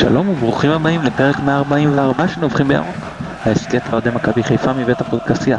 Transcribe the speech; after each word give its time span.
שלום 0.00 0.28
וברוכים 0.28 0.70
הבאים 0.70 1.02
לפרק 1.02 1.40
144 1.40 2.28
של 2.28 2.40
נובחים 2.40 2.68
בירוק, 2.68 2.96
ההסכת 3.44 3.88
האוהדי 3.88 4.10
מכבי 4.10 4.42
חיפה 4.42 4.72
מבית 4.72 5.00
הפודקסייה. 5.00 5.58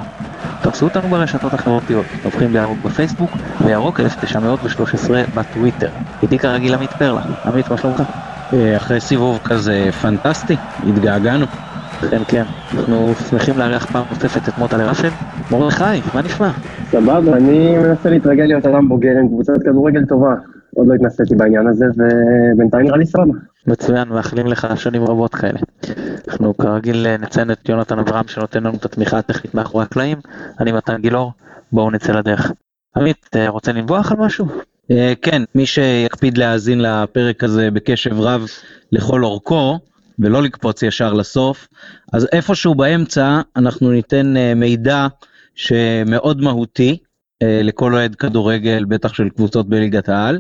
תפסו 0.62 0.86
אותנו 0.86 1.10
ברשתות 1.10 1.54
החברתיות, 1.54 2.06
נובחים 2.24 2.54
בירוק 2.54 2.78
בפייסבוק 2.86 3.38
וירוק 3.66 4.00
1913 4.00 5.24
בטוויטר. 5.34 5.88
איתי 6.24 6.38
כרגיל 6.38 6.74
עמית 6.74 6.94
פרלה, 6.94 7.22
עמית 7.46 7.72
מה 7.72 7.78
שלומך? 7.78 8.04
אה, 8.54 8.78
אחרי 8.78 9.00
סיבוב 9.00 9.40
כזה 9.44 9.90
פנטסטי, 10.02 10.58
התגעגענו. 10.88 11.46
כן 12.10 12.22
כן, 12.28 12.44
אנחנו 12.74 13.14
שמחים 13.30 13.58
לארח 13.58 13.86
פעם 13.86 14.06
נוספת 14.10 14.50
את 14.50 14.58
מוטה 14.58 14.78
לרפל. 14.78 15.10
מרדכי, 15.52 15.84
מה 16.14 16.22
נשמע? 16.22 16.52
סבבה, 16.92 17.38
אני 17.38 17.78
מנסה 17.78 18.10
להתרגל 18.10 18.44
להיות 18.44 18.66
אדם 18.66 18.90
בוגר 18.90 19.18
עם 19.20 19.28
קבוצת 19.28 19.64
כדורגל 19.66 20.06
טובה. 20.06 20.36
עוד 20.76 20.88
לא 20.88 20.94
התנסיתי 20.94 21.36
בעניין 21.36 21.68
הזה, 21.68 21.86
ובינתיים 21.86 22.86
נראה 22.86 22.98
לי 22.98 23.06
סבבה. 23.06 23.34
מצוין, 23.68 24.10
מאחלים 24.10 24.48
לך 24.48 24.68
שנים 24.76 25.04
רבות 25.04 25.36
כאלה. 25.36 25.60
אנחנו 26.28 26.58
כרגיל 26.58 27.08
אה, 27.08 27.18
נציין 27.18 27.52
את 27.52 27.70
יונתן 27.70 28.00
אברהם 28.00 28.28
שנותן 28.28 28.64
לנו 28.64 28.78
את 28.78 28.86
התמיכה 28.86 29.18
הטכנית 29.18 29.54
מאחורי 29.54 29.84
הקלעים. 29.84 30.18
אני 30.60 30.72
מתן 30.72 31.02
גילאור, 31.02 31.32
בואו 31.72 31.92
נצא 31.92 32.12
לדרך. 32.12 32.52
עמית, 32.98 33.28
אה, 33.36 33.50
רוצה 33.50 33.72
לנבוח 33.72 34.12
על 34.12 34.18
משהו? 34.18 34.46
אה, 34.92 35.14
כן, 35.22 35.42
מי 35.56 35.66
שיקפיד 35.66 36.38
להאזין 36.38 36.82
לפרק 36.82 37.44
הזה 37.44 37.72
בקשב 37.72 38.20
רב 38.20 38.46
לכל 38.92 39.24
אורכו, 39.24 39.80
ולא 40.20 40.44
לקפוץ 40.44 40.84
ישר 40.84 41.14
לסוף, 41.14 41.68
אז 42.14 42.28
איפשהו 42.32 42.76
באמצע 42.76 43.42
אנחנו 43.56 43.92
ניתן 43.92 44.34
מידע 44.56 45.08
שמאוד 45.56 46.42
מהותי 46.42 46.98
לכל 47.44 47.94
אוהד 47.94 48.16
כדורגל, 48.16 48.86
בטח 48.86 49.14
של 49.14 49.30
קבוצות 49.30 49.70
בליגת 49.70 50.10
העל. 50.10 50.40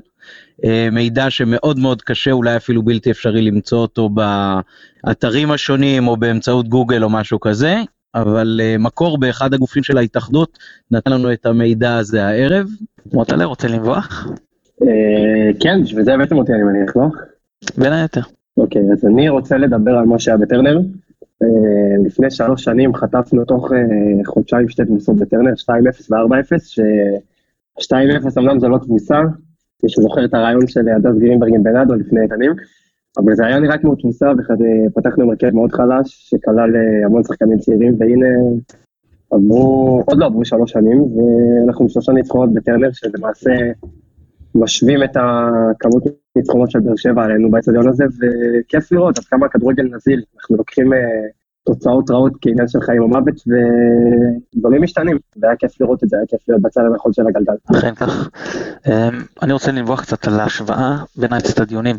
אה, 0.66 0.88
מידע 0.92 1.30
שמאוד 1.30 1.80
מאוד 1.80 2.02
קשה, 2.02 2.32
אולי 2.32 2.56
אפילו 2.56 2.84
בלתי 2.84 3.12
אפשרי 3.12 3.42
למצוא 3.42 3.78
אותו 3.78 4.10
באתרים 4.10 5.52
השונים 5.52 6.08
או 6.08 6.18
באמצעות 6.18 6.68
גוגל 6.68 7.04
או 7.04 7.10
משהו 7.10 7.40
כזה, 7.40 7.76
אבל 8.16 8.62
אה, 8.64 8.76
מקור 8.80 9.18
באחד 9.18 9.54
הגופים 9.54 9.84
של 9.84 9.98
ההתאחדות 9.98 10.60
נתן 10.92 11.12
לנו 11.12 11.34
את 11.34 11.46
המידע 11.46 11.98
הזה 11.98 12.26
הערב. 12.26 12.68
מוטלה, 13.14 13.46
רוצה 13.46 13.68
לנבוח? 13.68 14.28
אה, 14.82 15.52
כן, 15.60 15.84
בשביל 15.84 16.04
זה 16.04 16.14
הבאתם 16.14 16.38
אותי 16.38 16.54
אני 16.54 16.64
מניח, 16.64 16.96
לא? 16.96 17.06
בין 17.78 17.94
היתר. 17.94 18.22
אוקיי, 18.58 18.82
אז 18.94 19.06
אני 19.06 19.30
רוצה 19.30 19.58
לדבר 19.58 19.92
על 19.92 20.06
מה 20.06 20.20
שהיה 20.20 20.38
בטרנר. 20.38 20.80
לפני 22.06 22.32
שלוש 22.32 22.64
שנים 22.64 22.96
חטפנו 22.96 23.46
תוך 23.46 23.72
חודשיים 24.26 24.70
שתי 24.70 24.86
תבוסות 24.86 25.16
בטרנר, 25.16 25.52
2-0 25.54 25.72
ו-4-0, 26.12 26.60
ש-2-0 27.80 28.40
אמנם 28.40 28.60
זו 28.60 28.70
לא 28.70 28.78
תבוסה, 28.78 29.20
מי 29.84 29.90
שזוכר 29.90 30.26
את 30.26 30.34
הרעיון 30.34 30.68
של 30.68 30.90
הדס 30.90 31.20
גרינברג 31.20 31.56
עם 31.56 31.64
בנאדו 31.64 31.96
לפני 31.96 32.20
שנים, 32.30 32.52
אבל 33.18 33.36
זה 33.36 33.46
היה 33.46 33.60
נראה 33.60 33.78
כמו 33.78 33.96
תמוסה 33.96 34.32
ופתחנו 34.88 35.24
עם 35.24 35.30
הרכב 35.30 35.50
מאוד 35.50 35.72
חלש, 35.72 36.30
שכלל 36.30 36.76
אה, 36.76 37.06
המון 37.06 37.24
שחקנים 37.24 37.58
צעירים, 37.58 37.96
והנה 38.00 38.28
עברו, 39.32 40.04
עוד 40.06 40.18
לא 40.18 40.26
עברו 40.26 40.46
שלוש 40.46 40.72
שנים, 40.72 41.02
ואנחנו 41.02 41.90
שלושה 41.90 42.12
ניצחונות 42.12 42.54
בטרנר, 42.54 42.90
שלמעשה 42.92 43.52
משווים 44.56 45.04
את 45.04 45.18
הכמות 45.18 46.04
ניצחונות 46.36 46.72
של 46.72 46.80
באר 46.80 46.96
שבע 46.96 47.24
עלינו 47.24 47.52
באצטדיון 47.52 47.88
הזה, 47.88 48.04
וכיף 48.04 48.92
לראות 48.92 49.18
עד 49.18 49.24
כמה 49.24 49.46
הכדורגל 49.46 49.84
נזיל, 49.84 50.24
אנחנו 50.36 50.56
לוקחים 50.58 50.94
אה, 50.94 51.00
תוצאות 51.74 52.12
רעות 52.12 52.34
כעניין 52.42 52.68
של 52.68 52.82
חיים 52.82 53.02
או 53.02 53.08
מוות, 53.08 53.36
ודברים 54.56 54.84
משתנים, 54.84 55.18
והיה 55.38 55.56
כיף 55.56 55.82
לראות 55.82 56.04
את 56.04 56.10
זה, 56.10 56.18
היה 56.18 56.26
כיף 56.28 56.40
להיות 56.50 56.62
בצד 56.62 56.82
הנכון 56.92 57.14
של 57.14 57.28
הגלגל. 57.28 57.54
אכן 57.78 57.96
כך. 57.96 58.30
אמ, 58.88 58.94
אני 59.42 59.54
רוצה 59.54 59.72
לנבוח 59.72 60.02
קצת 60.02 60.28
על 60.28 60.40
ההשוואה 60.40 60.98
בין 61.16 61.34
האצטדיונים, 61.34 61.96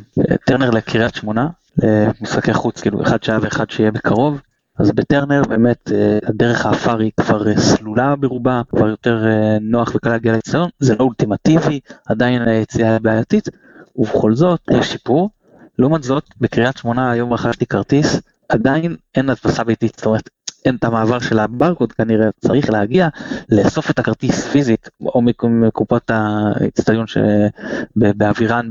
טרנר 0.46 0.70
לקריית 0.70 1.14
שמונה, 1.14 1.48
למשחקי 1.82 2.54
חוץ, 2.54 2.80
כאילו 2.80 3.02
אחד 3.02 3.22
שעה 3.22 3.38
ואחד 3.42 3.70
שיהיה 3.70 3.90
בקרוב. 3.90 4.40
אז 4.80 4.92
בטרנר 4.92 5.42
באמת 5.48 5.92
אה, 5.92 6.18
הדרך 6.22 6.66
האפר 6.66 6.98
היא 6.98 7.10
כבר 7.16 7.48
אה, 7.48 7.60
סלולה 7.60 8.16
ברובה, 8.16 8.62
כבר 8.68 8.88
יותר 8.88 9.26
אה, 9.26 9.58
נוח 9.60 9.92
וקל 9.94 10.10
להגיע 10.10 10.32
לאצטדיון, 10.32 10.68
זה 10.78 10.94
לא 10.94 11.04
אולטימטיבי, 11.04 11.80
עדיין 12.06 12.42
היציאה 12.42 12.98
בעייתית, 12.98 13.48
ובכל 13.96 14.34
זאת 14.34 14.60
יש 14.70 14.92
שיפור. 14.92 15.30
לעומת 15.78 16.02
זאת, 16.02 16.24
בקריית 16.40 16.76
שמונה 16.76 17.10
היום 17.10 17.32
רכשתי 17.32 17.66
כרטיס, 17.66 18.20
עדיין 18.50 18.96
אין 19.14 19.30
הדפסה 19.30 19.64
ביתית, 19.64 19.92
זאת 19.96 20.06
אומרת, 20.06 20.30
אין 20.64 20.76
את 20.76 20.84
המעבר 20.84 21.18
של 21.18 21.38
הברקוד 21.38 21.92
כנראה, 21.92 22.28
צריך 22.40 22.70
להגיע, 22.70 23.08
לאסוף 23.48 23.90
את 23.90 23.98
הכרטיס 23.98 24.46
פיזית, 24.46 24.88
או 25.00 25.22
מקופת 25.48 26.10
האצטדיון 26.10 27.06
שבאווירן, 27.06 28.70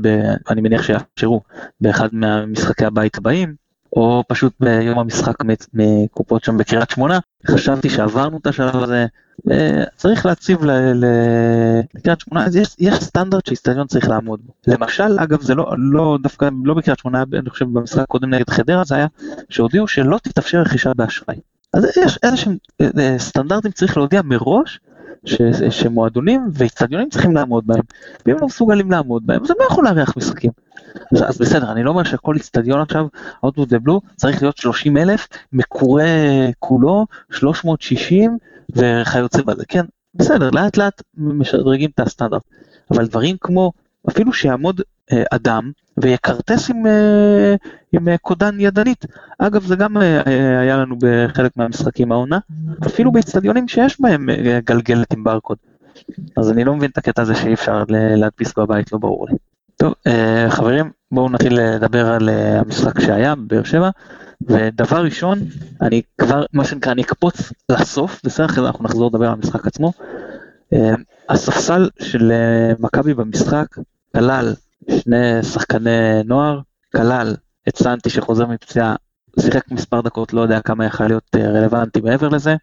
אני 0.50 0.60
מניח 0.60 0.82
שיאפשרו 0.82 1.40
באחד 1.80 2.08
מהמשחקי 2.12 2.84
הבית 2.84 3.18
הבאים, 3.18 3.54
או 3.92 4.24
פשוט 4.28 4.52
ביום 4.60 4.98
המשחק 4.98 5.36
מקופות 5.74 6.44
שם 6.44 6.58
בקריית 6.58 6.90
שמונה. 6.90 7.18
חשבתי 7.46 7.90
שעברנו 7.90 8.38
את 8.38 8.46
השלב 8.46 8.82
הזה, 8.82 9.06
צריך 9.96 10.26
להציב 10.26 10.58
לקריית 11.94 12.20
שמונה, 12.20 12.46
אז 12.46 12.56
יש, 12.56 12.76
יש 12.78 12.94
סטנדרט 12.94 13.46
שאיצטדיון 13.46 13.86
צריך 13.86 14.08
לעמוד 14.08 14.40
בו. 14.46 14.52
למשל, 14.66 15.18
אגב, 15.18 15.40
זה 15.40 15.54
לא, 15.54 15.74
לא 15.78 16.18
דווקא, 16.22 16.48
לא 16.64 16.74
בקריית 16.74 16.98
שמונה, 16.98 17.24
אני 17.32 17.50
חושב 17.50 17.64
במשחק 17.72 18.02
הקודם 18.02 18.34
נגד 18.34 18.50
חדרה 18.50 18.84
זה 18.84 18.94
היה, 18.94 19.06
שהודיעו 19.48 19.88
שלא 19.88 20.18
תתאפשר 20.22 20.60
רכישה 20.60 20.94
באשראי. 20.94 21.36
אז 21.74 21.84
יש 21.84 22.18
איזה 22.22 22.36
שהם 22.36 22.56
אה, 22.80 22.88
אה, 22.98 23.18
סטנדרטים 23.18 23.70
צריך 23.70 23.96
להודיע 23.96 24.22
מראש, 24.24 24.80
שמועדונים 25.70 26.48
ואיצטדיונים 26.52 27.10
צריכים 27.10 27.34
לעמוד 27.34 27.66
בהם, 27.66 27.82
ואם 28.26 28.36
לא 28.40 28.46
מסוגלים 28.46 28.90
לעמוד 28.90 29.26
בהם, 29.26 29.42
אז 29.42 29.50
הם 29.50 29.56
לא 29.60 29.64
יכולים 29.64 29.94
לארח 29.94 30.16
משחקים. 30.16 30.50
אז, 31.12 31.22
אז 31.28 31.38
בסדר, 31.38 31.72
אני 31.72 31.82
לא 31.82 31.90
אומר 31.90 32.04
שכל 32.04 32.34
איצטדיון 32.34 32.80
עכשיו, 32.80 33.06
of 33.46 33.48
the 33.48 33.86
blue, 33.86 34.00
צריך 34.16 34.42
להיות 34.42 34.56
30 34.56 34.96
אלף, 34.96 35.28
מקורה 35.52 36.04
כולו, 36.58 37.06
360 37.30 38.38
וכיוצא 38.76 39.42
בזה, 39.42 39.64
כן, 39.68 39.84
בסדר, 40.14 40.50
לאט 40.50 40.76
לאט 40.76 41.02
משדרגים 41.16 41.90
את 41.94 42.00
הסטנדרט, 42.00 42.42
אבל 42.90 43.06
דברים 43.06 43.36
כמו, 43.40 43.72
אפילו 44.08 44.32
שיעמוד 44.32 44.80
אדם 45.30 45.70
ויכרטס 45.96 46.70
עם, 46.70 46.86
אה, 46.86 47.54
עם 47.92 48.08
אה, 48.08 48.18
קודן 48.18 48.60
ידנית. 48.60 49.04
אגב, 49.38 49.64
זה 49.64 49.76
גם 49.76 49.96
אה, 49.96 50.60
היה 50.60 50.76
לנו 50.76 50.96
בחלק 51.00 51.56
מהמשחקים 51.56 52.12
העונה, 52.12 52.38
אפילו 52.86 53.12
באצטדיונים 53.12 53.68
שיש 53.68 54.00
בהם 54.00 54.30
אה, 54.30 54.60
גלגלת 54.64 55.12
עם 55.12 55.24
ברקוד. 55.24 55.58
אז 56.36 56.50
אני 56.50 56.64
לא 56.64 56.74
מבין 56.74 56.90
את 56.90 56.98
הקטע 56.98 57.22
הזה 57.22 57.34
שאי 57.34 57.54
אפשר 57.54 57.84
להדפיס 57.88 58.58
בבית, 58.58 58.92
לא 58.92 58.98
ברור 58.98 59.26
לי. 59.30 59.36
טוב, 59.76 59.94
אה, 60.06 60.46
חברים, 60.50 60.90
בואו 61.12 61.28
נתחיל 61.28 61.60
לדבר 61.60 62.06
על 62.06 62.28
אה, 62.28 62.60
המשחק 62.60 63.00
שהיה 63.00 63.34
בבאר 63.34 63.64
שבע. 63.64 63.90
ודבר 64.48 65.04
ראשון, 65.04 65.38
אני 65.82 66.02
כבר, 66.18 66.44
מה 66.52 66.64
שנקרא, 66.64 66.92
אני 66.92 67.02
אקפוץ 67.02 67.52
לסוף, 67.68 68.20
בסדר, 68.24 68.46
אחרי 68.46 68.62
זה 68.62 68.66
אנחנו 68.68 68.84
נחזור 68.84 69.10
לדבר 69.10 69.26
על 69.26 69.32
המשחק 69.32 69.66
עצמו. 69.66 69.92
אה, 70.72 70.94
הספסל 71.28 71.88
של 72.02 72.32
מכבי 72.78 73.14
במשחק 73.14 73.66
כלל 74.16 74.54
שני 74.98 75.42
שחקני 75.42 76.22
נוער, 76.24 76.60
כלל 76.96 77.34
את 77.68 77.76
סנטי 77.76 78.10
שחוזר 78.10 78.46
מפציעה, 78.46 78.94
שיחק 79.40 79.70
מספר 79.70 80.00
דקות, 80.00 80.32
לא 80.32 80.40
יודע 80.40 80.60
כמה 80.60 80.84
יכול 80.84 81.06
להיות 81.06 81.36
רלוונטי 81.36 82.00
מעבר 82.00 82.28
לזה. 82.28 82.56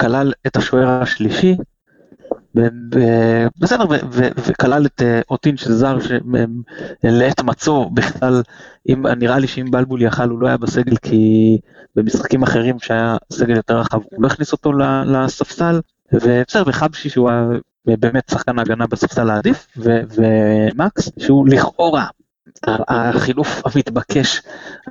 כלל 0.00 0.32
את 0.46 0.56
השוער 0.56 1.02
השלישי, 1.02 1.56
בסדר, 3.58 3.84
וכלל 4.36 4.86
את 4.86 5.02
אה, 5.02 5.20
אותין 5.30 5.56
שזה 5.56 5.74
זר 5.74 5.98
שלעת 6.00 7.40
מצוא 7.40 7.90
בכלל, 7.94 8.42
נראה 9.16 9.38
לי 9.38 9.46
שאם 9.46 9.70
בלבול 9.70 10.02
יכל 10.02 10.28
הוא 10.28 10.38
לא 10.38 10.46
היה 10.46 10.56
בסגל 10.56 10.96
כי 10.96 11.58
במשחקים 11.96 12.42
אחרים 12.42 12.78
שהיה 12.78 13.16
סגל 13.32 13.56
יותר 13.56 13.78
רחב 13.78 13.98
הוא 14.10 14.22
לא 14.22 14.26
הכניס 14.26 14.52
אותו 14.52 14.72
לספסל, 15.06 15.80
ובסדר, 16.12 16.62
וחבשי 16.66 17.08
שהוא 17.08 17.30
באמת 17.86 18.28
שחקן 18.30 18.58
ההגנה 18.58 18.86
בספסל 18.86 19.30
העדיף, 19.30 19.66
ומקס 19.76 21.08
שהוא 21.18 21.48
לכאורה 21.48 22.06
החילוף 22.66 23.62
המתבקש 23.66 24.42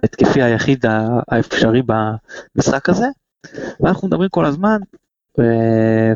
ההתקפי 0.03 0.41
היחיד 0.41 0.85
האפשרי 1.27 1.81
במשחק 2.55 2.89
הזה. 2.89 3.07
ואנחנו 3.79 4.07
מדברים 4.07 4.29
כל 4.29 4.45
הזמן 4.45 4.77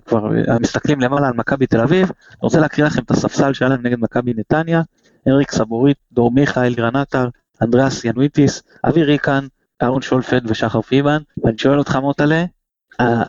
כבר 0.06 0.30
מסתכלים 0.60 1.02
למעלה 1.02 1.28
על 1.28 1.34
מכבי 1.34 1.68
תל 1.68 1.82
אביב, 1.82 2.12
אני 2.30 2.38
רוצה 2.42 2.60
להקריא 2.60 2.88
לכם 2.88 3.02
את 3.02 3.12
הספסל 3.12 3.54
שהיה 3.54 3.70
להם 3.70 3.86
נגד 3.86 4.00
מכבי 4.00 4.34
נתניה, 4.38 4.82
אריק 5.28 5.52
סבורית, 5.52 5.98
דור 6.12 6.32
מיכאל, 6.32 6.76
עטר, 6.94 7.30
אנדריאס 7.62 8.06
ינוויטיס, 8.06 8.64
אבי 8.88 9.04
ריקן, 9.04 9.48
אהרון 9.84 10.02
שולפד 10.02 10.42
ושחר 10.46 10.82
פיבן, 10.82 11.18
ואני 11.44 11.58
שואל 11.58 11.80
אותך 11.80 11.96
מוטלה, 11.96 12.46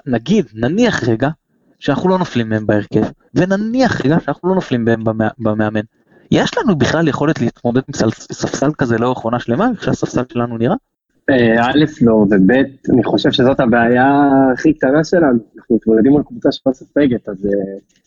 נגיד, 0.07 0.47
נניח 0.55 1.09
רגע, 1.09 1.29
שאנחנו 1.79 2.09
לא 2.09 2.19
נופלים 2.19 2.49
מהם 2.49 2.67
בהרכב, 2.67 3.03
ונניח 3.35 4.05
רגע 4.05 4.21
שאנחנו 4.21 4.49
לא 4.49 4.55
נופלים 4.55 4.85
בהם 4.85 5.05
במאמן. 5.39 5.81
יש 6.31 6.59
לנו 6.59 6.77
בכלל 6.77 7.09
יכולת 7.09 7.41
להתמודד 7.41 7.81
עם 7.89 8.11
ספסל 8.13 8.71
כזה 8.79 8.99
לאורך 8.99 9.19
עונה 9.19 9.41
שלמה, 9.41 9.71
איך 9.71 9.85
שהספסל 9.85 10.23
שלנו 10.33 10.59
נראה? 10.59 10.77
אה, 11.31 11.67
א', 11.67 11.85
לא, 12.03 12.13
וב', 12.13 12.51
אני 12.93 13.05
חושב 13.05 13.31
שזאת 13.31 13.61
הבעיה 13.61 14.31
הכי 14.53 14.73
קטנה 14.73 15.05
שלנו. 15.05 15.39
אנחנו 15.59 15.77
מתמודדים 15.77 16.17
על 16.17 16.23
קבוצה 16.23 16.53
שלא 16.53 16.73
ספגת, 16.73 17.29
אז 17.29 17.47
אה, 17.47 17.51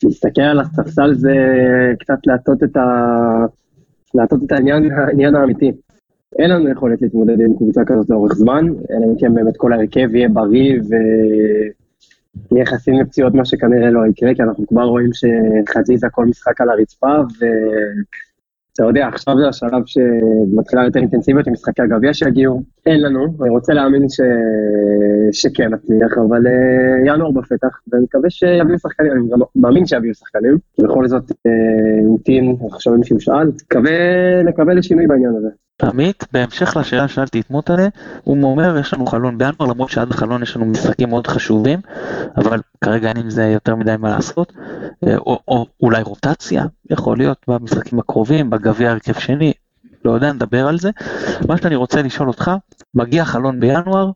להסתכל 0.04 0.42
על 0.42 0.60
הספסל 0.60 1.14
זה 1.14 1.36
קצת 2.00 2.18
להטות 2.26 2.64
את, 2.64 2.78
ה... 2.78 2.86
להטות 4.16 4.44
את 4.44 4.52
העניין, 4.52 4.92
העניין 4.92 5.36
האמיתי. 5.36 5.72
אין 6.40 6.50
לנו 6.50 6.70
יכולת 6.70 7.02
להתמודד 7.02 7.42
עם 7.42 7.58
קבוצה 7.58 7.82
כזאת 7.86 8.10
לאורך 8.10 8.34
זמן, 8.34 8.66
אלא 8.68 9.06
אם 9.06 9.16
כן 9.20 9.34
באמת 9.34 9.58
כל 9.58 9.74
ההרכב 9.74 10.16
יהיה 10.16 10.30
בריא 10.30 10.80
ויהיה 10.90 11.72
חסין 12.66 13.00
לפציעות, 13.00 13.34
מה 13.34 13.46
שכנראה 13.46 13.92
לא 13.92 14.02
יקרה, 14.10 14.36
כי 14.36 14.44
אנחנו 14.44 14.68
כבר 14.68 14.84
רואים 14.84 15.10
שחזיזה 15.14 16.08
כל 16.12 16.26
משחק 16.26 16.62
על 16.62 16.70
הרצפה, 16.70 17.16
ו... 17.42 17.46
אתה 18.74 18.84
יודע, 18.84 19.08
עכשיו 19.08 19.36
זה 19.38 19.48
השלב 19.48 19.82
שמתחילה 19.86 20.84
יותר 20.84 21.00
אינטנסיביות 21.00 21.48
עם 21.48 21.54
משחקי 21.54 21.82
הגביע 21.82 22.14
שיגיעו. 22.14 22.64
אין 22.86 23.02
לנו, 23.02 23.26
אני 23.42 23.50
רוצה 23.50 23.74
להאמין 23.74 24.10
ש... 24.10 24.20
שכן 25.32 25.74
נצליח, 25.74 26.18
אבל 26.18 26.48
uh, 26.48 27.08
ינואר 27.08 27.32
בפתח, 27.32 27.80
ואני 27.92 28.04
מקווה 28.04 28.30
שיביאו 28.30 28.80
שחקנים, 28.80 29.12
אני 29.12 29.30
גם 29.32 29.40
מאמין 29.56 29.86
שיביאו 29.86 30.14
שחקנים, 30.14 30.58
בכל 30.80 31.08
זאת 31.08 31.32
המתין, 32.06 32.46
uh, 32.46 32.64
אנחנו 32.64 32.80
שומעים 32.80 33.04
שהוא 33.04 33.20
שאל, 33.20 33.48
מקווה 33.48 34.44
לקבל 34.44 34.78
לשינוי 34.78 35.08
בעניין 35.08 35.36
הזה. 35.38 35.50
עמית, 35.84 36.24
בהמשך 36.32 36.78
לשאלה 36.78 37.08
ששאלתי 37.08 37.40
את 37.40 37.50
מוטלה, 37.50 37.88
הוא 38.24 38.44
אומר 38.44 38.78
יש 38.78 38.94
לנו 38.94 39.06
חלון 39.06 39.38
בינואר, 39.38 39.68
למרות 39.70 39.90
שעד 39.90 40.12
החלון 40.12 40.44
יש 40.44 40.56
לנו 40.56 40.66
משחקים 40.66 41.10
מאוד 41.10 41.28
חשובים, 41.28 41.80
אבל 42.38 42.60
כרגע 42.84 43.10
אין 43.10 43.18
עם 43.18 43.30
זה 43.30 43.44
יותר 43.44 43.76
מדי 43.76 43.96
מה 44.00 44.10
לעשות, 44.10 44.54
או, 45.18 45.40
או 45.48 45.66
אולי 45.82 46.02
רוטציה, 46.02 46.66
יכול 46.90 47.18
להיות 47.18 47.38
במשחקים 47.48 48.00
הקרובים, 48.00 48.50
בגביע 48.50 48.92
הרכב 48.92 49.14
שני, 49.14 49.54
לא 50.06 50.12
יודע, 50.12 50.34
נדבר 50.34 50.68
על 50.68 50.80
זה. 50.80 50.90
מה 51.48 51.58
שאני 51.58 51.76
רוצה 51.76 52.02
לשאול 52.02 52.28
אותך, 52.28 52.52
מגיע 52.94 53.26
חלון 53.26 53.60
בינואר, 53.60 54.12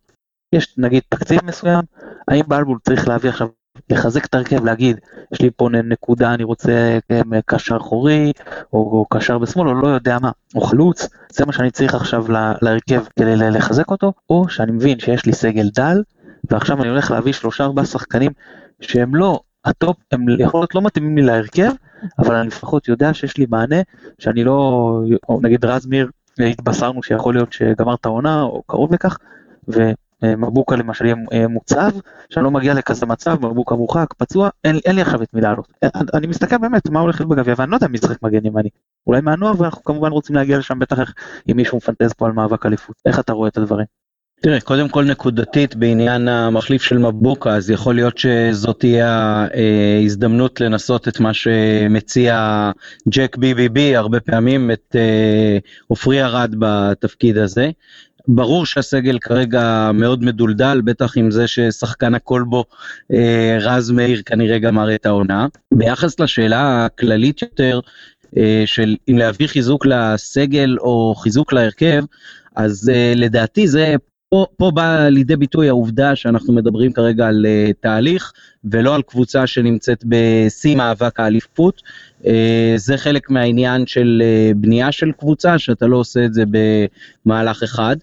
יש 0.54 0.76
נגיד 0.78 1.02
תקציב 1.10 1.40
מסוים, 1.44 1.82
האם 2.28 2.44
בלבול 2.48 2.78
צריך 2.84 3.08
להביא 3.08 3.30
עכשיו 3.30 3.48
לחזק 3.90 4.26
את 4.26 4.36
ההרכב, 4.36 4.66
להגיד, 4.66 5.00
יש 5.32 5.42
לי 5.42 5.50
פה 5.56 5.70
נקודה, 5.70 6.34
אני 6.34 6.44
רוצה 6.44 6.98
כן, 7.10 7.22
קשר 7.46 7.78
אחורי, 7.78 8.32
או, 8.74 9.06
קשר 9.10 9.38
בשמאל, 9.38 9.68
או 9.68 9.74
לא 9.74 9.88
יודע 9.88 10.18
מה, 10.22 10.32
או 10.56 10.62
חלוץ, 10.62 11.10
זה 11.32 11.46
מה 11.46 11.54
שאני 11.54 11.72
צריך 11.72 11.96
עכשיו 11.96 12.26
להרכב 12.62 13.04
כדי 13.20 13.36
לחזק 13.36 13.92
אותו, 13.92 14.14
או 14.30 14.50
שאני 14.50 14.72
מבין 14.72 15.00
שיש 15.00 15.26
לי 15.26 15.34
סגל 15.34 15.70
דל, 15.76 16.04
ועכשיו 16.52 16.82
אני 16.82 16.90
הולך 16.90 17.12
להביא 17.12 17.34
שלושה 17.34 17.64
ארבעה 17.64 17.86
שחקנים 17.86 18.32
שהם 18.82 19.16
לא 19.16 19.40
ה 19.66 19.72
top, 19.72 19.98
הם 20.12 20.26
יכול 20.40 20.60
להיות 20.60 20.76
לא 20.76 20.82
מתאימים 20.82 21.18
לי 21.18 21.24
להרכב, 21.24 21.72
אבל 22.20 22.36
אני 22.36 22.48
לפחות 22.48 22.88
יודע 22.88 23.14
שיש 23.14 23.38
לי 23.38 23.46
מענה, 23.50 23.82
שאני 24.20 24.44
לא, 24.44 25.02
נגיד 25.42 25.66
רז 25.66 25.86
מאיר, 25.86 26.10
התבשרנו 26.40 27.04
שיכול 27.04 27.34
להיות 27.34 27.54
שגמר 27.54 27.94
את 27.94 28.06
העונה, 28.06 28.42
או 28.42 28.64
קרוב 28.68 28.94
לכך, 28.94 29.18
ו... 29.68 29.92
מבוקה 30.24 30.76
למשל 30.76 31.06
יהיה 31.06 31.48
מוצב, 31.48 31.90
שאני 32.30 32.44
לא 32.44 32.52
מגיע 32.52 32.74
לכזה 32.74 33.06
מצב, 33.06 33.46
מבוקה 33.46 33.76
מורחק, 33.76 34.14
פצוע, 34.18 34.50
אין, 34.64 34.80
אין 34.86 34.96
לי 34.96 35.02
עכשיו 35.02 35.24
את 35.24 35.34
מי 35.34 35.42
לעלות. 35.42 35.74
אני 36.14 36.28
מסתכל 36.28 36.58
באמת 36.58 36.90
מה 36.90 37.00
הולך 37.00 37.22
להיות 37.22 37.30
בגביע, 37.30 37.54
ואני 37.58 37.72
לא 37.72 37.76
יודע 37.76 37.88
מי 37.88 37.98
ישחק 37.98 38.24
מגן 38.24 38.46
ימני. 38.46 38.70
אולי 39.08 39.22
מהנוער, 39.22 39.62
ואנחנו 39.62 39.84
כמובן 39.84 40.12
רוצים 40.12 40.36
להגיע 40.36 40.58
לשם 40.58 40.80
בטח 40.80 41.14
אם 41.52 41.58
מישהו 41.58 41.78
מפנטז 41.78 42.14
פה 42.14 42.26
על 42.26 42.32
מאבק 42.32 42.66
אליפות. 42.66 42.96
איך 43.06 43.20
אתה 43.20 43.34
רואה 43.34 43.50
את 43.50 43.58
הדברים? 43.58 43.86
תראה, 44.42 44.62
קודם 44.62 44.90
כל 44.90 45.04
נקודתית 45.04 45.76
בעניין 45.76 46.28
המחליף 46.28 46.82
של 46.82 46.98
מבוקה, 46.98 47.56
אז 47.56 47.70
יכול 47.70 47.96
להיות 47.96 48.18
שזאת 48.18 48.80
תהיה 48.80 49.46
ההזדמנות 50.02 50.62
לנסות 50.62 51.08
את 51.08 51.20
מה 51.20 51.34
שמציע 51.34 52.72
ג'ק 53.10 53.38
ביבי 53.38 53.70
בי 53.70 53.96
הרבה 53.96 54.20
פעמים, 54.20 54.72
את 54.72 54.96
אה, 54.96 55.58
עופרי 55.88 56.24
ארד 56.24 56.56
בתפקיד 56.60 57.38
הזה. 57.38 57.70
ברור 58.28 58.66
שהסגל 58.66 59.20
כרגע 59.20 59.92
מאוד 59.94 60.24
מדולדל, 60.24 60.82
בטח 60.86 61.18
עם 61.18 61.32
זה 61.32 61.48
ששחקן 61.48 62.16
הכל 62.16 62.44
בו 62.50 62.66
אה, 63.14 63.58
רז 63.62 63.92
מאיר 63.92 64.22
כנראה 64.26 64.60
גמר 64.60 64.96
את 64.96 65.06
העונה. 65.06 65.48
ביחס 65.74 66.20
לשאלה 66.20 66.86
הכללית 66.86 67.42
יותר, 67.42 67.80
אה, 68.38 68.64
של 68.66 68.96
אם 69.10 69.18
להביא 69.18 69.48
חיזוק 69.48 69.86
לסגל 69.86 70.78
או 70.80 71.16
חיזוק 71.16 71.54
להרכב, 71.54 72.04
אז 72.56 72.92
אה, 72.94 73.14
לדעתי 73.16 73.68
זה 73.68 73.96
פה, 74.30 74.46
פה 74.58 74.72
בא 74.72 75.08
לידי 75.08 75.36
ביטוי 75.36 75.70
העובדה 75.70 76.16
שאנחנו 76.16 76.54
מדברים 76.54 76.94
כרגע 76.94 77.28
על 77.28 77.46
uh, 77.46 77.74
תהליך 77.80 78.32
ולא 78.64 78.96
על 78.96 79.02
קבוצה 79.02 79.48
שנמצאת 79.48 80.04
בשיא 80.08 80.76
מאבק 80.76 81.20
האליפות. 81.20 81.82
Uh, 82.22 82.28
זה 82.76 82.98
חלק 82.98 83.30
מהעניין 83.30 83.88
של 83.88 84.24
uh, 84.24 84.58
בנייה 84.58 84.92
של 84.92 85.12
קבוצה, 85.12 85.60
שאתה 85.60 85.88
לא 85.88 85.98
עושה 85.98 86.26
את 86.26 86.34
זה 86.34 86.44
במהלך 87.26 87.64
אחד. 87.64 87.96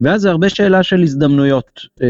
ואז 0.00 0.20
זה 0.20 0.30
הרבה 0.30 0.48
שאלה 0.48 0.82
של 0.82 1.02
הזדמנויות. 1.02 1.80
Uh, 2.00 2.04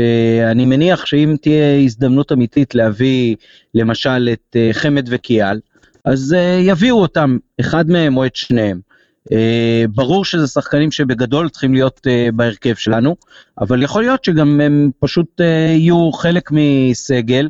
אני 0.50 0.66
מניח 0.66 1.06
שאם 1.06 1.36
תהיה 1.40 1.80
הזדמנות 1.80 2.32
אמיתית 2.32 2.74
להביא 2.74 3.36
למשל 3.74 4.28
את 4.32 4.56
uh, 4.56 4.72
חמד 4.72 5.06
וקיאל, 5.10 5.60
אז 6.04 6.36
uh, 6.38 6.68
יביאו 6.70 6.96
אותם, 6.96 7.38
אחד 7.60 7.90
מהם 7.90 8.16
או 8.16 8.26
את 8.26 8.36
שניהם. 8.36 8.80
ברור 9.94 10.24
שזה 10.24 10.46
שחקנים 10.46 10.90
שבגדול 10.90 11.48
צריכים 11.48 11.74
להיות 11.74 12.06
בהרכב 12.34 12.74
שלנו, 12.74 13.16
אבל 13.60 13.82
יכול 13.82 14.02
להיות 14.02 14.24
שגם 14.24 14.60
הם 14.60 14.90
פשוט 14.98 15.40
יהיו 15.40 16.12
חלק 16.12 16.50
מסגל. 16.52 17.48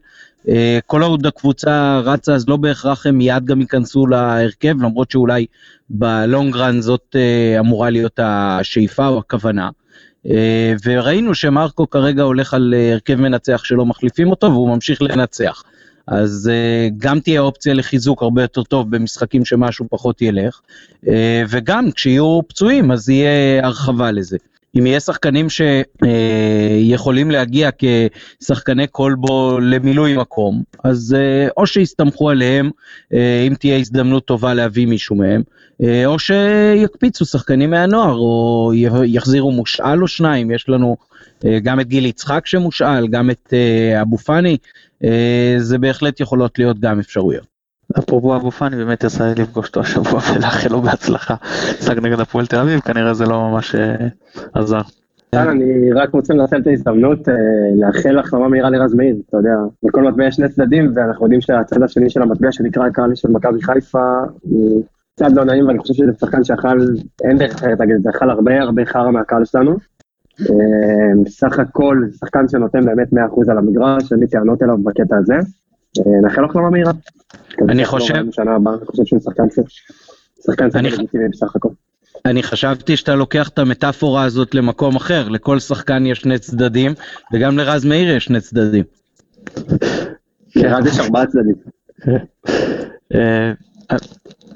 כל 0.86 1.02
עוד 1.02 1.26
הקבוצה 1.26 2.00
רצה 2.04 2.34
אז 2.34 2.48
לא 2.48 2.56
בהכרח 2.56 3.06
הם 3.06 3.19
מיד 3.19 3.44
גם 3.44 3.60
ייכנסו 3.60 4.06
להרכב, 4.06 4.82
למרות 4.82 5.10
שאולי 5.10 5.46
בלונג 5.90 6.56
רן 6.56 6.81
זאת 6.81 7.16
אמורה 7.58 7.90
להיות 7.90 8.20
השאיפה 8.22 9.08
או 9.08 9.19
הכוונה. 9.19 9.70
Uh, 10.26 10.30
וראינו 10.84 11.34
שמרקו 11.34 11.90
כרגע 11.90 12.22
הולך 12.22 12.54
על 12.54 12.74
הרכב 12.92 13.14
מנצח 13.14 13.64
שלא 13.64 13.86
מחליפים 13.86 14.30
אותו 14.30 14.46
והוא 14.46 14.68
ממשיך 14.74 15.02
לנצח. 15.02 15.62
אז 16.06 16.50
uh, 16.50 16.94
גם 16.98 17.20
תהיה 17.20 17.40
אופציה 17.40 17.74
לחיזוק 17.74 18.22
הרבה 18.22 18.42
יותר 18.42 18.62
טוב 18.62 18.90
במשחקים 18.90 19.44
שמשהו 19.44 19.86
פחות 19.90 20.22
ילך, 20.22 20.60
uh, 21.04 21.08
וגם 21.48 21.90
כשיהיו 21.90 22.40
פצועים 22.48 22.90
אז 22.90 23.08
יהיה 23.08 23.66
הרחבה 23.66 24.10
לזה. 24.10 24.36
אם 24.78 24.86
יהיה 24.86 25.00
שחקנים 25.00 25.46
שיכולים 25.50 27.30
להגיע 27.30 27.70
כשחקני 27.78 28.86
כלבו 28.90 29.58
למילוי 29.62 30.16
מקום, 30.16 30.62
אז 30.84 31.16
או 31.56 31.66
שיסתמכו 31.66 32.30
עליהם, 32.30 32.70
אם 33.12 33.54
תהיה 33.58 33.76
הזדמנות 33.76 34.24
טובה 34.24 34.54
להביא 34.54 34.86
מישהו 34.86 35.16
מהם, 35.16 35.42
או 36.06 36.18
שיקפיצו 36.18 37.24
שחקנים 37.24 37.70
מהנוער, 37.70 38.14
או 38.14 38.72
יחזירו 39.04 39.50
מושאל 39.50 40.02
או 40.02 40.08
שניים, 40.08 40.50
יש 40.50 40.68
לנו 40.68 40.96
uh, 41.40 41.46
גם 41.62 41.80
את 41.80 41.88
גיל 41.88 42.06
יצחק 42.06 42.46
שמושאל, 42.46 43.08
גם 43.08 43.30
את 43.30 43.52
uh, 43.52 44.02
אבו 44.02 44.18
פאני. 44.18 44.56
אה, 45.04 45.54
זה 45.58 45.78
בהחלט 45.78 46.20
יכולות 46.20 46.58
להיות 46.58 46.81
גם 46.81 46.98
אפשרויות. 46.98 47.46
אפרופו 47.98 48.36
אבו 48.36 48.50
פאני 48.50 48.76
באמת 48.76 49.04
יצא 49.04 49.24
לי 49.24 49.43
לפגוש 49.43 49.69
אותו 49.69 49.81
השבוע 49.81 50.20
ולאחל 50.34 50.69
לו 50.69 50.82
בהצלחה. 50.82 51.34
משחק 51.81 51.96
נגד 51.96 52.20
הפועל 52.20 52.46
תל 52.46 52.56
אביב 52.56 52.81
כנראה 52.81 53.14
זה 53.14 53.24
לא 53.24 53.50
ממש 53.50 53.74
אה, 53.74 54.08
עזר. 54.54 54.81
אני 55.32 55.93
רק 55.93 56.10
רוצה 56.12 56.34
לנצל 56.34 56.60
את 56.60 56.66
ההזדמנות 56.66 57.28
אה, 57.28 57.34
לאחל 57.81 58.19
החלמה 58.19 58.48
מהירה 58.48 58.70
לרז 58.70 58.94
מאיר, 58.94 59.16
אתה 59.28 59.36
יודע, 59.36 59.54
לכל 59.82 60.02
מטבע 60.02 60.26
יש 60.26 60.34
שני 60.34 60.48
צדדים 60.48 60.93
ואנחנו 60.94 61.24
יודעים 61.24 61.40
שהצד 61.40 61.82
השני 61.82 62.10
של 62.10 62.22
המטבע 62.22 62.52
שנקרא 62.52 62.86
הקהל 62.86 63.14
של 63.14 63.28
מכבי 63.28 63.62
חיפה 63.62 64.19
הוא 64.40 64.84
צד 65.16 65.32
לא 65.36 65.44
נעים 65.44 65.66
ואני 65.66 65.78
חושב 65.78 65.94
שזה 65.94 66.12
שחקן 66.20 66.44
שאכל, 66.44 66.78
אין 67.24 67.38
דרך 67.38 67.54
אחרת 67.54 67.80
להגיד 67.80 67.94
את 67.96 68.02
זה, 68.02 68.10
אכל 68.10 68.30
הרבה 68.30 68.60
הרבה 68.60 68.84
חרא 68.84 69.10
מהקהל 69.10 69.44
שלנו. 69.44 69.76
אה, 70.40 71.28
סך 71.28 71.58
הכל 71.58 71.96
שחקן 72.20 72.48
שנותן 72.48 72.84
באמת 72.84 73.12
100% 73.12 73.16
על 73.50 73.58
המגרש, 73.58 74.12
אין 74.12 74.20
לי 74.20 74.26
טענות 74.26 74.62
אליו 74.62 74.78
בקטע 74.78 75.16
הזה. 75.16 75.34
אה, 75.34 76.20
נאחל 76.22 76.40
לו 76.40 76.46
החלמה 76.50 76.70
מהירה. 76.70 76.92
אני 77.68 77.84
חושב... 77.84 78.14
אני 78.14 78.86
חושב 78.86 79.04
שהוא 79.04 79.20
שחקן 79.20 79.44
שחקן 80.46 80.68
לגיטימי 80.82 81.28
בסך 81.28 81.56
הכל. 81.56 81.68
אני 82.24 82.42
חשבתי 82.42 82.96
שאתה 82.96 83.14
לוקח 83.14 83.48
את 83.48 83.58
המטאפורה 83.58 84.24
הזאת 84.24 84.54
למקום 84.54 84.96
אחר, 84.96 85.28
לכל 85.28 85.58
שחקן 85.58 86.06
יש 86.06 86.20
שני 86.20 86.38
צדדים, 86.38 86.92
וגם 87.32 87.58
לרז 87.58 87.84
מאיר 87.84 88.16
יש 88.16 88.24
שני 88.24 88.40
צדדים. 88.40 88.84
לרז 90.56 90.86
יש 90.86 91.00
ארבעה 91.00 91.26
צדדים. 91.26 91.54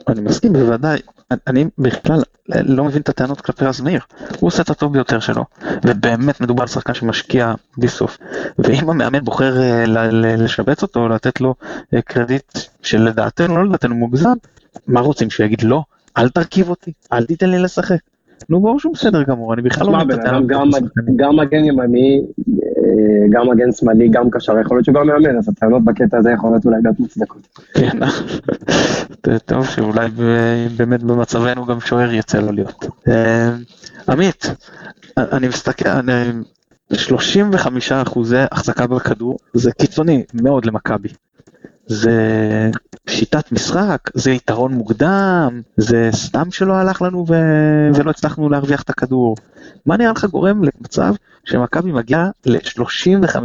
אני 0.09 0.21
מסכים 0.21 0.53
בוודאי, 0.53 0.99
אני 1.47 1.65
בכלל 1.79 2.23
לא 2.49 2.85
מבין 2.85 3.03
את 3.03 3.09
הטענות 3.09 3.41
כלפי 3.41 3.65
רז 3.65 3.81
מאיר, 3.81 4.01
הוא 4.41 4.49
עושה 4.49 4.63
את 4.63 4.71
הטוב 4.71 4.93
ביותר 4.93 5.21
שלו, 5.21 5.45
ובאמת 5.85 6.41
מדובר 6.41 6.63
על 6.63 6.69
שחקן 6.69 6.95
שמשקיע 6.95 7.55
בלי 7.77 7.89
סוף, 7.89 8.19
ואם 8.59 8.91
המאמן 8.91 9.25
בוחר 9.25 9.63
אה, 9.63 9.85
לשבץ 10.37 10.83
אותו, 10.83 11.09
לתת 11.09 11.41
לו 11.41 11.55
אה, 11.95 12.03
קרדיט 12.03 12.59
שלדעתנו, 12.83 13.57
לא 13.57 13.65
לדעתנו 13.65 13.95
מוגזם, 13.95 14.35
מה 14.87 15.01
רוצים 15.01 15.31
שהוא 15.31 15.47
יגיד 15.47 15.63
לא, 15.63 15.83
אל 16.19 16.29
תרכיב 16.29 16.71
אותי, 16.71 16.93
אל 17.13 17.25
תיתן 17.25 17.51
לי 17.51 17.59
לשחק. 17.59 17.99
נו 18.49 18.61
ברור 18.61 18.81
שהוא 18.81 18.95
בסדר 18.95 19.23
גמור, 19.23 19.55
אני 19.55 19.63
בכלל 19.63 19.87
לא 19.87 19.93
מבין 19.93 20.21
את 20.21 20.25
הטענות. 20.25 20.47
גם 21.17 21.37
מגן 21.37 21.65
ימני, 21.65 22.23
גם 23.31 23.49
מגן 23.49 23.73
שמאלי, 23.73 24.09
גם 24.09 24.31
קשר, 24.31 24.59
יכול 24.61 24.77
להיות 24.77 24.85
שהוא 24.85 24.95
גם 24.95 25.07
מאמן, 25.07 25.39
אז 25.39 25.49
הטענות 25.49 25.85
בקטע 25.85 26.19
הזה 26.19 26.31
יכולות 26.31 26.65
אולי 26.65 26.77
להיות 26.83 27.01
מוצדקות. 27.01 27.49
טוב 29.47 29.67
שאולי 29.67 30.09
באמת 30.77 31.03
במצבנו 31.03 31.67
גם 31.67 31.81
שוער 31.81 32.13
יצא 32.13 32.39
לו 32.39 32.53
להיות. 32.53 32.87
אה, 33.09 33.51
עמית, 34.09 34.51
אני 35.17 35.49
מסתכל, 35.49 35.89
35 36.93 37.93
אחוזי 37.93 38.37
החזקה 38.51 38.87
בכדור, 38.87 39.39
זה 39.55 39.73
קיצוני 39.73 40.25
מאוד 40.35 40.67
למכבי. 40.67 41.09
זה 41.87 42.71
שיטת 43.09 43.53
משחק, 43.53 44.11
זה 44.15 44.31
יתרון 44.31 44.73
מוקדם, 44.73 45.61
זה 45.77 46.09
סתם 46.13 46.51
שלא 46.51 46.73
הלך 46.73 47.03
לנו 47.03 47.25
ו... 47.29 47.35
ולא 47.95 48.11
הצלחנו 48.11 48.49
להרוויח 48.49 48.83
את 48.83 48.91
הכדור. 48.91 49.37
מה 49.87 49.97
נראה 49.97 50.13
לך 50.13 50.25
גורם 50.25 50.63
למצב 50.65 51.15
שמכבי 51.45 51.93
מגיעה 51.93 52.31
ל-35 52.47 53.37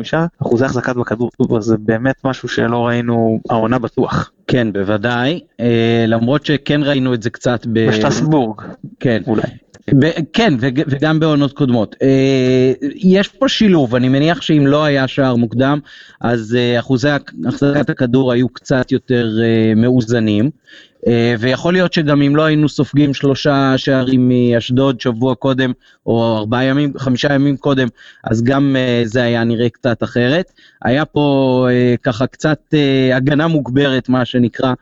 אחוזי 0.41 0.65
החזקת 0.65 0.95
בכדור, 0.95 1.29
זה 1.59 1.77
באמת 1.77 2.15
משהו 2.23 2.49
שלא 2.49 2.87
ראינו 2.87 3.39
העונה 3.49 3.79
בטוח. 3.79 4.31
כן, 4.47 4.73
בוודאי, 4.73 5.39
אה, 5.59 6.05
למרות 6.07 6.45
שכן 6.45 6.83
ראינו 6.83 7.13
את 7.13 7.23
זה 7.23 7.29
קצת 7.29 7.65
ב... 7.65 7.87
בשטסבורג. 7.87 8.61
כן. 8.99 9.21
אולי. 9.27 9.62
כן, 10.33 10.53
וג- 10.59 10.83
וגם 10.87 11.19
בעונות 11.19 11.53
קודמות. 11.53 11.95
אה, 12.01 12.73
יש 12.95 13.27
פה 13.27 13.49
שילוב, 13.49 13.95
אני 13.95 14.09
מניח 14.09 14.41
שאם 14.41 14.67
לא 14.67 14.83
היה 14.83 15.07
שער 15.07 15.35
מוקדם, 15.35 15.79
אז 16.21 16.57
אה, 16.59 16.79
אחוזי 16.79 17.09
החזקת 17.47 17.89
הכדור 17.89 18.31
היו 18.31 18.49
קצת 18.49 18.91
יותר 18.91 19.37
אה, 19.43 19.75
מאוזנים. 19.75 20.49
ויכול 21.39 21.73
להיות 21.73 21.93
שגם 21.93 22.21
אם 22.21 22.35
לא 22.35 22.43
היינו 22.45 22.69
סופגים 22.69 23.13
שלושה 23.13 23.73
שערים 23.77 24.29
מאשדוד 24.29 25.01
שבוע 25.01 25.35
קודם, 25.35 25.71
או 26.05 26.37
ארבעה 26.37 26.63
ימים, 26.63 26.93
חמישה 26.97 27.33
ימים 27.33 27.57
קודם, 27.57 27.87
אז 28.23 28.43
גם 28.43 28.75
זה 29.03 29.23
היה 29.23 29.43
נראה 29.43 29.69
קצת 29.69 30.03
אחרת. 30.03 30.51
היה 30.83 31.05
פה 31.05 31.67
ככה 32.03 32.27
קצת 32.27 32.73
הגנה 33.13 33.47
מוגברת, 33.47 34.09
מה 34.09 34.25
שנקרא, 34.25 34.73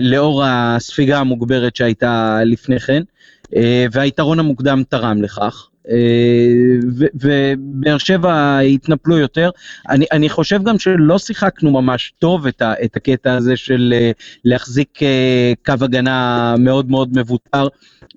לאור 0.00 0.42
הספיגה 0.46 1.18
המוגברת 1.18 1.76
שהייתה 1.76 2.40
לפני 2.44 2.80
כן. 2.80 3.02
אה, 3.56 3.86
והיתרון 3.92 4.38
המוקדם 4.38 4.82
תרם 4.88 5.22
לכך. 5.22 5.68
אה, 5.90 6.78
ובאר 7.14 7.98
שבע 7.98 8.58
התנפלו 8.58 9.18
יותר. 9.18 9.50
אני, 9.88 10.06
אני 10.12 10.28
חושב 10.28 10.62
גם 10.62 10.78
שלא 10.78 11.18
שיחקנו 11.18 11.70
ממש 11.70 12.12
טוב 12.18 12.46
את, 12.46 12.62
ה, 12.62 12.74
את 12.84 12.96
הקטע 12.96 13.34
הזה 13.34 13.56
של 13.56 13.94
אה, 13.96 14.10
להחזיק 14.44 14.98
קו 15.66 15.72
הגנה 15.80 16.54
מאוד 16.58 16.90
מאוד 16.90 17.18
מבוטר 17.18 17.68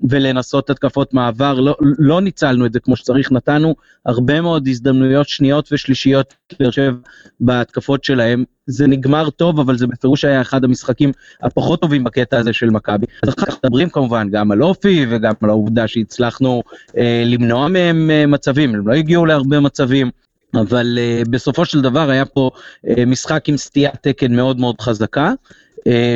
ולנסות 0.09 0.69
התקפות 0.69 1.13
מעבר. 1.13 1.59
לא, 1.59 1.75
לא 1.81 2.21
ניצלנו 2.21 2.65
את 2.65 2.73
זה 2.73 2.79
כמו 2.79 2.95
שצריך, 2.95 3.31
נתנו 3.31 3.75
הרבה 4.05 4.41
מאוד 4.41 4.67
הזדמנויות 4.67 5.29
שניות 5.29 5.69
ושלישיות 5.71 6.33
לבאר 6.53 6.71
שבע 6.71 6.97
בהתקפות 7.39 8.03
שלהם. 8.03 8.43
זה 8.67 8.87
נגמר 8.87 9.29
טוב, 9.29 9.59
אבל 9.59 9.77
זה 9.77 9.87
בפירוש 9.87 10.25
היה 10.25 10.41
אחד 10.41 10.63
המשחקים 10.63 11.11
הפחות 11.43 11.81
טובים 11.81 12.03
בקטע 12.03 12.37
הזה 12.39 12.53
של 12.53 12.69
מכבי. 12.69 13.05
אז 13.23 13.29
אחר 13.29 13.45
כך 13.45 13.57
מדברים 13.63 13.89
כמובן 13.89 14.29
גם 14.29 14.51
על 14.51 14.63
אופי 14.63 15.05
וגם 15.09 15.33
על 15.41 15.49
העובדה 15.49 15.87
שהצלחנו 15.87 16.63
אה, 16.97 17.23
למנוע 17.25 17.67
מהם 17.67 18.11
אה, 18.11 18.25
מצבים, 18.25 18.75
הם 18.75 18.87
לא 18.87 18.93
הגיעו 18.93 19.25
להרבה 19.25 19.59
מצבים. 19.59 20.09
אבל 20.53 20.97
uh, 20.97 21.29
בסופו 21.29 21.65
של 21.65 21.81
דבר 21.81 22.09
היה 22.09 22.25
פה 22.25 22.49
uh, 22.85 22.89
משחק 23.07 23.49
עם 23.49 23.57
סטיית 23.57 23.93
תקן 24.01 24.35
מאוד 24.35 24.59
מאוד 24.59 24.81
חזקה, 24.81 25.33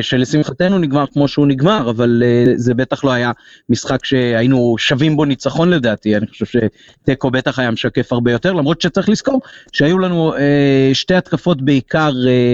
שלשמחתנו 0.01 0.77
נגמר 0.77 1.05
כמו 1.13 1.27
שהוא 1.27 1.47
נגמר, 1.47 1.89
אבל 1.89 2.23
uh, 2.23 2.49
זה 2.55 2.73
בטח 2.73 3.03
לא 3.03 3.11
היה 3.11 3.31
משחק 3.69 4.05
שהיינו 4.05 4.75
שווים 4.79 5.15
בו 5.17 5.25
ניצחון 5.25 5.69
לדעתי, 5.69 6.17
אני 6.17 6.27
חושב 6.27 6.45
שתיקו 6.45 7.31
בטח 7.31 7.59
היה 7.59 7.71
משקף 7.71 8.13
הרבה 8.13 8.31
יותר, 8.31 8.53
למרות 8.53 8.81
שצריך 8.81 9.09
לזכור 9.09 9.41
שהיו 9.71 9.99
לנו 9.99 10.33
uh, 10.33 10.37
שתי 10.93 11.13
התקפות 11.13 11.61
בעיקר 11.61 12.11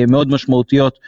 מאוד 0.07 0.29
משמעותיות 0.29 0.99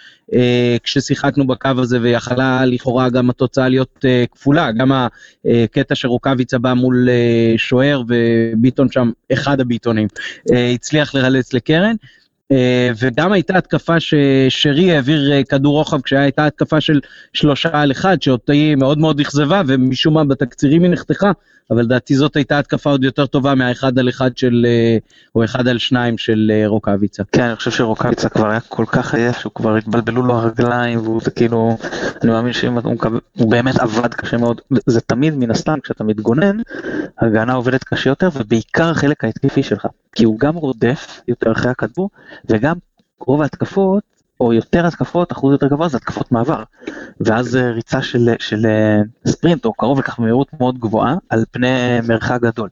כששיחקנו 0.84 1.48
בקו 1.48 1.70
הזה 1.78 1.98
ויכלה 2.01 2.66
לכאורה 2.66 3.10
גם 3.10 3.30
התוצאה 3.30 3.70
להיות 3.70 4.06
כפולה, 4.32 4.72
גם 4.72 4.92
הקטע 5.46 5.96
שרוקאביצה 5.96 6.58
בא 6.58 6.74
מול 6.74 7.10
שוער 7.58 8.04
וביטון 8.08 8.92
שם, 8.92 9.12
אחד 9.34 9.60
הביטונים, 9.60 10.08
הצליח 10.75 11.16
לרלץ 11.16 11.54
לקרן. 11.54 11.96
Uh, 12.53 12.56
וגם 13.00 13.32
הייתה 13.32 13.58
התקפה 13.58 14.00
ששרי 14.00 14.96
העביר 14.96 15.32
uh, 15.32 15.46
כדור 15.50 15.77
רוחב 15.77 16.01
כשהייתה 16.01 16.46
התקפה 16.46 16.82
של 16.82 17.00
שלושה 17.34 17.70
על 17.74 17.91
אחד 17.91 18.22
שאותי 18.22 18.75
מאוד 18.75 18.98
מאוד 18.98 19.20
אכזבה 19.20 19.62
ומשום 19.68 20.13
מה 20.13 20.24
בתקצירים 20.24 20.84
היא 20.84 20.91
נחתכה 20.91 21.32
אבל 21.72 21.82
לדעתי 21.82 22.15
זאת 22.15 22.36
הייתה 22.36 22.60
התקפה 22.60 22.89
עוד 22.89 23.03
יותר 23.03 23.25
טובה 23.25 23.56
מהאחד 23.56 24.00
על 24.00 24.10
אחד 24.10 24.38
של 24.38 24.65
uh, 24.65 25.36
או 25.36 25.44
אחד 25.44 25.68
על 25.68 25.77
שניים 25.77 26.18
של 26.18 26.51
רוקאביצה. 26.65 27.24
כן, 27.32 27.44
אני 27.44 27.56
חושב 27.56 27.72
שרוקאביצה 27.72 28.29
כבר 28.29 28.50
היה 28.50 28.60
כל 28.60 28.86
כך 28.88 29.15
עייף 29.15 29.39
שהוא 29.39 29.51
כבר 29.56 29.75
התבלבלו 29.75 30.24
לו 30.24 30.34
הרגליים 30.34 31.00
והוא 31.00 31.22
כאילו, 31.36 31.77
אני 32.24 32.32
מאמין 32.32 32.53
שאם 32.53 32.77
הוא 32.77 32.94
מקבל, 32.94 33.20
הוא 33.38 33.51
באמת 33.51 33.79
עבד 33.79 34.13
קשה 34.13 34.38
מאוד, 34.38 34.62
זה 34.86 35.01
תמיד 35.01 35.36
מן 35.36 35.51
הסתם 35.51 35.79
כשאתה 35.84 36.03
מתגונן, 36.03 36.58
הגנה 37.20 37.53
עובדת 37.53 37.84
קשה 37.84 38.10
יותר 38.10 38.29
ובעיקר 38.34 38.89
החלק 38.89 39.24
ההתקפי 39.24 39.63
שלך, 39.63 39.88
כי 40.15 40.24
הוא 40.24 40.39
גם 40.39 40.56
רודף 40.56 41.22
יותר 41.27 41.51
אחרי 41.51 41.72
הכדור 41.72 42.10
וגם 42.46 42.75
רוב 43.19 43.41
ההתקפות 43.41 44.03
או 44.39 44.53
יותר 44.53 44.86
התקפות, 44.88 45.31
אחוז 45.31 45.51
יותר 45.51 45.67
גבוה 45.67 45.89
זה 45.89 45.98
התקפות 45.98 46.31
מעבר. 46.31 46.63
ואז 47.19 47.55
ריצה 47.55 48.01
של, 48.01 48.29
של 48.39 48.65
אה, 48.65 49.01
ספרינט 49.27 49.65
או 49.65 49.74
קרוב 49.74 50.00
לכך 50.00 50.19
במהירות 50.19 50.48
מאוד 50.60 50.79
גבוהה 50.79 51.15
על 51.29 51.46
פני 51.51 52.00
מרחק 52.08 52.41
גדול. 52.41 52.69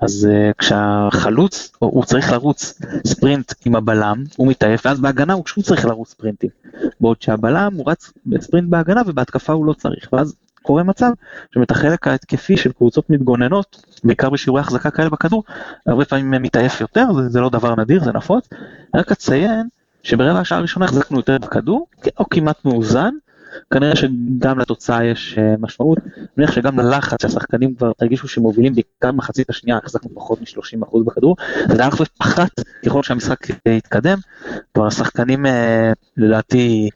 אז 0.00 0.28
uh, 0.30 0.54
כשהחלוץ, 0.58 1.72
או, 1.82 1.86
הוא 1.86 2.04
צריך 2.04 2.32
לרוץ 2.32 2.80
ספרינט 3.06 3.52
עם 3.66 3.76
הבלם, 3.76 4.24
הוא 4.36 4.48
מתעייף, 4.48 4.86
ואז 4.86 5.00
בהגנה 5.00 5.32
הוא 5.32 5.44
פשוט 5.44 5.64
צריך 5.64 5.84
לרוץ 5.84 6.10
ספרינטים. 6.10 6.50
בעוד 7.00 7.22
שהבלם 7.22 7.74
הוא 7.76 7.90
רץ 7.90 8.12
בספרינט 8.26 8.68
בהגנה 8.68 9.02
ובהתקפה 9.06 9.52
הוא 9.52 9.66
לא 9.66 9.72
צריך, 9.72 10.08
ואז 10.12 10.34
קורה 10.62 10.82
מצב 10.82 11.10
שבאמת 11.54 11.70
החלק 11.70 12.08
ההתקפי 12.08 12.56
של 12.56 12.72
קבוצות 12.72 13.10
מתגוננות, 13.10 13.82
בעיקר 14.04 14.30
בשיעורי 14.30 14.60
החזקה 14.60 14.90
כאלה 14.90 15.10
בכדור, 15.10 15.44
הרבה 15.86 16.04
פעמים 16.04 16.42
מתעייף 16.42 16.80
יותר, 16.80 17.12
זה, 17.12 17.28
זה 17.28 17.40
לא 17.40 17.50
דבר 17.50 17.74
נדיר, 17.74 18.04
זה 18.04 18.12
נפוץ. 18.12 18.48
רק 18.94 19.12
אציין 19.12 19.68
שברבע 20.02 20.40
השעה 20.40 20.58
הראשונה 20.58 20.84
החזקנו 20.84 21.16
יותר 21.16 21.38
בכדור, 21.38 21.86
או 22.18 22.28
כמעט 22.30 22.64
מאוזן, 22.64 23.14
כנראה 23.72 23.96
שגם 23.96 24.58
לתוצאה 24.58 25.04
יש 25.04 25.38
uh, 25.38 25.60
משמעות, 25.60 25.98
אני 26.16 26.24
מניח 26.36 26.52
שגם 26.52 26.80
ללחץ 26.80 27.22
שהשחקנים 27.22 27.74
כבר 27.74 27.92
הרגישו 28.00 28.28
שמובילים 28.28 28.74
בעיקר 28.74 29.12
מחצית 29.12 29.50
השנייה, 29.50 29.78
החזקנו 29.82 30.10
פחות 30.14 30.40
מ-30% 30.40 30.98
בכדור, 31.06 31.36
וזה 31.70 31.84
הלך 31.84 32.00
ופחת 32.00 32.50
ככל 32.86 33.02
שהמשחק 33.02 33.50
uh, 33.50 33.54
התקדם, 33.76 34.18
כבר 34.74 34.86
השחקנים 34.86 35.46
uh, 35.46 35.48
לדעתי 36.16 36.88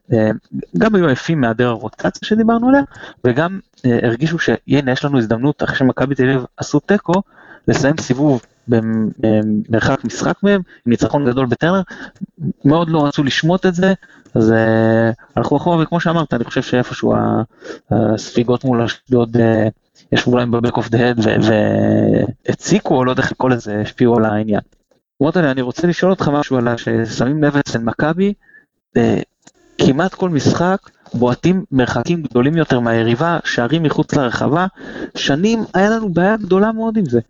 גם 0.79 0.95
היו 0.95 1.07
עייפים 1.07 1.41
מהיעדר 1.41 1.69
הרוטציה 1.69 2.29
שדיברנו 2.29 2.69
עליה, 2.69 2.83
וגם 3.25 3.61
הרגישו 3.85 4.39
שהנה 4.39 4.93
יש 4.93 5.05
לנו 5.05 5.19
הזדמנות 5.19 5.63
אחרי 5.63 5.77
שמכבי 5.77 6.15
תל 6.15 6.31
אביב 6.31 6.45
עשו 6.57 6.81
תיקו, 6.81 7.23
לסיים 7.69 7.95
סיבוב 8.01 8.43
במרחק 8.69 10.05
משחק 10.05 10.43
מהם, 10.43 10.61
עם 10.87 10.91
ניצחון 10.93 11.27
גדול 11.31 11.47
בטרנר, 11.47 11.83
מאוד 12.65 12.91
לא 12.91 13.07
רצו 13.07 13.25
לשמוט 13.25 13.67
את 13.67 13.75
זה, 13.75 13.95
אז 14.35 14.55
הלכו 15.37 15.57
אחורה, 15.57 15.83
וכמו 15.83 16.01
שאמרת, 16.01 16.35
אני 16.35 16.45
חושב 16.45 16.63
שאיפשהו 16.63 17.15
הספיגות 17.91 18.65
מול 18.65 18.83
אשדוד 18.83 19.37
ישבו 20.13 20.37
להם 20.37 20.51
בבק 20.51 20.77
אוף 20.77 20.89
דה 20.89 21.11
הד 21.11 21.21
והציקו, 22.49 22.95
או 22.95 23.05
לא 23.05 23.11
יודע 23.11 23.23
איך 23.23 23.33
לקרוא 23.33 23.51
לזה, 23.51 23.81
השפיעו 23.81 24.17
על 24.17 24.25
העניין. 24.25 24.61
רוטלי, 25.21 25.51
אני 25.51 25.63
רוצה 25.63 25.87
לשאול 25.87 26.11
אותך 26.11 26.29
משהו 26.29 26.57
על 26.57 26.77
ששמים 26.77 27.45
לב 27.45 27.57
אצל 27.57 27.79
מכבי, 27.79 28.33
כמעט 29.79 30.15
כל 30.15 30.31
משחק 30.31 30.79
בועטים 31.15 31.65
מרחקים 31.73 32.23
גדולים 32.23 32.57
יותר 32.57 32.81
מהיריבה, 32.81 33.39
שערים 33.45 33.83
מחוץ 33.83 34.15
לרחבה, 34.15 34.67
שנים 35.15 35.65
היה 35.75 35.91
לנו 35.91 36.09
בעיה 36.09 36.37
גדולה 36.37 36.73
מאוד 36.73 36.97
עם 36.97 37.05
זה. 37.05 37.21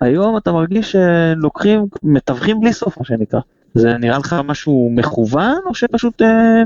היום 0.00 0.36
אתה 0.36 0.52
מרגיש 0.52 0.96
שלוקחים, 0.96 1.86
מתווכים 2.02 2.60
בלי 2.60 2.72
סוף 2.72 2.98
מה 2.98 3.04
שנקרא. 3.04 3.40
זה 3.74 3.96
נראה 3.98 4.18
לך 4.18 4.36
משהו 4.44 4.90
מכוון 4.92 5.60
או 5.66 5.74
שפשוט 5.74 6.22
אה, 6.22 6.62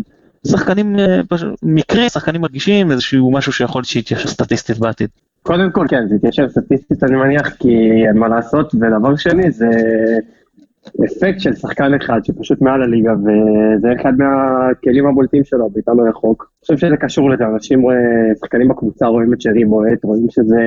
שחקנים, 0.46 0.98
אה, 0.98 1.20
מקרי, 1.62 2.08
שחקנים 2.08 2.40
מרגישים 2.40 2.90
איזשהו 2.90 3.30
משהו 3.30 3.52
שיכול 3.52 3.78
להיות 3.78 3.88
שיתיישר 3.88 4.28
סטטיסטית 4.28 4.78
בעתיד? 4.78 5.08
קודם 5.42 5.70
כל 5.72 5.86
כן, 5.88 6.08
זה 6.08 6.14
יתיישר 6.14 6.48
סטטיסטית 6.48 7.04
אני 7.04 7.16
מניח, 7.16 7.48
כי 7.58 7.90
אין 8.08 8.18
מה 8.18 8.28
לעשות, 8.28 8.74
ודבר 8.74 9.16
שני 9.16 9.50
זה 9.50 9.70
אפקט 11.04 11.40
של 11.40 11.54
שחקן 11.54 11.94
אחד 11.94 12.24
שפשוט 12.24 12.60
מעל 12.60 12.82
הליגה, 12.82 13.12
וזה 13.12 13.88
אחד 14.00 14.12
מהכלים 14.18 15.06
הבולטים 15.06 15.44
שלו, 15.44 15.70
בעיטה 15.70 15.94
מרחוק. 15.94 16.50
אני 16.52 16.60
חושב 16.60 16.86
שזה 16.86 16.96
קשור 16.96 17.30
לזה, 17.30 17.44
אנשים, 17.46 17.82
שחקנים 18.40 18.68
בקבוצה 18.68 19.06
רואים 19.06 19.32
את 19.34 19.40
שרי 19.40 19.64
בועט, 19.64 20.04
רואים 20.04 20.26
שזה... 20.30 20.60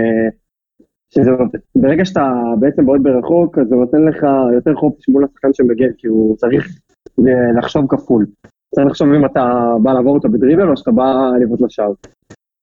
שזה 1.09 1.31
ברגע 1.75 2.05
שאתה 2.05 2.31
בעצם 2.59 2.85
בועט 2.85 3.01
ברחוק, 3.01 3.57
אז 3.57 3.67
זה 3.67 3.75
נותן 3.75 4.01
לך 4.01 4.25
יותר 4.53 4.75
חופש 4.75 5.09
מול 5.09 5.23
השחקן 5.23 5.53
שמגן, 5.53 5.91
כי 5.97 6.07
הוא 6.07 6.37
צריך 6.37 6.67
לחשוב 7.57 7.85
כפול. 7.89 8.25
צריך 8.75 8.87
לחשוב 8.87 9.13
אם 9.13 9.25
אתה 9.25 9.73
בא 9.83 9.93
לעבור 9.93 10.15
אותו 10.15 10.29
בדריבל 10.29 10.69
או 10.69 10.77
שאתה 10.77 10.91
בא 10.91 11.31
לבעוט 11.41 11.61
לשער. 11.61 11.91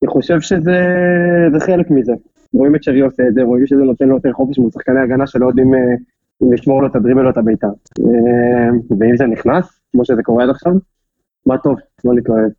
אני 0.02 0.10
חושב 0.10 0.40
שזה 0.40 1.58
חלק 1.66 1.90
מזה. 1.90 2.12
רואים 2.54 2.74
את 2.74 2.82
שרי 2.82 3.00
עושה 3.00 3.22
את 3.28 3.34
זה, 3.34 3.42
רואים 3.42 3.66
שזה 3.66 3.82
נותן 3.82 4.08
לו 4.08 4.14
יותר 4.14 4.32
חופש 4.32 4.58
מול 4.58 4.70
שחקני 4.70 5.00
הגנה 5.00 5.26
שלא 5.26 5.46
יודעים 5.46 5.74
אם 6.42 6.52
לשמור 6.52 6.82
לו 6.82 6.88
את 6.88 6.96
הדריבל 6.96 7.24
או 7.24 7.30
את 7.30 7.36
הביתה. 7.36 7.68
ואם 9.00 9.16
זה 9.16 9.26
נכנס, 9.26 9.80
כמו 9.92 10.04
שזה 10.04 10.22
קורה 10.22 10.44
עד 10.44 10.50
עכשיו, 10.50 10.72
מה 11.46 11.58
טוב, 11.58 11.76
לא 12.04 12.14
להתלהב. 12.14 12.50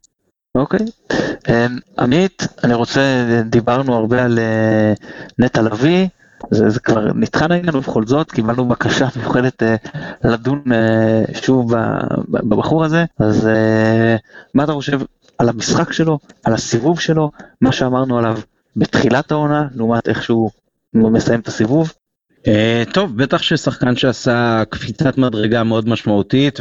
אוקיי. 0.55 0.85
עמית, 2.00 2.47
אני 2.63 2.74
רוצה, 2.74 3.01
דיברנו 3.50 3.95
הרבה 3.95 4.24
על 4.24 4.39
נטע 5.39 5.62
לביא, 5.62 6.07
זה, 6.51 6.69
זה 6.69 6.79
כבר 6.79 7.13
נטחן 7.15 7.51
העניין 7.51 7.75
ובכל 7.75 8.05
זאת 8.05 8.31
קיבלנו 8.31 8.67
בקשה 8.67 9.07
מיוחדת 9.15 9.63
אה, 9.63 9.75
לדון 10.24 10.63
אה, 10.71 11.24
שוב 11.33 11.74
בבחור 12.29 12.83
הזה, 12.83 13.05
אז 13.19 13.47
אה, 13.47 14.15
מה 14.53 14.63
אתה 14.63 14.74
חושב 14.74 15.01
על 15.38 15.50
המשחק 15.50 15.91
שלו, 15.91 16.19
על 16.43 16.53
הסיבוב 16.53 17.00
שלו, 17.00 17.31
מה 17.62 17.71
שאמרנו 17.71 18.17
עליו 18.17 18.38
בתחילת 18.75 19.31
העונה, 19.31 19.67
לעומת 19.75 20.07
איך 20.09 20.24
שהוא 20.24 20.51
מסיים 20.93 21.39
את 21.39 21.47
הסיבוב? 21.47 21.93
Uh, 22.46 22.94
טוב, 22.94 23.18
בטח 23.18 23.42
ששחקן 23.42 23.96
שעשה 23.96 24.64
קפיצת 24.70 25.18
מדרגה 25.18 25.64
מאוד 25.64 25.90
משמעותית 25.90 26.60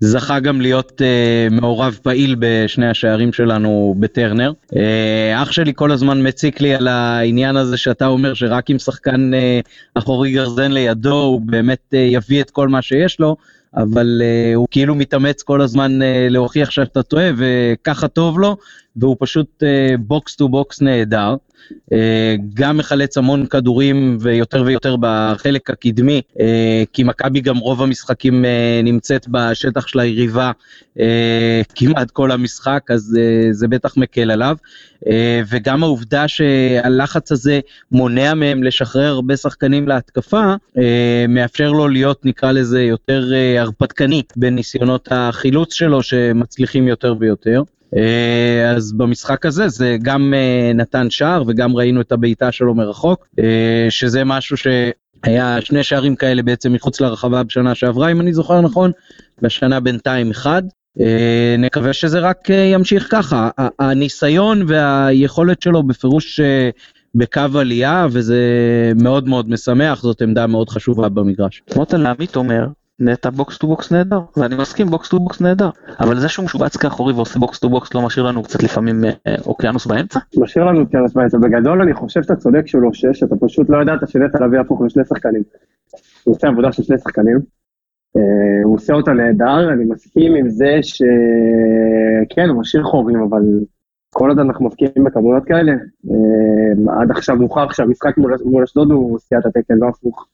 וזכה 0.00 0.40
גם 0.40 0.60
להיות 0.60 0.92
uh, 1.00 1.54
מעורב 1.54 1.98
פעיל 2.02 2.36
בשני 2.38 2.88
השערים 2.88 3.32
שלנו 3.32 3.94
בטרנר. 4.00 4.52
Uh, 4.72 4.76
אח 5.34 5.52
שלי 5.52 5.72
כל 5.74 5.92
הזמן 5.92 6.26
מציק 6.26 6.60
לי 6.60 6.74
על 6.74 6.88
העניין 6.88 7.56
הזה 7.56 7.76
שאתה 7.76 8.06
אומר 8.06 8.34
שרק 8.34 8.70
אם 8.70 8.78
שחקן 8.78 9.30
uh, 9.34 9.68
אחורי 9.94 10.32
גרזן 10.32 10.72
לידו 10.72 11.20
הוא 11.20 11.40
באמת 11.40 11.94
uh, 11.94 11.96
יביא 11.96 12.40
את 12.40 12.50
כל 12.50 12.68
מה 12.68 12.82
שיש 12.82 13.20
לו. 13.20 13.36
אבל 13.76 14.22
uh, 14.22 14.56
הוא 14.56 14.66
כאילו 14.70 14.94
מתאמץ 14.94 15.42
כל 15.42 15.60
הזמן 15.60 16.02
uh, 16.02 16.04
להוכיח 16.30 16.70
שאתה 16.70 17.02
טועה 17.02 17.30
וככה 17.36 18.08
טוב 18.08 18.38
לו, 18.38 18.56
והוא 18.96 19.16
פשוט 19.18 19.62
box 19.98 20.36
to 20.36 20.48
box 20.48 20.82
נהדר. 20.82 21.34
Uh, 21.68 21.96
גם 22.54 22.76
מחלץ 22.76 23.18
המון 23.18 23.46
כדורים 23.46 24.16
ויותר 24.20 24.62
ויותר 24.66 24.96
בחלק 25.00 25.70
הקדמי, 25.70 26.22
uh, 26.34 26.40
כי 26.92 27.04
מכבי 27.04 27.40
גם 27.40 27.56
רוב 27.56 27.82
המשחקים 27.82 28.44
uh, 28.44 28.48
נמצאת 28.84 29.26
בשטח 29.30 29.86
של 29.86 30.00
היריבה 30.00 30.52
כמעט 31.74 32.10
כל 32.10 32.30
המשחק, 32.30 32.82
אז 32.90 33.18
זה 33.50 33.68
בטח 33.68 33.96
מקל 33.96 34.30
עליו. 34.30 34.56
וגם 35.48 35.82
העובדה 35.82 36.28
שהלחץ 36.28 37.32
הזה 37.32 37.60
מונע 37.92 38.34
מהם 38.34 38.62
לשחרר 38.62 39.06
הרבה 39.06 39.36
שחקנים 39.36 39.88
להתקפה, 39.88 40.54
מאפשר 41.28 41.72
לו 41.72 41.88
להיות 41.88 42.24
נקרא 42.24 42.52
לזה 42.52 42.82
יותר 42.82 43.32
הרפתקני 43.58 44.22
בניסיונות 44.36 45.08
החילוץ 45.10 45.74
שלו 45.74 46.02
שמצליחים 46.02 46.88
יותר 46.88 47.14
ויותר. 47.20 47.62
אה, 47.96 48.70
אז 48.70 48.92
במשחק 48.92 49.46
הזה 49.46 49.68
זה 49.68 49.96
גם 50.02 50.34
אה, 50.34 50.72
נתן 50.74 51.10
שער 51.10 51.42
וגם 51.46 51.76
ראינו 51.76 52.00
את 52.00 52.12
הבעיטה 52.12 52.52
שלו 52.52 52.74
מרחוק, 52.74 53.26
אה, 53.38 53.86
שזה 53.90 54.24
משהו 54.24 54.56
שהיה 54.56 55.60
שני 55.60 55.82
שערים 55.82 56.16
כאלה 56.16 56.42
בעצם 56.42 56.72
מחוץ 56.72 57.00
לרחבה 57.00 57.42
בשנה 57.42 57.74
שעברה 57.74 58.12
אם 58.12 58.20
אני 58.20 58.32
זוכר 58.32 58.60
נכון, 58.60 58.90
בשנה 59.42 59.80
בינתיים 59.80 60.30
אחד. 60.30 60.62
נקווה 61.58 61.92
שזה 61.92 62.18
רק 62.20 62.48
ימשיך 62.50 63.08
ככה, 63.10 63.50
הניסיון 63.78 64.62
והיכולת 64.68 65.62
שלו 65.62 65.82
בפירוש 65.82 66.40
בקו 67.14 67.40
עלייה 67.54 68.06
וזה 68.10 68.42
מאוד 69.02 69.28
מאוד 69.28 69.50
משמח, 69.50 70.02
זאת 70.02 70.22
עמדה 70.22 70.46
מאוד 70.46 70.68
חשובה 70.68 71.08
במגרש. 71.08 71.62
מוטל 71.76 72.06
עמית 72.06 72.36
אומר 72.36 72.66
נטע 73.00 73.30
box 73.30 73.58
to 73.58 73.66
box 73.66 73.92
נהדר, 73.92 74.20
ואני 74.36 74.56
מסכים 74.56 74.86
box 74.86 75.08
to 75.08 75.18
box 75.18 75.40
נהדר, 75.40 75.70
אבל 76.00 76.20
זה 76.20 76.28
שהוא 76.28 76.44
משובץ 76.44 76.76
כאחורי 76.76 77.12
ועושה 77.12 77.38
box 77.38 77.58
to 77.58 77.68
box 77.68 77.94
לא 77.94 78.06
משאיר 78.06 78.26
לנו 78.26 78.42
קצת 78.42 78.62
לפעמים 78.62 79.04
אה, 79.04 79.34
אוקיינוס 79.46 79.86
באמצע? 79.86 80.18
משאיר 80.36 80.64
לנו 80.64 80.80
אוקיינוס 80.80 81.12
באמצע, 81.12 81.38
בגדול 81.38 81.82
אני 81.82 81.94
חושב 81.94 82.22
שאתה 82.22 82.36
צודק 82.36 82.66
שהוא 82.66 82.82
לא 82.82 82.90
שש, 82.92 83.22
אתה 83.22 83.34
פשוט 83.40 83.70
לא 83.70 83.82
ידעת 83.82 84.08
שנטע 84.08 84.46
לביא 84.46 84.58
יהפוך 84.58 84.82
לשני 84.82 85.04
שחקנים. 85.04 85.42
הוא 86.24 86.34
עושה 86.34 86.48
עבודה 86.48 86.72
של 86.72 86.82
שני 86.82 86.98
שחקנים, 86.98 87.38
אה, 88.16 88.64
הוא 88.64 88.74
עושה 88.74 88.92
אותה 88.92 89.12
נהדר, 89.12 89.72
אני 89.72 89.84
מסכים 89.84 90.34
עם 90.34 90.50
זה 90.50 90.78
שכן, 90.82 92.48
הוא 92.48 92.60
משאיר 92.60 92.82
חורים, 92.82 93.22
אבל 93.22 93.42
כל 94.14 94.28
עוד 94.28 94.38
אנחנו 94.38 94.66
מפקיעים 94.66 95.04
בכמויות 95.04 95.44
כאלה, 95.44 95.72
אה, 95.72 97.00
עד 97.00 97.10
עכשיו 97.10 97.36
מוכח 97.36 97.72
שהמשחק 97.72 98.14
מול 98.44 98.62
אשדוד 98.64 98.90
הוא 98.90 99.18
סטיית 99.18 99.46
התקן, 99.46 99.74
לא 99.74 99.88
הפוך. 99.88 100.26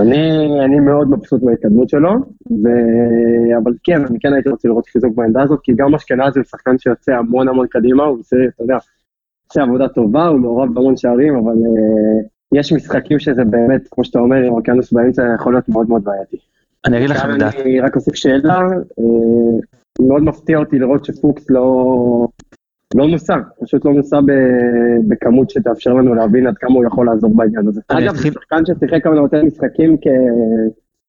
אני, 0.00 0.46
אני 0.64 0.80
מאוד 0.80 1.10
מבסוט 1.10 1.42
מההתקדמות 1.42 1.88
שלו, 1.88 2.10
ו... 2.50 2.68
אבל 3.62 3.72
כן, 3.84 4.04
אני 4.04 4.18
כן 4.20 4.32
הייתי 4.32 4.48
רוצה 4.48 4.68
לראות 4.68 4.86
חיזוק 4.86 5.14
בעמדה 5.14 5.42
הזאת, 5.42 5.60
כי 5.62 5.72
גם 5.76 5.94
אשכנזי 5.94 6.38
הוא 6.38 6.44
שחקן 6.44 6.78
שיוצא 6.78 7.12
המון 7.12 7.48
המון 7.48 7.66
קדימה, 7.66 8.04
הוא 8.04 8.18
עושה, 8.20 8.36
אתה 8.54 8.62
יודע, 8.62 8.76
עושה 9.48 9.62
עבודה 9.62 9.88
טובה, 9.88 10.26
הוא 10.26 10.40
מעורב 10.40 10.74
בהמון 10.74 10.96
שערים, 10.96 11.34
אבל 11.34 11.52
uh, 11.52 12.58
יש 12.58 12.72
משחקים 12.72 13.18
שזה 13.18 13.44
באמת, 13.44 13.88
כמו 13.90 14.04
שאתה 14.04 14.18
אומר, 14.18 14.36
עם 14.36 14.52
אוקיינוס 14.52 14.92
באמצע 14.92 15.22
יכול 15.34 15.52
להיות 15.52 15.68
מאוד 15.68 15.88
מאוד 15.88 16.04
בעייתי. 16.04 16.36
אני 16.86 16.98
אגיד 16.98 17.10
לכם 17.10 17.30
את 17.30 17.38
דעתי. 17.38 17.62
אני 17.62 17.80
רק 17.80 17.96
אוסיף 17.96 18.14
שאלה, 18.14 18.58
uh, 18.58 20.04
מאוד 20.06 20.22
מפתיע 20.22 20.58
אותי 20.58 20.78
לראות 20.78 21.04
שפוקס 21.04 21.50
לא, 21.50 21.86
לא 22.94 23.08
נוסע, 23.08 23.36
פשוט 23.64 23.84
לא 23.84 23.92
נוסע 23.94 24.20
בכמות 25.08 25.50
שתאפשר 25.50 25.92
לנו 25.92 26.14
להבין 26.14 26.46
עד 26.46 26.58
כמה 26.58 26.74
הוא 26.74 26.84
יכול 26.84 27.06
לעזור 27.06 27.36
בעניין 27.36 27.68
הזה. 27.68 27.80
אגב, 27.88 28.16
זה 28.16 28.28
שחקן 28.30 28.66
ששיחק 28.66 29.04
כמה 29.04 29.16
יותר 29.16 29.44
משחקים 29.44 29.96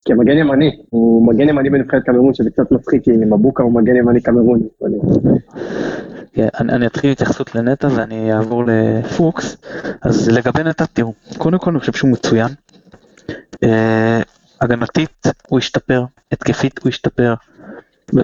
כמגן 0.05 0.37
ימני, 0.37 0.71
הוא 0.89 1.27
מגן 1.27 1.49
ימני 1.49 1.69
בנבחרת 1.69 2.03
קמרון, 2.03 2.33
שזה 2.33 2.49
קצת 2.49 2.71
מצחיק, 2.71 3.03
כי 3.03 3.11
מבוקה 3.11 3.63
הוא 3.63 3.73
מגן 3.73 3.95
ימני 3.95 4.21
קמרוני. 4.21 4.63
כן, 6.33 6.47
אני 6.59 6.87
אתחיל 6.87 7.11
התייחסות 7.11 7.55
לנטע 7.55 7.87
ואני 7.95 8.33
אעבור 8.33 8.63
לפוקס. 8.67 9.57
אז 10.01 10.29
לגבי 10.29 10.63
נטע, 10.63 10.85
תראו, 10.93 11.13
קודם 11.37 11.59
כל 11.59 11.71
אני 11.71 11.79
חושב 11.79 11.93
שהוא 11.93 12.11
מצוין. 12.11 12.47
אה, 13.63 14.21
הגנתית 14.61 15.27
הוא 15.49 15.59
השתפר, 15.59 16.03
התקפית 16.31 16.79
הוא 16.83 16.89
השתפר. 16.89 17.33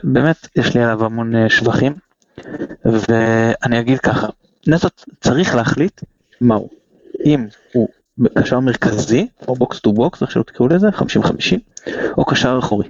באמת, 0.04 0.48
יש 0.56 0.76
לי 0.76 0.84
עליו 0.84 1.06
המון 1.06 1.36
אה, 1.36 1.50
שבחים. 1.50 1.94
ואני 2.86 3.80
אגיד 3.80 4.00
ככה, 4.00 4.28
נטע 4.68 4.88
צריך 5.22 5.56
להחליט 5.56 6.02
מהו. 6.42 6.70
אם 7.26 7.48
הוא 7.74 7.88
קשר 8.40 8.60
מרכזי, 8.60 9.28
או 9.48 9.56
box 9.56 9.80
to 9.80 9.94
box, 9.94 10.22
איך 10.22 10.32
שלא 10.32 10.44
תקראו 10.44 10.68
לזה, 10.68 10.88
50-50, 10.90 11.92
או 12.18 12.26
קשר 12.26 12.60
אחורי. 12.60 12.88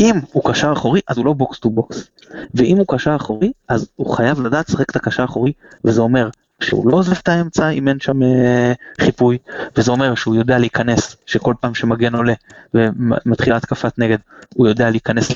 אם 0.00 0.14
הוא 0.32 0.42
קשר 0.52 0.72
אחורי, 0.72 1.00
אז 1.08 1.18
הוא 1.18 1.26
לא 1.26 1.32
box 1.32 1.58
to 1.58 1.70
box. 1.70 2.10
ואם 2.54 2.76
הוא 2.76 2.86
קשר 2.88 3.16
אחורי, 3.16 3.52
אז 3.68 3.88
הוא 3.96 4.16
חייב 4.16 4.40
לדעת 4.40 4.68
לשחק 4.68 4.90
את 4.90 4.96
הקשר 4.96 5.22
האחורי, 5.22 5.52
וזה 5.84 6.00
אומר 6.00 6.28
שהוא 6.60 6.90
לא 6.90 6.96
עוזב 6.96 7.12
את 7.12 7.28
האמצע 7.28 7.70
אם 7.70 7.88
אין 7.88 8.00
שם 8.00 8.22
אה, 8.22 8.72
חיפוי, 9.00 9.38
וזה 9.76 9.90
אומר 9.90 10.14
שהוא 10.14 10.34
יודע 10.34 10.58
להיכנס, 10.58 11.16
שכל 11.26 11.54
פעם 11.60 11.74
שמגן 11.74 12.14
עולה 12.14 12.34
ומתחילה 12.74 13.56
התקפת 13.56 13.98
נגד, 13.98 14.18
הוא 14.54 14.68
יודע 14.68 14.90
להיכנס 14.90 15.28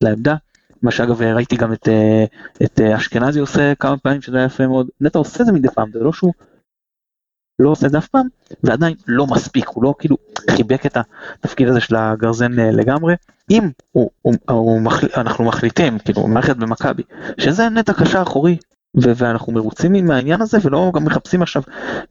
לעמדה, 0.00 0.34
מה 0.82 0.90
שאגב 0.90 1.22
ראיתי 1.22 1.56
גם 1.56 1.72
את, 1.72 1.88
אה, 1.88 2.24
את 2.64 2.80
אה, 2.80 2.96
אשכנזי 2.96 3.40
עושה 3.40 3.74
כמה 3.74 3.96
פעמים 3.96 4.22
שזה 4.22 4.36
היה 4.36 4.46
יפה 4.46 4.66
מאוד, 4.66 4.88
נטע 5.00 5.18
עושה 5.18 5.44
זה 5.44 5.52
מדי 5.52 5.68
פעם, 5.68 5.90
זה 5.92 5.98
לא 6.00 6.12
שהוא 6.12 6.32
לא 7.58 7.70
עושה 7.70 7.86
את 7.86 7.92
זה 7.92 7.98
אף 7.98 8.08
פעם, 8.08 8.26
ועדיין 8.62 8.94
לא 9.06 9.26
מספיק, 9.26 9.68
הוא 9.68 9.84
לא 9.84 9.94
כאילו 9.98 10.16
חיבק 10.50 10.86
את 10.86 10.96
התפקיד 10.96 11.68
הזה 11.68 11.80
של 11.80 11.96
הגרזן 11.96 12.58
אה, 12.58 12.70
לגמרי. 12.70 13.14
אם 13.50 13.68
הוא, 13.92 14.10
הוא, 14.22 14.34
הוא 14.48 14.80
מחל, 14.80 15.06
אנחנו 15.16 15.44
מחליטים, 15.44 15.98
כאילו 15.98 16.26
מערכת 16.26 16.56
במכבי, 16.56 17.02
שזה 17.38 17.68
נטע 17.68 17.92
קשה 17.92 18.22
אחורי, 18.22 18.56
ו- 18.96 19.12
ואנחנו 19.16 19.52
מרוצים 19.52 20.06
מהעניין 20.06 20.42
הזה 20.42 20.58
ולא 20.62 20.90
גם 20.94 21.04
מחפשים 21.04 21.42
עכשיו 21.42 21.62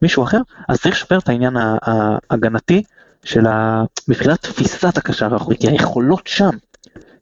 מישהו 0.02 0.22
אחר, 0.22 0.40
אז 0.68 0.80
צריך 0.80 0.94
לשפר 0.94 1.18
את 1.18 1.28
העניין 1.28 1.56
ההגנתי 1.56 2.82
של 3.24 3.46
ה... 3.46 3.84
מבחינת 4.08 4.42
תפיסת 4.42 4.98
הקשר 4.98 5.34
האחורי, 5.34 5.56
כי 5.56 5.68
היכולות 5.68 6.26
שם, 6.26 6.50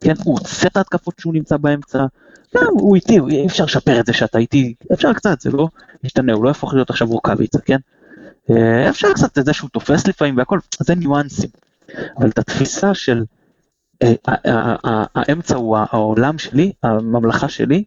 כן, 0.01 0.15
הוא 0.25 0.39
עושה 0.41 0.69
את 0.69 0.77
ההתקפות 0.77 1.15
שהוא 1.21 1.35
נמצא 1.35 1.57
באמצע, 1.57 2.07
כן, 2.51 2.65
הוא 2.71 2.97
איטי, 2.97 3.19
אי 3.31 3.47
אפשר 3.47 3.65
לשפר 3.65 4.01
את 4.01 4.07
זה 4.07 4.13
שאתה 4.13 4.39
איטי, 4.39 4.75
אפשר 4.93 5.13
קצת, 5.13 5.41
זה 5.41 5.51
לא 5.51 5.69
ישתנה, 6.05 6.33
הוא 6.33 6.45
לא 6.45 6.49
יהפוך 6.49 6.75
להיות 6.75 6.91
עכשיו 6.91 7.09
רוקאביצה, 7.09 7.59
כן? 7.59 7.79
אה, 8.51 8.89
אפשר 8.91 9.13
קצת 9.13 9.39
את 9.39 9.45
זה 9.45 9.53
שהוא 9.53 9.71
תופס 9.71 10.07
לפעמים 10.07 10.37
והכל, 10.37 10.59
זה 10.81 10.95
ניואנסים. 10.95 11.51
אבל 12.19 12.29
את 12.29 12.39
התפיסה 12.39 12.95
של 12.95 13.25
אה, 14.03 14.15
האמצע 15.15 15.57
הוא 15.57 15.77
העולם 15.91 16.39
שלי, 16.39 16.73
הממלכה 16.83 17.49
שלי, 17.49 17.85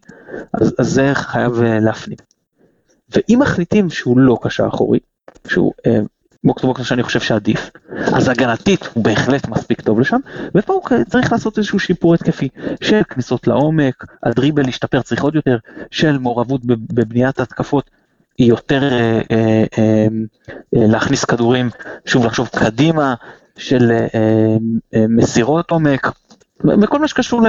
אז 0.60 0.74
זה 0.80 1.10
חייב 1.14 1.62
אה, 1.62 1.80
להפנים. 1.80 2.18
ואם 3.10 3.38
מחליטים 3.42 3.90
שהוא 3.90 4.18
לא 4.18 4.38
קשר 4.42 4.66
אחורי, 4.68 4.98
שהוא 5.48 5.72
box 6.44 6.62
box 6.62 6.84
שאני 6.84 7.02
חושב 7.02 7.20
שעדיף, 7.20 7.70
אז 8.14 8.28
הגנתית 8.28 8.88
הוא 8.94 9.04
בהחלט 9.04 9.48
מספיק 9.48 9.80
טוב 9.80 10.00
לשם, 10.00 10.18
ופה 10.54 10.72
הוא 10.72 10.82
צריך 11.08 11.32
לעשות 11.32 11.58
איזשהו 11.58 11.78
שיפור 11.78 12.14
התקפי, 12.14 12.48
של 12.82 13.02
כניסות 13.08 13.46
לעומק, 13.46 14.04
הדריבל 14.22 14.62
להשתפר 14.62 15.02
צריך 15.02 15.22
עוד 15.22 15.34
יותר, 15.34 15.56
של 15.90 16.18
מעורבות 16.18 16.64
בבניית 16.64 17.40
התקפות, 17.40 17.90
יותר 18.38 18.82
אה, 18.82 19.20
אה, 19.30 19.64
אה, 19.78 20.06
להכניס 20.72 21.24
כדורים, 21.24 21.70
שוב 22.06 22.26
לחשוב 22.26 22.48
קדימה, 22.48 23.14
של 23.58 23.90
אה, 23.90 24.06
אה, 24.94 25.06
מסירות 25.08 25.70
עומק, 25.70 26.06
וכל 26.64 26.98
מה 26.98 27.08
שקשור 27.08 27.42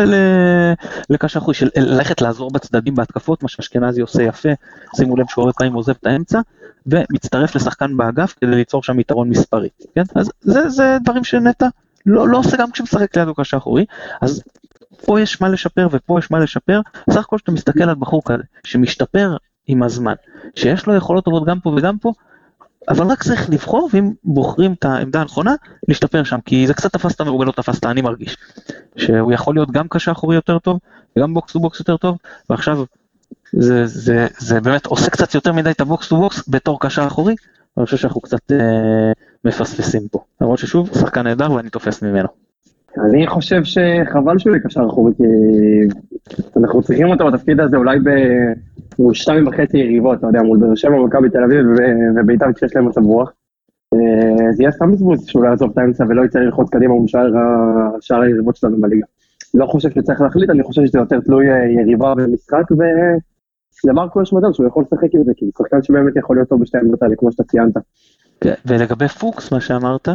לקשר 1.09 1.39
אחורי, 1.39 1.53
של 1.53 1.69
ללכת 1.77 2.21
לעזור 2.21 2.51
בצדדים 2.51 2.95
בהתקפות, 2.95 3.43
מה 3.43 3.49
שאשכנזי 3.49 4.01
עושה 4.01 4.23
יפה, 4.23 4.49
שימו 4.95 5.15
לב 5.15 5.25
שהוא 5.29 5.41
הרבה 5.43 5.53
פעמים 5.53 5.73
עוזב 5.73 5.93
את 6.01 6.05
האמצע, 6.05 6.39
ומצטרף 6.85 7.55
לשחקן 7.55 7.97
באגף 7.97 8.35
כדי 8.41 8.55
ליצור 8.55 8.83
שם 8.83 8.99
יתרון 8.99 9.29
מספרי, 9.29 9.69
כן? 9.95 10.03
אז 10.15 10.31
זה, 10.41 10.69
זה 10.69 10.97
דברים 11.03 11.23
שנטע 11.23 11.67
לא, 12.05 12.27
לא 12.27 12.37
עושה 12.37 12.57
גם 12.57 12.71
כשמשחק 12.71 13.17
לידו 13.17 13.35
קשר 13.35 13.57
אחורי, 13.57 13.85
אז 14.21 14.43
פה 15.05 15.21
יש 15.21 15.41
מה 15.41 15.49
לשפר 15.49 15.87
ופה 15.91 16.19
יש 16.19 16.31
מה 16.31 16.39
לשפר, 16.39 16.81
סך 17.09 17.19
הכל 17.19 17.37
כשאתה 17.37 17.51
מסתכל 17.51 17.83
על 17.83 17.95
בחור 17.95 18.21
כזה, 18.25 18.43
שמשתפר 18.63 19.35
עם 19.67 19.83
הזמן, 19.83 20.13
שיש 20.55 20.85
לו 20.85 20.95
יכולות 20.95 21.25
טובות 21.25 21.45
גם 21.45 21.59
פה 21.59 21.69
וגם 21.69 21.97
פה, 21.97 22.11
אבל 22.87 23.07
רק 23.07 23.23
צריך 23.23 23.49
לבחור, 23.49 23.89
ואם 23.93 24.11
בוחרים 24.23 24.73
את 24.73 24.85
העמדה 24.85 25.21
הנכונה, 25.21 25.55
להשתפר 25.87 26.23
שם, 26.23 26.39
כי 26.45 26.67
זה 26.67 26.73
קצת 26.73 26.93
תפסת 26.93 27.21
מרובה 27.21 27.45
לא 27.45 27.51
תפסת, 27.51 27.85
אני 27.85 28.01
מרגיש. 28.01 28.37
שהוא 28.95 29.33
יכול 29.33 29.55
להיות 29.55 29.71
גם 29.71 29.87
קשר 29.89 30.11
אחורי 30.11 30.35
יותר 30.35 30.59
טוב, 30.59 30.79
וגם 31.17 31.33
box 31.33 31.53
to 31.53 31.59
box 31.59 31.79
יותר 31.79 31.97
טוב, 31.97 32.17
ועכשיו 32.49 32.83
זה, 33.53 33.85
זה, 33.85 34.27
זה 34.37 34.61
באמת 34.61 34.85
עושה 34.85 35.09
קצת 35.09 35.35
יותר 35.35 35.53
מדי 35.53 35.71
את 35.71 35.81
ה 35.81 35.88
box 35.88 36.07
to 36.07 36.17
box 36.17 36.49
בתור 36.49 36.79
קשר 36.79 37.07
אחורי, 37.07 37.35
אני 37.77 37.85
חושב 37.85 37.97
שאנחנו 37.97 38.21
קצת 38.21 38.51
אה, 38.51 39.11
מפספסים 39.45 40.07
פה. 40.11 40.23
למרות 40.41 40.59
ששוב, 40.59 40.89
שחקן 40.93 41.23
נהדר 41.23 41.51
ואני 41.51 41.69
תופס 41.69 42.01
ממנו. 42.03 42.27
אני 42.97 43.27
חושב 43.27 43.63
שחבל 43.63 44.37
שהוא 44.37 44.53
יהיה 44.53 44.63
קשר 44.63 44.81
אחורי, 44.89 45.13
כי 45.17 45.23
אנחנו 46.57 46.81
צריכים 46.81 47.07
אותו 47.07 47.31
בתפקיד 47.31 47.59
הזה 47.59 47.77
אולי 47.77 47.99
ב... 47.99 48.09
הוא 48.95 49.13
שתיים 49.13 49.47
וחצי 49.47 49.77
יריבות, 49.77 50.19
אתה 50.19 50.27
יודע, 50.27 50.41
מול 50.41 50.57
באר 50.57 50.75
שבע, 50.75 50.99
מכבי 51.05 51.29
תל 51.29 51.43
אביב 51.43 51.65
ובית"ר 52.15 52.53
כשיש 52.53 52.75
להם 52.75 52.87
מצב 52.87 53.01
רוח. 53.01 53.31
אה, 53.93 54.51
זה 54.51 54.63
יהיה 54.63 54.71
סתם 54.71 54.91
בזבוז 54.91 55.25
שהוא 55.27 55.43
לא 55.43 55.49
יעזוב 55.49 55.71
את 55.71 55.77
האמצע 55.77 56.03
ולא 56.09 56.25
יצא 56.25 56.39
ללחוץ 56.39 56.69
קדימה 56.69 56.93
מול 56.93 57.07
שאר 58.01 58.21
היריבות 58.21 58.55
שלנו 58.55 58.81
בליגה. 58.81 59.05
לא 59.53 59.65
חושב 59.65 59.89
שצריך 59.89 60.21
להחליט, 60.21 60.49
אני 60.49 60.63
חושב 60.63 60.85
שזה 60.85 60.99
יותר 60.99 61.19
תלוי 61.19 61.49
אה, 61.49 61.65
יריבה 61.81 62.15
במשחק, 62.15 62.63
ולמרקו 63.85 64.21
יש 64.21 64.33
מזל 64.33 64.53
שהוא 64.53 64.67
יכול 64.67 64.83
לשחק 64.83 65.15
עם 65.15 65.23
זה, 65.23 65.31
כי 65.35 65.45
זה 65.45 65.51
שחקן 65.57 65.83
שבאמת 65.83 66.15
יכול 66.15 66.35
להיות 66.35 66.49
טוב 66.49 66.61
בשתי 66.61 66.77
עמדות 66.77 67.03
האלה, 67.03 67.15
כמו 67.15 67.31
שאתה 67.31 67.43
ציינת. 67.43 67.77
ולגבי 68.65 69.07
פוקס, 69.07 69.51
מה 69.51 69.61
שאמרת, 69.61 70.07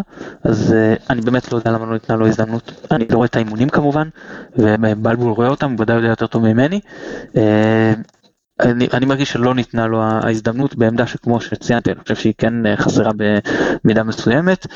אז 0.45 0.75
uh, 0.75 1.03
אני 1.11 1.21
באמת 1.21 1.53
לא 1.53 1.57
יודע 1.57 1.71
למה 1.71 1.87
לא 1.87 1.93
ניתנה 1.93 2.17
לו 2.17 2.27
הזדמנות. 2.27 2.73
אני 2.91 3.09
לא 3.11 3.17
רואה 3.17 3.27
את 3.27 3.37
האימונים 3.37 3.69
כמובן, 3.69 4.09
ובלבול 4.57 5.33
רואה 5.33 5.49
אותם, 5.49 5.71
הוא 5.71 5.81
ודאי 5.81 5.97
יודע 5.97 6.09
יותר 6.09 6.27
טוב 6.27 6.43
ממני. 6.43 6.81
Uh, 7.33 7.39
אני, 8.61 8.89
אני 8.93 9.07
מרגיש 9.07 9.33
שלא 9.33 9.55
ניתנה 9.55 9.87
לו 9.87 10.03
ההזדמנות 10.03 10.75
בעמדה 10.75 11.07
שכמו 11.07 11.41
שציינתי, 11.41 11.93
אני 11.93 12.01
חושב 12.01 12.17
שהיא 12.17 12.33
כן 12.39 12.67
אה, 12.67 12.77
חסרה 12.77 13.11
במידה 13.17 14.03
מסוימת, 14.03 14.67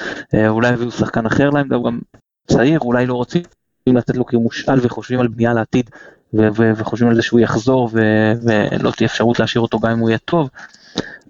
אולי 0.48 0.68
הביאו 0.68 0.90
שחקן 0.90 1.26
אחר 1.26 1.50
לעמדה, 1.50 1.76
הוא 1.76 1.84
גם 1.84 1.98
צעיר, 2.46 2.80
אולי 2.80 3.06
לא 3.06 3.14
רוצים 3.14 3.42
לתת 3.86 4.16
לו 4.16 4.26
כי 4.26 4.36
הוא 4.36 4.42
מושאל 4.42 4.78
וחושבים 4.82 5.20
על 5.20 5.28
בנייה 5.28 5.52
לעתיד, 5.52 5.90
וחושבים 6.34 7.08
על 7.08 7.14
זה 7.14 7.22
שהוא 7.22 7.40
יחזור 7.40 7.90
ולא 7.92 8.90
תהיה 8.90 9.06
אפשרות 9.06 9.40
להשאיר 9.40 9.62
אותו 9.62 9.78
גם 9.78 9.90
אם 9.90 9.98
הוא 9.98 10.08
יהיה 10.08 10.18
טוב. 10.18 10.48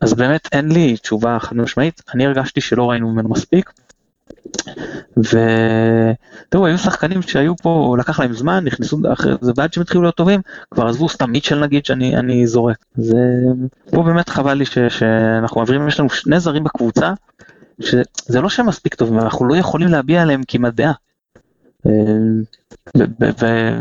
אז 0.01 0.15
באמת 0.15 0.49
אין 0.53 0.73
לי 0.73 0.97
תשובה 0.97 1.39
חד 1.41 1.57
משמעית, 1.57 2.03
אני 2.15 2.27
הרגשתי 2.27 2.61
שלא 2.61 2.91
ראינו 2.91 3.13
ממנו 3.13 3.29
מספיק. 3.29 3.73
ותראו, 5.17 6.67
היו 6.67 6.79
שחקנים 6.79 7.23
שהיו 7.23 7.57
פה, 7.57 7.97
לקח 7.99 8.21
להם 8.21 8.33
זמן, 8.33 8.65
נכנסו 8.65 8.99
אחרי 9.13 9.33
זה, 9.41 9.53
ועד 9.57 9.73
שהם 9.73 9.83
התחילו 9.83 10.03
להיות 10.03 10.15
טובים, 10.15 10.41
כבר 10.71 10.87
עזבו 10.87 11.09
סתם 11.09 11.31
מיטשל 11.31 11.61
נגיד 11.61 11.85
שאני 11.85 12.47
זורק. 12.47 12.77
זה, 12.97 13.17
פה 13.91 14.03
באמת 14.03 14.29
חבל 14.29 14.55
לי 14.55 14.67
ש, 14.67 14.79
שאנחנו 14.89 15.61
מעבירים, 15.61 15.89
יש 15.89 16.01
לנו 16.01 16.11
שני 16.11 16.41
זרים 16.41 16.65
בקבוצה, 16.65 17.13
שזה 17.81 18.41
לא 18.41 18.49
שהם 18.49 18.67
מספיק 18.67 18.95
טובים, 18.95 19.19
אנחנו 19.19 19.47
לא 19.47 19.57
יכולים 19.57 19.89
להביע 19.89 20.23
עליהם 20.23 20.41
כמעט 20.49 20.75
דעה. 20.75 20.93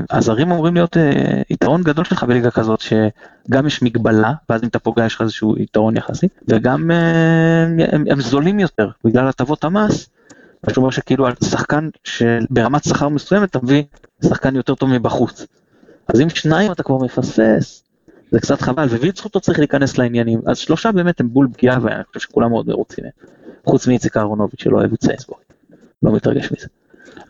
והזרים 0.10 0.52
אמורים 0.52 0.74
להיות 0.74 0.98
אה, 0.98 1.42
יתרון 1.50 1.84
גדול 1.84 2.06
שלך 2.06 2.24
בליגה 2.24 2.52
כזאת 2.52 2.80
שגם 2.82 3.68
יש 3.68 3.82
מגבלה 3.82 4.34
ואז 4.50 4.64
אם 4.64 4.68
אתה 4.68 4.80
פוגע 4.80 5.06
יש 5.06 5.16
לך 5.16 5.22
איזשהו 5.22 5.58
יתרון 5.58 5.98
יחסי 5.98 6.28
וגם 6.48 6.92
אה, 6.92 7.64
הם, 7.92 8.22
זולים 8.22 8.60
יותר 8.60 8.90
בגלל 9.04 9.28
הטבות 9.28 9.64
המס. 9.64 10.10
משהו 10.68 10.80
אומר 10.80 10.92
שכאילו 10.92 11.28
שחקן 11.44 11.90
שברמת 12.04 12.84
שכר 12.84 13.10
מסוימת 13.10 13.50
אתה 13.50 13.60
מביא 13.64 13.84
שחקן 14.26 14.56
יותר 14.56 14.76
טוב 14.76 14.90
מבחוץ. 14.90 15.46
אז 16.08 16.22
אם 16.22 16.30
שניים 16.30 16.72
אתה 16.72 16.84
כבר 16.84 16.98
מפספס 16.98 17.84
זה 18.32 18.40
קצת 18.40 18.62
חבל 18.62 18.86
ווילצחוטו 18.86 19.40
צריך 19.40 19.60
להיכנס 19.60 19.98
לעניינים 19.98 20.42
אז 20.46 20.58
שלושה 20.58 20.92
באמת 20.92 21.20
הם 21.20 21.30
בול 21.30 21.48
פגיעה 21.54 21.80
ואני 21.82 22.04
חושב 22.04 22.20
שכולם 22.20 22.50
מאוד 22.50 22.68
מרוצים 22.68 23.06
חוץ 23.66 23.88
מאיציק 23.88 24.18
אהרונוביץ' 24.18 24.62
שלא 24.62 24.78
אוהב 24.78 24.94
את 24.94 25.04
סיינסבורג. 25.04 25.42
לא 26.04 26.12
מתרגש 26.16 26.52
מזה. 26.52 26.68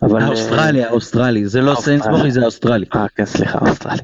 אבל... 0.03 0.21
האוסטרלי, 0.21 0.83
אה, 0.83 0.89
האוסטרלי, 0.89 1.45
זה 1.45 1.61
לא 1.61 1.75
סיינסבורי, 1.75 2.31
זה 2.31 2.41
האוסטרלי. 2.41 2.85
אה, 2.95 3.05
כן, 3.15 3.25
סליחה, 3.25 3.59
האוסטרלי. 3.61 4.01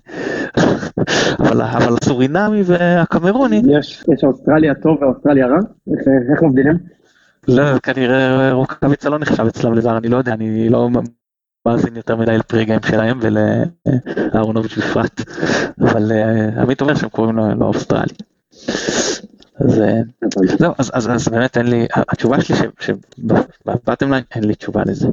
אבל 1.39 1.62
הסורינמי 2.02 2.62
והקמרוני... 2.65 3.62
יש 3.78 4.04
האוסטרלי 4.23 4.73
הטוב 4.76 4.97
והאוסטרלי 5.02 5.47
הרע? 5.47 5.58
איך 6.32 6.43
מבדילים? 6.43 6.78
לא, 7.48 7.80
כנראה 7.80 8.52
רוקאביצה 8.52 9.10
לא 9.10 9.19
נחשב 9.19 9.46
אצלם 9.46 9.74
לזר, 9.74 9.98
אני 9.98 10.08
לא 10.08 10.17
יודע, 10.17 10.34
אני 10.34 10.69
לא 10.69 10.89
מאזין 11.65 11.96
יותר 11.96 12.15
מדי 12.15 12.38
ל 12.38 12.41
pre-game 12.41 12.72
ים 12.72 12.80
שלהם 12.86 13.19
ולאהרונוביץ' 13.22 14.78
בפרט, 14.78 15.22
אבל 15.82 16.12
אה, 16.12 16.62
עמית 16.62 16.82
אומר 16.82 16.96
שהם 16.96 17.10
קוראים 17.10 17.36
לו 17.36 17.43
האוסטרלי. 17.62 18.13
אז 19.60 19.82
אה, 19.82 20.02
זהו, 20.58 20.74
אז 20.93 21.28
באמת 21.28 21.58
אין 21.58 21.67
לי, 21.67 21.88
התשובה 21.93 22.41
שלי 22.41 22.58
ש 22.80 23.12
bottom 23.12 24.12
line 24.12 24.23
אין 24.36 24.43
לי 24.43 24.56
תשובה 24.56 24.82
לזה. 24.86 25.08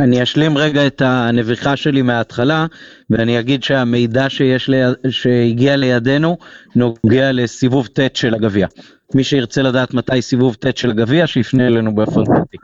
אני 0.00 0.22
אשלים 0.22 0.58
רגע 0.58 0.86
את 0.86 1.02
הנביחה 1.04 1.76
שלי 1.76 2.02
מההתחלה, 2.02 2.66
ואני 3.10 3.40
אגיד 3.40 3.62
שהמידע 3.62 4.30
שיש 4.30 4.68
לי, 4.68 4.76
שהגיע 5.10 5.76
לידינו 5.76 6.36
נוגע 6.76 7.32
לסיבוב 7.32 7.86
ט' 7.86 8.16
של 8.16 8.34
הגביע. 8.34 8.66
מי 9.14 9.24
שירצה 9.24 9.62
לדעת 9.62 9.94
מתי 9.94 10.22
סיבוב 10.22 10.54
ט' 10.54 10.76
של 10.76 10.90
הגביע, 10.90 11.26
שיפנה 11.26 11.66
אלינו 11.66 11.94
באופן 11.94 12.24
פרטי. 12.24 12.56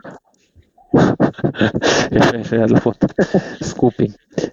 יפה, 2.17 2.37
יפה, 2.37 2.63
הדלפות, 2.63 3.05
סקופים. 3.63 4.07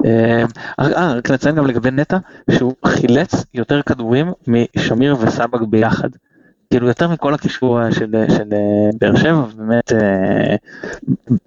אה, 0.05 0.45
אה, 0.81 1.15
רק 1.15 1.31
נציין 1.31 1.55
גם 1.55 1.67
לגבי 1.67 1.91
נטע, 1.91 2.19
שהוא 2.51 2.75
חילץ 2.87 3.45
יותר 3.55 3.83
כדורים 3.83 4.33
משמיר 4.47 5.17
וסבג 5.21 5.65
ביחד. 5.71 6.09
כאילו 6.71 6.89
יותר 6.89 7.09
מכל 7.09 7.35
הקישור 7.35 7.91
של, 7.91 8.15
של 8.29 8.49
באר 9.01 9.17
שבע, 9.17 9.45
באמת 9.57 9.93
אה, 9.93 10.57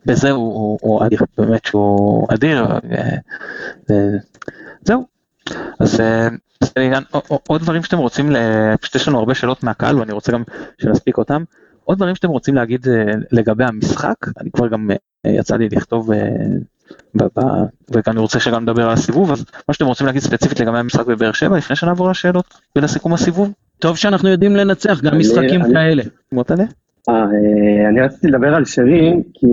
בזה 0.06 0.32
הוא, 0.32 0.54
הוא, 0.54 0.80
הוא 0.82 1.06
אדיר, 1.06 1.20
באמת 1.38 1.66
שהוא 1.66 2.28
אדיר. 2.34 2.66
אה, 3.90 3.96
זהו. 4.82 5.06
אז 5.80 6.00
אה, 6.00 7.00
עוד 7.48 7.62
דברים 7.62 7.84
שאתם 7.84 7.98
רוצים, 7.98 8.32
פשוט 8.82 8.96
יש 8.96 9.08
לנו 9.08 9.20
הרבה 9.20 9.36
שאלות 9.36 9.64
מהקהל 9.64 10.00
ואני 10.00 10.14
רוצה 10.14 10.32
גם 10.32 10.44
שנספיק 10.82 11.18
אותם. 11.18 11.44
עוד 11.84 11.98
דברים 11.98 12.16
שאתם 12.16 12.30
רוצים 12.30 12.56
להגיד 12.56 12.88
לגבי 13.32 13.64
המשחק, 13.64 14.16
אני 14.42 14.52
כבר 14.52 14.68
גם 14.68 14.90
יצא 15.28 15.56
לי 15.56 15.70
לכתוב 15.72 16.10
ואני 17.16 18.20
רוצה 18.20 18.40
שגם 18.40 18.64
נדבר 18.64 18.84
על 18.84 18.94
הסיבוב, 18.94 19.32
אז 19.32 19.46
מה 19.68 19.74
שאתם 19.74 19.86
רוצים 19.86 20.08
להגיד 20.08 20.22
ספציפית 20.22 20.60
לגבי 20.60 20.78
המשחק 20.78 21.06
בבאר 21.06 21.32
שבע 21.32 21.58
לפני 21.58 21.76
שנעבור 21.76 22.10
לשאלות 22.10 22.60
ולסיכום 22.76 23.14
הסיבוב? 23.14 23.52
טוב 23.84 23.98
שאנחנו 23.98 24.30
יודעים 24.30 24.56
לנצח 24.56 25.02
גם 25.02 25.20
משחקים 25.20 25.62
כאלה. 25.74 26.04
אה, 27.10 27.14
אה, 27.14 27.90
אני 27.90 28.02
רציתי 28.02 28.28
לדבר 28.28 28.56
על 28.56 28.66
שרי, 28.66 29.14
כי 29.34 29.48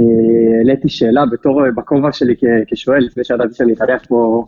העליתי 0.59 0.88
שאלה 0.88 1.23
בתור 1.33 1.64
אה, 1.64 1.71
בכובע 1.77 2.12
שלי 2.12 2.35
כשואל, 2.66 2.99
לפני 2.99 3.25
שידעתי 3.25 3.55
שאני 3.55 3.73
אתארח 3.73 4.03
פה 4.09 4.47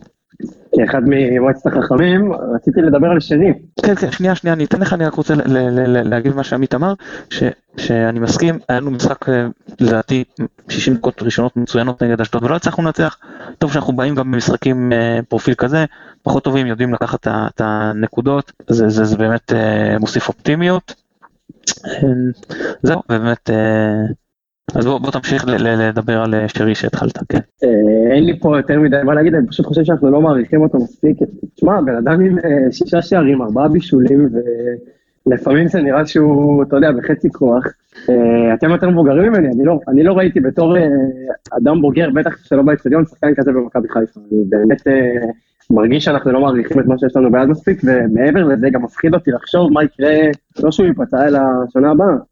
כאחד 0.76 1.00
ממועצת 1.06 1.66
החכמים, 1.66 2.32
רציתי 2.54 2.80
לדבר 2.80 3.06
על 3.06 3.20
שני. 3.20 3.52
כן, 3.84 3.94
כן, 3.94 4.10
שנייה, 4.10 4.34
שנייה, 4.34 4.54
אני 4.54 4.64
אתן 4.64 4.80
לך, 4.80 4.92
אני 4.92 5.06
רק 5.06 5.14
רוצה 5.14 5.34
להגיב 6.04 6.36
מה 6.36 6.44
שעמית 6.44 6.74
אמר, 6.74 6.94
שאני 7.76 8.20
מסכים, 8.20 8.58
היה 8.68 8.80
לנו 8.80 8.90
משחק 8.90 9.26
לדעתי 9.80 10.24
60 10.68 10.94
דקות 10.94 11.22
ראשונות 11.22 11.56
מצוינות 11.56 12.02
נגד 12.02 12.20
אשדוד 12.20 12.44
ולא 12.44 12.56
הצלחנו 12.56 12.84
לנצח, 12.84 13.18
טוב 13.58 13.72
שאנחנו 13.72 13.92
באים 13.92 14.14
גם 14.14 14.32
במשחקים 14.32 14.92
פרופיל 15.28 15.54
כזה, 15.54 15.84
פחות 16.22 16.44
טובים 16.44 16.66
יודעים 16.66 16.94
לקחת 16.94 17.26
את 17.26 17.60
הנקודות, 17.64 18.52
זה, 18.68 19.16
באמת 19.16 19.52
מוסיף 20.00 20.28
אופטימיות. 20.28 20.94
זהו, 22.82 23.02
באמת 23.08 23.50
אז 24.74 24.86
בוא, 24.86 24.98
בוא 24.98 25.10
תמשיך 25.10 25.44
לדבר 25.48 26.22
על 26.22 26.34
אה, 26.34 26.48
שרי 26.48 26.74
שהתחלת, 26.74 27.18
כן. 27.28 27.38
אה, 27.64 28.14
אין 28.14 28.24
לי 28.24 28.40
פה 28.40 28.56
יותר 28.56 28.80
מדי 28.80 28.96
מה 29.04 29.14
להגיד, 29.14 29.34
אני 29.34 29.46
פשוט 29.46 29.66
חושב 29.66 29.84
שאנחנו 29.84 30.10
לא 30.10 30.20
מעריכים 30.20 30.62
אותו 30.62 30.78
מספיק. 30.78 31.16
תשמע, 31.54 31.80
בן 31.80 31.96
אדם 31.96 32.20
עם 32.20 32.38
אה, 32.38 32.72
שישה 32.72 33.02
שערים, 33.02 33.42
ארבעה 33.42 33.68
בישולים, 33.68 34.28
ולפעמים 35.26 35.68
זה 35.68 35.80
נראה 35.80 36.06
שהוא, 36.06 36.62
אתה 36.62 36.76
יודע, 36.76 36.92
בחצי 36.92 37.28
כוח. 37.32 37.64
אתם 38.54 38.70
יותר 38.70 38.90
מבוגרים 38.90 39.32
ממני, 39.32 39.48
אני 39.48 39.64
לא, 39.64 39.78
אני 39.88 40.02
לא 40.02 40.12
ראיתי 40.12 40.40
בתור 40.40 40.76
אדם 41.50 41.80
בוגר, 41.80 42.10
בטח 42.10 42.44
שלא 42.44 42.62
באצטדיון, 42.62 43.04
שחקן 43.06 43.34
כזה 43.34 43.52
במכבי 43.52 43.88
חיפה. 43.88 44.20
אני 44.32 44.44
באמת 44.48 44.80
מרגיש 45.70 46.04
שאנחנו 46.04 46.32
לא 46.32 46.40
מעריכים 46.40 46.80
את 46.80 46.86
מה 46.86 46.98
שיש 46.98 47.16
לנו 47.16 47.32
ביד 47.32 47.48
מספיק, 47.48 47.80
ומעבר 47.84 48.44
לזה 48.44 48.70
גם 48.70 48.82
מפחיד 48.82 49.14
אותי 49.14 49.30
לחשוב 49.30 49.72
מה 49.72 49.84
יקרה, 49.84 50.14
לא 50.62 50.70
שהוא 50.70 50.86
ייפצע 50.86 51.26
אלא 51.26 51.40
שנה 51.72 51.90
הבאה. 51.90 52.31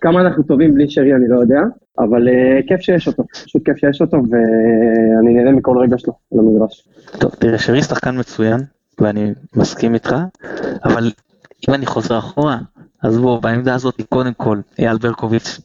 כמה 0.00 0.20
אנחנו, 0.20 0.42
טובים 0.42 0.74
בלי 0.74 0.90
שרי 0.90 1.14
אני 1.14 1.28
לא 1.28 1.40
יודע, 1.40 1.60
אבל 1.98 2.28
uh, 2.28 2.68
כיף 2.68 2.80
שיש 2.80 3.08
אותו, 3.08 3.24
פשוט 3.46 3.64
כיף 3.64 3.76
שיש 3.76 4.00
אותו 4.00 4.16
ואני 4.30 5.34
נהנה 5.34 5.52
מכל 5.52 5.78
רגע 5.78 5.98
שלו 5.98 6.12
על 6.32 6.38
המגרש. 6.38 6.88
טוב, 7.18 7.30
תראה, 7.30 7.58
שרי 7.58 7.82
שחקן 7.82 8.18
מצוין, 8.18 8.60
ואני 9.00 9.32
מסכים 9.56 9.94
איתך, 9.94 10.16
אבל 10.84 11.10
אם 11.68 11.74
אני 11.74 11.86
חוזר 11.86 12.18
אחורה, 12.18 12.58
אז 13.02 13.18
בוא, 13.18 13.40
בעמדה 13.40 13.74
הזאת 13.74 14.00
קודם 14.08 14.34
כל, 14.34 14.60
אייל 14.78 14.98
ברקוביץ', 14.98 15.60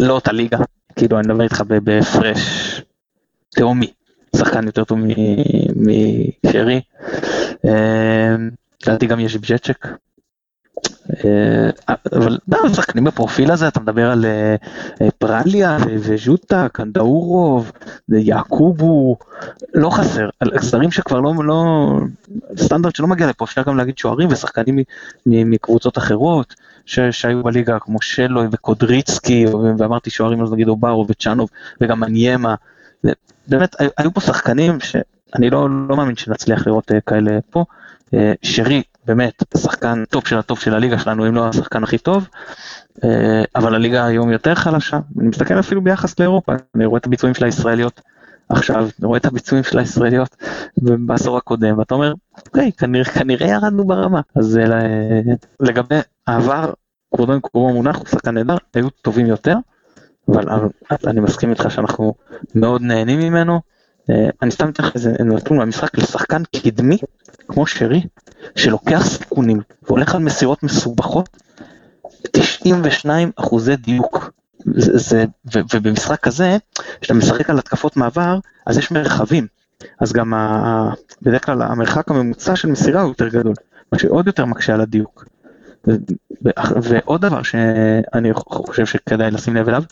לא 0.00 0.12
אותה 0.12 0.32
ליגה, 0.32 0.58
כאילו 0.96 1.18
אני 1.18 1.28
מדבר 1.28 1.44
איתך 1.44 1.62
בהפרש 1.84 2.82
תהומי, 3.50 3.92
שחקן 4.36 4.66
יותר 4.66 4.84
טוב 4.84 4.98
משרי. 5.76 6.80
אה, 7.64 8.36
לדעתי 8.86 9.06
גם 9.06 9.20
יש 9.20 9.36
בג'צ'ק, 9.36 9.86
אה, 9.86 9.90
אבל 12.12 12.38
לא, 12.48 12.68
שחקנים 12.74 13.04
בפרופיל 13.04 13.50
הזה, 13.50 13.68
אתה 13.68 13.80
מדבר 13.80 14.10
על 14.10 14.24
אה, 14.24 14.54
אה, 15.02 15.10
פרליה 15.18 15.76
וז'וטה, 15.86 16.66
קנדאורוב, 16.72 17.72
יעקובו, 18.08 19.16
לא 19.74 19.90
חסר, 19.90 20.28
על 20.40 20.50
זרים 20.60 20.90
שכבר 20.90 21.20
לא, 21.20 21.32
לא, 21.44 21.90
סטנדרט 22.56 22.96
שלא 22.96 23.06
מגיע 23.06 23.26
לפה, 23.26 23.44
אפשר 23.44 23.62
גם 23.62 23.76
להגיד 23.76 23.98
שוערים 23.98 24.28
ושחקנים 24.32 24.78
מקבוצות 25.26 25.98
אחרות 25.98 26.54
שהיו 26.86 27.42
בליגה, 27.42 27.78
כמו 27.78 28.02
שלוי 28.02 28.46
וקודריצקי, 28.52 29.46
ואמרתי 29.78 30.10
שוערים, 30.10 30.42
אז 30.42 30.52
נגיד 30.52 30.68
אוברו 30.68 31.06
וצ'אנוב 31.08 31.48
וגם 31.80 32.04
אניימה, 32.04 32.54
באמת 33.48 33.76
היו 33.96 34.14
פה 34.14 34.20
שחקנים 34.20 34.80
שאני 34.80 35.50
לא, 35.50 35.68
לא 35.88 35.96
מאמין 35.96 36.16
שנצליח 36.16 36.66
לראות 36.66 36.90
כאלה 37.06 37.38
פה. 37.50 37.64
שרי 38.42 38.82
באמת 39.10 39.44
שחקן 39.56 40.04
טופ 40.04 40.28
של 40.28 40.38
הטופ 40.38 40.60
של 40.60 40.74
הליגה 40.74 40.98
שלנו, 40.98 41.28
אם 41.28 41.34
לא 41.34 41.48
השחקן 41.48 41.84
הכי 41.84 41.98
טוב, 41.98 42.28
אה, 43.04 43.42
אבל 43.56 43.74
הליגה 43.74 44.04
היום 44.04 44.30
יותר 44.30 44.54
חלשה, 44.54 44.98
אני 45.18 45.28
מסתכל 45.28 45.58
אפילו 45.60 45.82
ביחס 45.82 46.20
לאירופה, 46.20 46.52
אני 46.74 46.86
רואה 46.86 46.98
את 46.98 47.06
הביצועים 47.06 47.34
של 47.34 47.44
הישראליות 47.44 48.00
עכשיו, 48.48 48.88
אני 48.98 49.06
רואה 49.06 49.18
את 49.18 49.26
הביצועים 49.26 49.64
של 49.64 49.78
הישראליות 49.78 50.36
בעשור 50.82 51.36
הקודם, 51.36 51.78
ואתה 51.78 51.94
אומר, 51.94 52.12
אוקיי, 52.46 52.72
כנראה, 52.72 53.04
כנראה 53.04 53.48
ירדנו 53.48 53.84
ברמה. 53.84 54.20
אז 54.34 54.58
אה, 54.58 55.20
לגבי 55.60 55.94
העבר, 56.26 56.72
כבודו 57.14 57.32
עם 57.32 57.40
קרובו 57.40 57.72
מונח, 57.72 57.96
הוא 57.98 58.06
שחקן 58.08 58.34
נהדר, 58.34 58.56
היו 58.74 58.90
טובים 58.90 59.26
יותר, 59.26 59.56
אבל 60.28 60.44
אני 61.06 61.20
מסכים 61.20 61.50
איתך 61.50 61.70
שאנחנו 61.70 62.14
מאוד 62.54 62.82
נהנים 62.82 63.18
ממנו. 63.18 63.60
אה, 64.10 64.28
אני 64.42 64.50
סתם 64.50 64.68
אתן 64.68 64.84
לך 64.84 64.94
איזה 64.94 65.12
נתון 65.24 65.58
במשחק 65.58 65.98
לשחקן 65.98 66.42
קדמי 66.56 66.98
כמו 67.50 67.66
שרי, 67.66 68.02
שלוקח 68.56 69.06
סיכונים 69.06 69.60
והולך 69.82 70.14
על 70.14 70.20
מסירות 70.20 70.62
מסובכות, 70.62 71.28
92 72.32 73.30
אחוזי 73.36 73.76
דיוק. 73.76 74.30
זה, 74.74 74.98
זה, 74.98 75.24
ו, 75.54 75.58
ובמשחק 75.74 76.20
כזה, 76.20 76.56
כשאתה 77.00 77.14
משחק 77.14 77.50
על 77.50 77.58
התקפות 77.58 77.96
מעבר, 77.96 78.38
אז 78.66 78.78
יש 78.78 78.90
מרחבים. 78.90 79.46
אז 80.00 80.12
גם 80.12 80.34
ה, 80.34 80.90
בדרך 81.22 81.46
כלל 81.46 81.62
המרחק 81.62 82.10
הממוצע 82.10 82.56
של 82.56 82.68
מסירה 82.68 83.02
הוא 83.02 83.10
יותר 83.10 83.28
גדול, 83.28 83.54
מה 83.92 83.98
שעוד 83.98 84.26
יותר 84.26 84.44
מקשה 84.44 84.74
על 84.74 84.80
הדיוק. 84.80 85.24
ו, 85.88 85.90
ועוד 86.82 87.20
דבר 87.20 87.42
שאני 87.42 88.32
חושב 88.34 88.86
שכדאי 88.86 89.30
לשים 89.30 89.56
לב 89.56 89.68
אליו, 89.68 89.82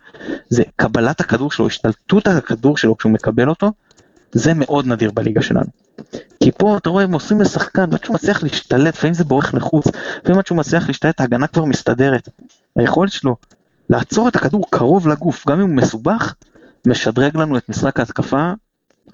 זה 0.48 0.62
קבלת 0.76 1.20
הכדור 1.20 1.50
שלו, 1.50 1.66
השתלטות 1.66 2.28
על 2.28 2.36
הכדור 2.36 2.76
שלו 2.76 2.96
כשהוא 2.96 3.12
מקבל 3.12 3.48
אותו, 3.48 3.72
זה 4.32 4.54
מאוד 4.54 4.86
נדיר 4.86 5.10
בליגה 5.14 5.42
שלנו. 5.42 5.66
כי 6.42 6.50
פה 6.52 6.76
אתה 6.76 6.90
רואה 6.90 7.04
הם 7.04 7.12
עושים 7.12 7.40
לשחקן 7.40 7.84
ועד 7.90 8.04
שהוא 8.04 8.14
מצליח 8.14 8.42
להשתלט, 8.42 8.94
לפעמים 8.94 9.14
זה 9.14 9.24
בורח 9.24 9.54
לחוץ, 9.54 9.86
לפעמים 10.22 10.38
עד 10.38 10.46
שהוא 10.46 10.58
מצליח 10.58 10.88
להשתלט 10.88 11.20
ההגנה 11.20 11.46
כבר 11.46 11.64
מסתדרת. 11.64 12.28
היכולת 12.76 13.12
שלו 13.12 13.36
לעצור 13.90 14.28
את 14.28 14.36
הכדור 14.36 14.66
קרוב 14.70 15.08
לגוף, 15.08 15.48
גם 15.48 15.60
אם 15.60 15.66
הוא 15.66 15.76
מסובך, 15.76 16.34
משדרג 16.86 17.36
לנו 17.36 17.56
את 17.56 17.68
משחק 17.68 18.00
ההתקפה, 18.00 18.52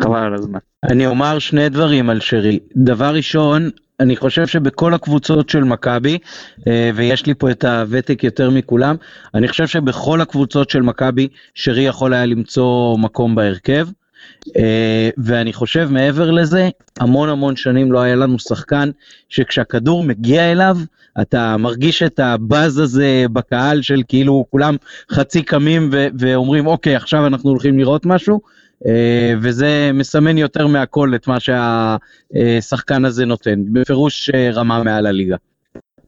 חבל 0.03 0.19
על 0.19 0.35
הזמן. 0.35 0.59
אני 0.85 1.07
אומר 1.07 1.39
שני 1.39 1.69
דברים 1.69 2.11
על 2.11 2.21
שרי. 2.21 2.59
דבר 2.77 3.15
ראשון, 3.15 3.71
אני 4.01 4.17
חושב 4.17 4.47
שבכל 4.47 4.95
הקבוצות 4.95 5.49
של 5.49 5.65
מכבי, 5.65 6.19
אה, 6.67 6.91
ויש 6.95 7.27
לי 7.27 7.35
פה 7.35 7.51
את 7.51 7.65
הוותק 7.65 8.25
יותר 8.25 8.51
מכולם, 8.51 8.97
אני 9.35 9.49
חושב 9.49 9.67
שבכל 9.67 10.21
הקבוצות 10.21 10.71
של 10.71 10.83
מכבי, 10.83 11.29
שרי 11.55 11.83
יכול 11.83 12.15
היה 12.15 12.27
למצוא 12.27 12.99
מקום 12.99 13.35
בהרכב. 13.35 13.89
אה, 14.57 15.11
ואני 15.19 15.53
חושב 15.53 15.89
מעבר 15.91 16.31
לזה, 16.31 16.69
המון 17.01 17.29
המון 17.29 17.57
שנים 17.57 17.93
לא 17.93 18.01
היה 18.01 18.15
לנו 18.15 18.39
שחקן 18.39 18.91
שכשהכדור 19.29 20.05
מגיע 20.05 20.53
אליו, 20.53 20.79
אתה 21.21 21.57
מרגיש 21.57 22.03
את 22.03 22.21
הבאז 22.21 22.79
הזה 22.79 23.25
בקהל 23.33 23.83
של 23.83 24.03
כאילו 24.09 24.45
כולם 24.51 24.77
חצי 25.13 25.43
קמים 25.43 25.89
ו- 25.93 26.07
ואומרים 26.19 26.67
אוקיי 26.67 26.97
עכשיו 26.97 27.27
אנחנו 27.27 27.51
הולכים 27.51 27.79
לראות 27.79 28.07
משהו, 28.07 28.41
אה, 28.87 29.35
וזה 29.43 29.91
מסמן 29.95 30.39
יותר 30.39 30.67
מהכל 30.67 31.15
את 31.15 31.29
מה 31.29 31.37
שהשחקן 31.41 33.05
הזה 33.05 33.25
נותן, 33.25 33.63
בפירוש 33.73 34.31
אה, 34.31 34.51
רמה 34.53 34.83
מעל 34.83 35.07
הליגה. 35.07 35.37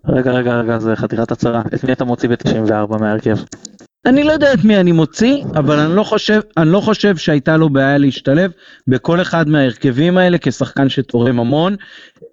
רגע 0.09 0.33
רגע 0.33 0.61
רגע 0.61 0.79
זה 0.79 0.97
חתיכת 0.97 1.33
הצהרה, 1.33 1.63
את 1.75 1.85
מי 1.85 1.93
אתה 1.93 2.05
מוציא 2.05 2.29
ב-94 2.29 2.99
מהרכב? 3.01 3.37
אני 4.07 4.25
לא 4.25 4.33
יודע 4.33 4.53
את 4.53 4.65
מי 4.65 4.77
אני 4.81 4.93
מוציא, 4.93 5.45
אבל 5.55 5.79
אני 5.79 5.97
לא 5.97 6.03
חושב, 6.03 6.41
אני 6.57 6.73
לא 6.73 6.81
חושב 6.81 7.17
שהייתה 7.17 7.57
לו 7.57 7.69
בעיה 7.69 7.99
להשתלב 7.99 8.51
בכל 8.89 9.21
אחד 9.21 9.49
מההרכבים 9.49 10.19
האלה 10.19 10.39
כשחקן 10.41 10.89
שתורם 10.89 11.41
המון. 11.41 11.77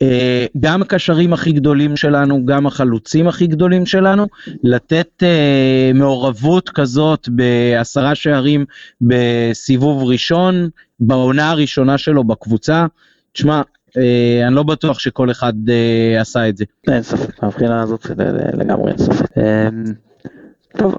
אה, 0.02 0.46
גם 0.60 0.82
הקשרים 0.82 1.34
הכי 1.34 1.52
גדולים 1.52 1.98
שלנו, 1.98 2.46
גם 2.46 2.68
החלוצים 2.68 3.28
הכי 3.28 3.48
גדולים 3.48 3.86
שלנו, 3.86 4.28
לתת 4.64 5.24
אה, 5.24 5.92
מעורבות 5.94 6.70
כזאת 6.70 7.30
בעשרה 7.30 8.16
שערים 8.16 8.66
בסיבוב 9.02 10.04
ראשון, 10.04 10.70
בעונה 11.00 11.52
הראשונה 11.52 11.98
שלו 11.98 12.24
בקבוצה. 12.24 12.86
תשמע, 13.32 13.62
אה, 13.98 14.48
אני 14.48 14.56
לא 14.56 14.64
בטוח 14.64 15.00
שכל 15.00 15.32
אחד 15.32 15.54
עשה 16.20 16.50
את 16.50 16.58
זה. 16.58 16.66
אין 16.88 17.02
ספק, 17.02 17.44
מהבחינה 17.44 17.82
הזאת 17.82 18.06
לגמרי 18.54 18.92
אין 18.92 18.98
ספק. 18.98 19.26
טוב, 20.78 20.96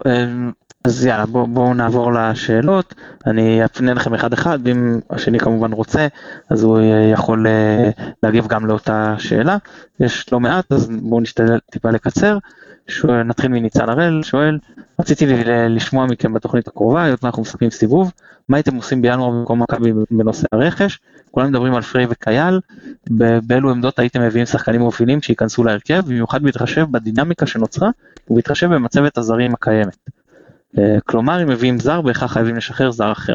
אז 0.86 1.04
יאללה, 1.04 1.26
בואו 1.26 1.46
בוא 1.46 1.74
נעבור 1.74 2.12
לשאלות, 2.12 2.94
אני 3.26 3.64
אפנה 3.64 3.94
לכם 3.94 4.14
אחד 4.14 4.32
אחד, 4.32 4.58
ואם 4.64 5.00
השני 5.10 5.38
כמובן 5.38 5.72
רוצה, 5.72 6.06
אז 6.50 6.62
הוא 6.62 6.78
יכול 7.12 7.46
אה, 7.46 7.90
להגיב 8.22 8.46
גם 8.46 8.66
לאותה 8.66 9.14
שאלה. 9.18 9.56
יש 10.00 10.32
לא 10.32 10.40
מעט, 10.40 10.72
אז 10.72 10.88
בואו 11.02 11.20
נשתדל 11.20 11.58
טיפה 11.70 11.90
לקצר. 11.90 12.38
שואל, 12.88 13.22
נתחיל 13.22 13.50
מניצן 13.50 13.88
הראל, 13.88 14.22
שואל, 14.22 14.58
רציתי 15.00 15.26
לשמוע 15.68 16.06
מכם 16.06 16.32
בתוכנית 16.32 16.68
הקרובה, 16.68 17.02
היות 17.02 17.24
ואנחנו 17.24 17.42
מסתכלים 17.42 17.70
סיבוב, 17.70 18.12
מה 18.48 18.56
הייתם 18.56 18.74
עושים 18.74 19.02
בינואר 19.02 19.30
במקום 19.30 19.62
מכבי 19.62 19.92
בנושא 20.10 20.46
הרכש? 20.52 20.98
כולם 21.30 21.48
מדברים 21.48 21.74
על 21.74 21.82
פריי 21.82 22.06
וקייל, 22.10 22.60
באילו 23.46 23.70
עמדות 23.70 23.98
הייתם 23.98 24.22
מביאים 24.22 24.46
שחקנים 24.46 24.80
מובילים 24.80 25.22
שייכנסו 25.22 25.64
להרכב, 25.64 26.02
במיוחד 26.06 26.42
בהתחשב 26.42 26.86
בדינמיקה 26.90 27.46
שנוצרה 27.46 27.90
ובהתחשב 28.30 28.74
במצבת 28.74 29.18
הזרים 29.18 29.54
הקיימת. 29.54 30.13
אה, 30.78 31.00
כלומר, 31.06 31.42
אם 31.42 31.48
מביאים 31.48 31.80
זר, 31.80 32.00
בהכרח 32.00 32.32
חייבים 32.32 32.56
לשחרר 32.56 32.90
זר 32.90 33.12
אחר. 33.12 33.34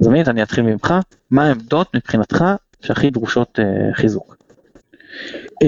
אז 0.00 0.06
עמית, 0.06 0.28
אני 0.28 0.42
אתחיל 0.42 0.64
ממך, 0.64 0.94
מה 1.30 1.44
העמדות 1.44 1.94
מבחינתך 1.94 2.44
שהכי 2.82 3.10
דרושות 3.10 3.58
uh, 3.58 3.96
חיזוק? 3.96 4.36
Uh, 5.64 5.66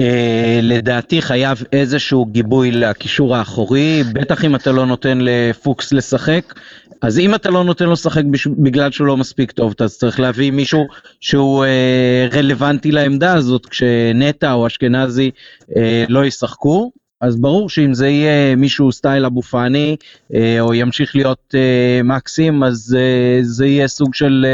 לדעתי 0.61 1.21
חייב 1.21 1.63
איזשהו 1.71 2.25
גיבוי 2.25 2.71
לקישור 2.71 3.35
האחורי, 3.35 4.03
בטח 4.13 4.45
אם 4.45 4.55
אתה 4.55 4.71
לא 4.71 4.85
נותן 4.85 5.17
לפוקס 5.21 5.93
לשחק. 5.93 6.53
אז 7.01 7.19
אם 7.19 7.35
אתה 7.35 7.49
לא 7.49 7.63
נותן 7.63 7.85
לו 7.85 7.91
לשחק 7.91 8.23
בגלל 8.57 8.91
שהוא 8.91 9.07
לא 9.07 9.17
מספיק 9.17 9.51
טוב, 9.51 9.73
אז 9.79 9.97
צריך 9.97 10.19
להביא 10.19 10.51
מישהו 10.51 10.85
שהוא 11.19 11.65
uh, 11.65 12.35
רלוונטי 12.35 12.91
לעמדה 12.91 13.33
הזאת, 13.33 13.65
כשנטע 13.65 14.53
או 14.53 14.67
אשכנזי 14.67 15.31
uh, 15.61 15.73
לא 16.09 16.25
ישחקו. 16.25 16.91
אז 17.21 17.35
ברור 17.35 17.69
שאם 17.69 17.93
זה 17.93 18.07
יהיה 18.07 18.55
מישהו 18.55 18.91
סטייל 18.91 19.25
אבו 19.25 19.41
פאני, 19.41 19.95
אה, 20.33 20.59
או 20.59 20.73
ימשיך 20.73 21.15
להיות 21.15 21.55
אה, 21.55 22.01
מקסים, 22.03 22.63
אז 22.63 22.97
אה, 22.99 23.39
זה 23.41 23.65
יהיה 23.65 23.87
סוג 23.87 24.13
של 24.15 24.45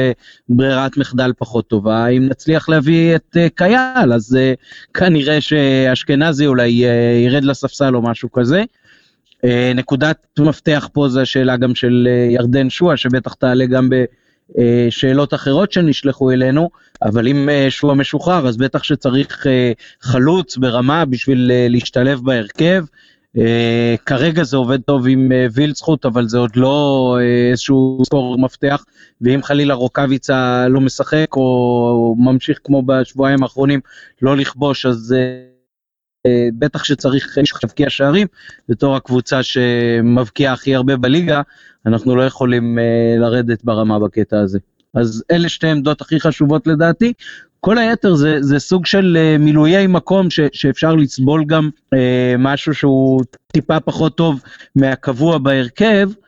ברירת 0.49 0.97
מחדל 0.97 1.31
פחות 1.37 1.67
טובה. 1.67 2.07
אם 2.07 2.27
נצליח 2.29 2.69
להביא 2.69 3.15
את 3.15 3.37
קייל, 3.55 4.13
אז 4.13 4.37
כנראה 4.93 5.41
שאשכנזי 5.41 6.47
אולי 6.47 6.83
ירד 7.25 7.43
לספסל 7.43 7.95
או 7.95 8.01
משהו 8.01 8.31
כזה. 8.31 8.63
נקודת 9.75 10.17
מפתח 10.39 10.89
פה 10.93 11.09
זה 11.09 11.21
השאלה 11.21 11.57
גם 11.57 11.75
של 11.75 12.07
ירדן 12.29 12.69
שואה, 12.69 12.97
שבטח 12.97 13.33
תעלה 13.33 13.65
גם 13.65 13.89
ב... 13.89 14.03
אה, 14.57 14.87
שאלות 14.89 15.33
אחרות 15.33 15.71
שנשלחו 15.71 16.31
אלינו, 16.31 16.69
אבל 17.01 17.27
אם 17.27 17.49
אה, 17.49 17.67
שועה 17.69 17.95
משוחרר 17.95 18.47
אז 18.47 18.57
בטח 18.57 18.83
שצריך 18.83 19.47
אה, 19.47 19.71
חלוץ 20.01 20.57
ברמה 20.57 21.05
בשביל 21.05 21.51
להשתלב 21.69 22.19
בהרכב. 22.23 22.85
כרגע 24.05 24.43
זה 24.43 24.57
עובד 24.57 24.81
טוב 24.81 25.07
עם 25.07 25.31
וילצחוט, 25.53 26.05
אבל 26.05 26.27
זה 26.27 26.37
עוד 26.37 26.55
לא 26.55 27.17
איזשהו 27.51 28.01
סקור 28.05 28.37
מפתח, 28.37 28.85
ואם 29.21 29.43
חלילה 29.43 29.73
רוקאביצה 29.73 30.67
לא 30.69 30.81
משחק 30.81 31.27
או 31.35 32.15
ממשיך 32.19 32.59
כמו 32.63 32.81
בשבועיים 32.81 33.43
האחרונים 33.43 33.79
לא 34.21 34.37
לכבוש, 34.37 34.85
אז 34.85 35.15
בטח 36.59 36.83
שצריך 36.83 37.37
להבקיע 37.63 37.89
שערים, 37.89 38.27
בתור 38.69 38.95
הקבוצה 38.95 39.43
שמבקיעה 39.43 40.53
הכי 40.53 40.75
הרבה 40.75 40.97
בליגה, 40.97 41.41
אנחנו 41.85 42.15
לא 42.15 42.21
יכולים 42.21 42.77
uh, 42.77 43.21
לרדת 43.21 43.63
ברמה 43.63 43.99
בקטע 43.99 44.39
הזה. 44.39 44.59
אז 44.93 45.23
אלה 45.31 45.49
שתי 45.49 45.67
עמדות 45.67 46.01
הכי 46.01 46.19
חשובות 46.19 46.67
לדעתי. 46.67 47.13
כל 47.59 47.77
היתר 47.77 48.15
זה, 48.15 48.37
זה 48.41 48.59
סוג 48.59 48.85
של 48.85 49.17
uh, 49.17 49.41
מילויי 49.41 49.87
מקום 49.87 50.29
ש, 50.29 50.39
שאפשר 50.53 50.95
לסבול 50.95 51.45
גם 51.45 51.69
uh, 51.95 51.97
משהו 52.37 52.73
שהוא 52.73 53.23
טיפה 53.47 53.79
פחות 53.79 54.17
טוב 54.17 54.41
מהקבוע 54.75 55.37
בהרכב, 55.37 56.09
אה, 56.09 56.21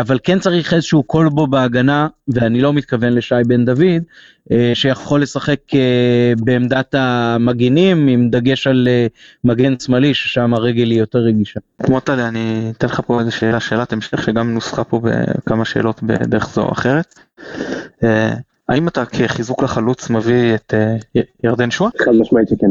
אבל 0.00 0.18
כן 0.22 0.38
צריך 0.38 0.74
איזשהו 0.74 1.02
קולבו 1.02 1.46
בהגנה, 1.46 2.08
ואני 2.28 2.60
לא 2.60 2.72
מתכוון 2.72 3.12
לשי 3.12 3.34
בן 3.46 3.64
דוד, 3.64 4.02
אה, 4.52 4.70
שיכול 4.74 5.22
לשחק 5.22 5.60
אה, 5.74 6.32
בעמדת 6.38 6.94
המגינים, 6.98 8.08
עם 8.08 8.30
דגש 8.30 8.66
על 8.66 8.88
מגן 9.44 9.78
שמאלי, 9.78 10.14
ששם 10.14 10.54
הרגל 10.54 10.90
היא 10.90 10.98
יותר 10.98 11.18
רגישה. 11.18 11.60
מוטלה, 11.88 12.28
אני 12.28 12.72
אתן 12.76 12.86
לך 12.86 13.00
פה 13.06 13.20
איזה 13.20 13.30
שאלה, 13.30 13.60
שאלת 13.60 13.92
המשך, 13.92 14.22
שגם 14.22 14.54
נוסחה 14.54 14.84
פה 14.84 15.00
בכמה 15.04 15.64
שאלות 15.64 16.02
בדרך 16.02 16.54
זו 16.54 16.62
או 16.62 16.72
אחרת. 16.72 17.14
האם 18.70 18.88
אתה 18.88 19.04
כחיזוק 19.04 19.62
לחלוץ 19.62 20.10
מביא 20.10 20.54
את 20.54 20.74
uh, 20.74 21.20
ירדן 21.44 21.70
שואה? 21.70 21.90
חד 22.04 22.10
משמעית 22.20 22.48
שכן. 22.48 22.66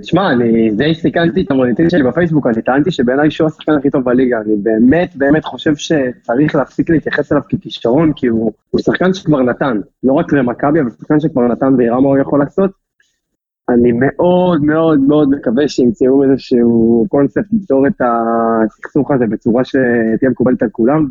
תשמע, 0.00 0.32
אני 0.32 0.70
די 0.70 0.94
סיכנתי 0.94 1.42
את 1.42 1.50
המוניטין 1.50 1.90
שלי 1.90 2.02
בפייסבוק, 2.02 2.46
אני 2.46 2.62
טענתי 2.62 2.90
שבעיניי 2.90 3.30
שואה 3.30 3.48
השחקן 3.48 3.72
הכי 3.72 3.90
טוב 3.90 4.04
בליגה, 4.04 4.40
אני 4.40 4.56
באמת 4.56 5.16
באמת 5.16 5.44
חושב 5.44 5.76
שצריך 5.76 6.54
להפסיק 6.54 6.90
להתייחס 6.90 7.32
אליו 7.32 7.42
ככישרון, 7.48 8.12
כי 8.16 8.26
הוא, 8.26 8.52
שחקן 8.80 9.14
שכבר 9.14 9.42
נתן, 9.42 9.80
לא 10.02 10.12
רק 10.12 10.32
למכבי, 10.32 10.80
אבל 10.80 10.90
שחקן 10.90 11.20
שכבר 11.20 11.42
נתן 11.42 11.74
ויראה 11.78 12.00
מה 12.00 12.08
הוא 12.08 12.18
יכול 12.18 12.38
לעשות. 12.38 12.70
אני 13.68 13.92
מאוד 13.92 14.64
מאוד 14.64 15.00
מאוד 15.00 15.30
מקווה 15.30 15.68
שימצאו 15.68 16.22
איזשהו 16.22 17.06
קונספט 17.08 17.44
לפתור 17.52 17.86
את 17.86 18.00
הסכסוך 18.00 19.10
הזה 19.10 19.26
בצורה 19.26 19.64
שתהיה 19.64 20.30
מקובלת 20.30 20.62
על 20.62 20.68
כולם. 20.72 21.06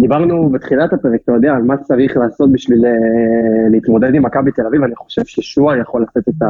דיברנו 0.00 0.48
בתחילת 0.50 0.92
הפרק, 0.92 1.20
אתה 1.24 1.32
יודע, 1.32 1.52
על 1.52 1.62
מה 1.62 1.76
צריך 1.76 2.16
לעשות 2.16 2.52
בשביל 2.52 2.84
uh, 2.84 2.88
להתמודד 3.70 4.14
עם 4.14 4.26
מכבי 4.26 4.52
תל 4.52 4.66
אביב, 4.66 4.82
אני 4.82 4.96
חושב 4.96 5.24
ששועה 5.24 5.78
יכול 5.78 6.02
לתת 6.02 6.28
את, 6.28 6.42
ה... 6.42 6.46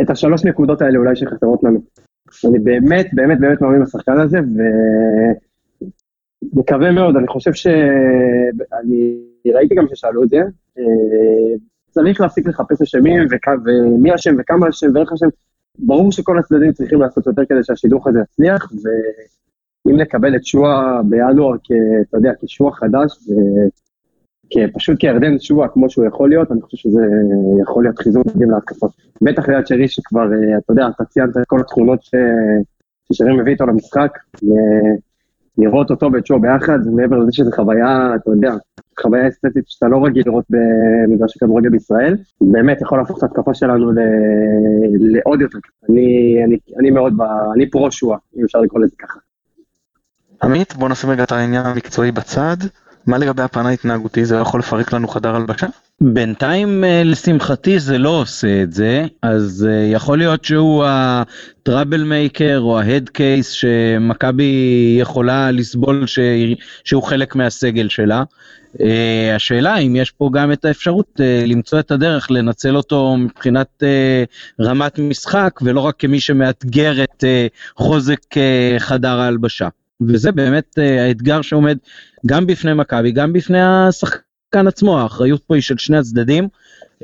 את 0.00 0.10
השלוש 0.10 0.44
נקודות 0.44 0.82
האלה 0.82 0.98
אולי 0.98 1.16
שחסרות 1.16 1.62
לנו. 1.62 1.80
אני 2.48 2.58
באמת, 2.58 3.06
באמת, 3.12 3.40
באמת 3.40 3.60
מאמין 3.60 3.82
בשחקן 3.82 4.20
הזה, 4.20 4.38
ומקווה 6.52 6.92
מאוד, 6.92 7.16
אני 7.16 7.26
חושב 7.26 7.52
ש... 7.52 7.66
אני 8.80 9.18
ראיתי 9.54 9.74
גם 9.74 9.84
ששאלו 9.88 10.22
את 10.22 10.28
זה, 10.28 10.40
uh, 10.78 10.80
צריך 11.90 12.20
להפסיק 12.20 12.46
לחפש 12.46 12.82
אשמים, 12.82 13.26
וכ... 13.30 13.48
ומי 13.64 14.14
אשם 14.14 14.34
וכמה 14.38 14.68
אשם 14.68 14.86
ואיך 14.94 15.12
אשם. 15.12 15.26
ברור 15.78 16.12
שכל 16.12 16.38
הצדדים 16.38 16.72
צריכים 16.72 17.00
לעשות 17.00 17.26
יותר 17.26 17.42
כדי 17.44 17.64
שהשידוך 17.64 18.06
הזה 18.06 18.18
יצליח, 18.20 18.72
ו... 18.72 18.88
אם 19.88 19.96
נקבל 20.00 20.36
את 20.36 20.44
שואה 20.44 21.02
בינואר, 21.02 21.54
אתה 22.08 22.16
יודע, 22.16 22.32
כשוע 22.44 22.72
חדש, 22.72 23.12
פשוט 24.74 25.00
כירדן 25.00 25.38
שואה 25.38 25.68
כמו 25.68 25.90
שהוא 25.90 26.06
יכול 26.06 26.28
להיות, 26.28 26.52
אני 26.52 26.60
חושב 26.62 26.76
שזה 26.76 27.00
יכול 27.62 27.84
להיות 27.84 27.98
חיזוק 27.98 28.26
מדהים 28.26 28.50
להתקפות. 28.50 28.90
בטח 29.22 29.48
ליד 29.48 29.66
שרי 29.66 29.88
שכבר, 29.88 30.32
אה, 30.32 30.58
אתה 30.58 30.72
יודע, 30.72 30.86
אתה 30.88 31.04
ציינת 31.04 31.36
את 31.36 31.42
כל 31.46 31.60
התכונות 31.60 32.00
ששרי 33.12 33.36
מביא 33.36 33.52
איתו 33.52 33.66
למשחק, 33.66 34.18
לראות 35.58 35.90
אותו 35.90 36.12
ואת 36.12 36.26
שואה 36.26 36.38
ביחד, 36.38 36.78
מעבר 36.86 37.18
לזה 37.18 37.32
שזו 37.32 37.50
חוויה, 37.52 38.14
אתה 38.14 38.30
יודע, 38.30 38.52
חוויה 39.02 39.28
אסתטית 39.28 39.64
שאתה 39.66 39.88
לא 39.88 40.04
רגיל 40.04 40.22
לראות 40.26 40.44
במגרש 40.50 41.36
הכדורגל 41.36 41.68
בישראל, 41.68 42.16
באמת 42.40 42.80
יכול 42.80 42.98
להפוך 42.98 43.18
את 43.18 43.22
ההתקפה 43.22 43.54
שלנו 43.54 43.92
לעוד 44.98 45.40
יותר. 45.40 45.58
אני, 45.90 46.38
אני, 46.44 46.56
אני 46.80 46.90
מאוד, 46.90 47.14
אני 47.54 47.70
פרו 47.70 47.90
שואה, 47.90 48.18
אם 48.36 48.44
אפשר 48.44 48.60
לקרוא 48.60 48.80
לזה 48.80 48.96
ככה. 48.98 49.18
עמית, 50.44 50.76
בוא 50.76 50.88
נשים 50.88 51.10
רגע 51.10 51.22
את 51.22 51.32
העניין 51.32 51.66
המקצועי 51.66 52.12
בצד. 52.12 52.56
מה 53.06 53.18
לגבי 53.18 53.42
הפן 53.42 53.66
ההתנהגותי, 53.66 54.24
זה 54.24 54.36
יכול 54.36 54.60
לפרק 54.60 54.92
לנו 54.92 55.08
חדר 55.08 55.36
הלבשה? 55.36 55.66
בינתיים 56.00 56.84
אה, 56.84 57.02
לשמחתי 57.04 57.78
זה 57.78 57.98
לא 57.98 58.08
עושה 58.08 58.62
את 58.62 58.72
זה, 58.72 59.04
אז 59.22 59.68
אה, 59.70 59.86
יכול 59.92 60.18
להיות 60.18 60.44
שהוא 60.44 60.84
הטראבל 60.86 62.02
מייקר 62.02 62.60
או 62.60 62.80
ההד 62.80 63.08
קייס 63.08 63.50
שמכבי 63.50 64.96
יכולה 65.00 65.50
לסבול 65.50 66.06
ש... 66.06 66.18
שהוא 66.84 67.02
חלק 67.02 67.34
מהסגל 67.34 67.88
שלה. 67.88 68.22
Uh, 68.74 68.80
השאלה 69.36 69.76
אם 69.76 69.96
יש 69.96 70.10
פה 70.10 70.30
גם 70.32 70.52
את 70.52 70.64
האפשרות 70.64 71.20
למצוא 71.46 71.78
את 71.80 71.90
הדרך 71.90 72.30
לנצל 72.30 72.76
אותו 72.76 73.16
מבחינת 73.16 73.82
רמת 74.60 74.98
משחק 74.98 75.60
ולא 75.62 75.80
רק 75.80 75.94
כמי 75.98 76.20
שמאתגר 76.20 77.04
את 77.04 77.24
חוזק 77.76 78.20
חדר 78.78 79.20
ההלבשה. 79.20 79.68
וזה 80.02 80.32
באמת 80.32 80.78
אה, 80.78 81.04
האתגר 81.04 81.42
שעומד 81.42 81.78
גם 82.26 82.46
בפני 82.46 82.74
מכבי, 82.74 83.12
גם 83.12 83.32
בפני 83.32 83.62
השחקן 83.62 84.66
עצמו, 84.66 85.00
האחריות 85.00 85.42
פה 85.46 85.54
היא 85.54 85.62
של 85.62 85.78
שני 85.78 85.98
הצדדים, 85.98 86.48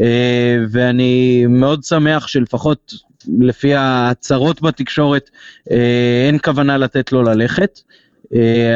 אה, 0.00 0.59
ואני 0.70 1.44
מאוד 1.48 1.85
שמח 1.85 2.26
שלפחות 2.26 2.94
לפי 3.40 3.74
ההצהרות 3.74 4.62
בתקשורת 4.62 5.31
אה, 5.70 6.26
אין 6.26 6.38
כוונה 6.44 6.79
לתת 6.79 7.12
לו 7.12 7.22
ללכת. 7.22 7.81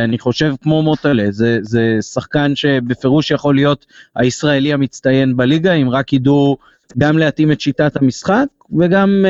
אני 0.04 0.18
חושב 0.18 0.54
כמו 0.62 0.82
מוטלה, 0.82 1.26
זה, 1.30 1.58
זה 1.62 1.98
שחקן 2.00 2.56
שבפירוש 2.56 3.30
יכול 3.30 3.54
להיות 3.54 3.86
הישראלי 4.16 4.72
המצטיין 4.72 5.36
בליגה, 5.36 5.72
אם 5.72 5.90
רק 5.90 6.12
ידעו 6.12 6.56
גם 6.98 7.18
להתאים 7.18 7.52
את 7.52 7.60
שיטת 7.60 7.96
המשחק 7.96 8.46
וגם 8.78 9.24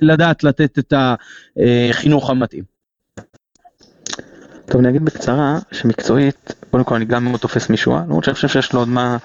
לדעת 0.00 0.44
לתת 0.44 0.78
את 0.78 0.94
החינוך 0.96 2.30
המתאים. 2.30 2.71
טוב, 4.72 4.80
אני 4.80 4.90
אגיד 4.90 5.04
בקצרה 5.04 5.58
שמקצועית, 5.72 6.54
קודם 6.70 6.84
כל 6.84 6.94
אני 6.94 7.04
גם 7.04 7.24
מאוד 7.24 7.40
תופס 7.40 7.70
משואה, 7.70 8.02
למרות 8.06 8.24
שאני 8.24 8.34
חושב 8.34 8.48
שיש 8.48 8.72
לו 8.72 8.78
עוד 8.78 8.88
מה 8.88 9.16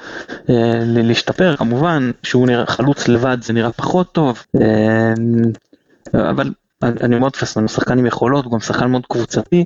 אה, 0.50 0.80
להשתפר, 0.86 1.56
כמובן 1.56 2.12
שהוא 2.24 2.48
נראה 2.48 2.66
חלוץ 2.66 3.08
לבד 3.08 3.38
זה 3.42 3.54
נראה 3.54 3.72
פחות 3.72 4.12
טוב, 4.12 4.44
אה, 4.62 5.14
אבל 6.14 6.54
אני 6.84 7.20
מאוד 7.20 7.32
תופס 7.32 7.58
ממנו 7.58 7.70
שחקן 7.70 8.00
עם 8.00 8.06
יכולות, 8.06 8.46
הוא 8.46 8.54
גם 8.54 8.60
שחקן 8.60 8.86
מאוד 8.86 9.06
קבוצתי, 9.06 9.66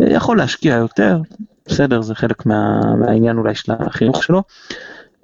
אה, 0.00 0.06
יכול 0.10 0.38
להשקיע 0.38 0.74
יותר, 0.74 1.20
בסדר, 1.66 2.02
זה 2.02 2.14
חלק 2.14 2.46
מה, 2.46 2.80
מהעניין 2.96 3.38
אולי 3.38 3.54
של 3.54 3.72
החינוך 3.78 4.24
שלו. 4.24 4.42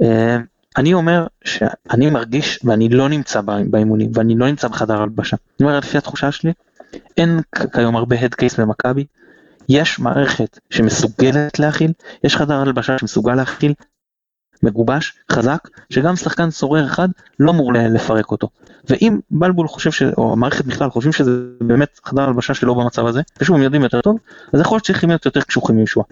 אה, 0.03 0.37
אני 0.77 0.95
אומר 0.95 1.27
שאני 1.45 2.11
מרגיש 2.11 2.59
ואני 2.65 2.89
לא 2.89 3.09
נמצא 3.09 3.41
באימונים 3.71 4.11
ואני 4.15 4.35
לא 4.35 4.47
נמצא 4.47 4.69
בחדר 4.69 5.03
הלבשה. 5.03 5.37
אני 5.61 5.67
אומר 5.67 5.79
לפי 5.79 5.99
התחושה 5.99 6.33
שלי, 6.33 6.53
אין 7.17 7.41
כיום 7.73 7.97
הרבה 7.97 8.21
הדקייס 8.21 8.61
במכבי. 8.61 9.05
יש 9.69 9.99
מערכת 9.99 10.59
שמסוגלת 10.71 11.59
להכיל, 11.59 11.93
יש 12.25 12.37
חדר 12.37 12.55
הלבשה 12.55 12.99
שמסוגל 12.99 13.35
להכיל, 13.35 13.75
מגובש, 14.63 15.15
חזק, 15.33 15.69
שגם 15.91 16.17
שחקן 16.17 16.51
סורר 16.51 16.87
אחד 16.87 17.09
לא 17.41 17.51
אמור 17.51 17.73
לפרק 17.73 18.31
אותו. 18.31 18.49
ואם 18.91 19.19
בלבול 19.31 19.69
חושב, 19.69 19.91
ש... 19.91 20.03
או 20.03 20.33
המערכת 20.33 20.65
בכלל 20.65 20.91
חושבים 20.91 21.13
שזה 21.13 21.31
באמת 21.61 22.01
חדר 22.05 22.23
הלבשה 22.23 22.55
שלא 22.55 22.75
במצב 22.75 23.07
הזה, 23.07 23.21
ושוב 23.41 23.57
הם 23.57 23.63
יודעים 23.63 23.83
יותר 23.83 24.01
טוב, 24.01 24.19
אז 24.53 24.61
יכול 24.61 24.77
להיות 24.77 24.85
שצריכים 24.85 25.09
להיות 25.09 25.27
יותר 25.27 25.41
קשוחים 25.41 25.77
מישוע. 25.77 26.05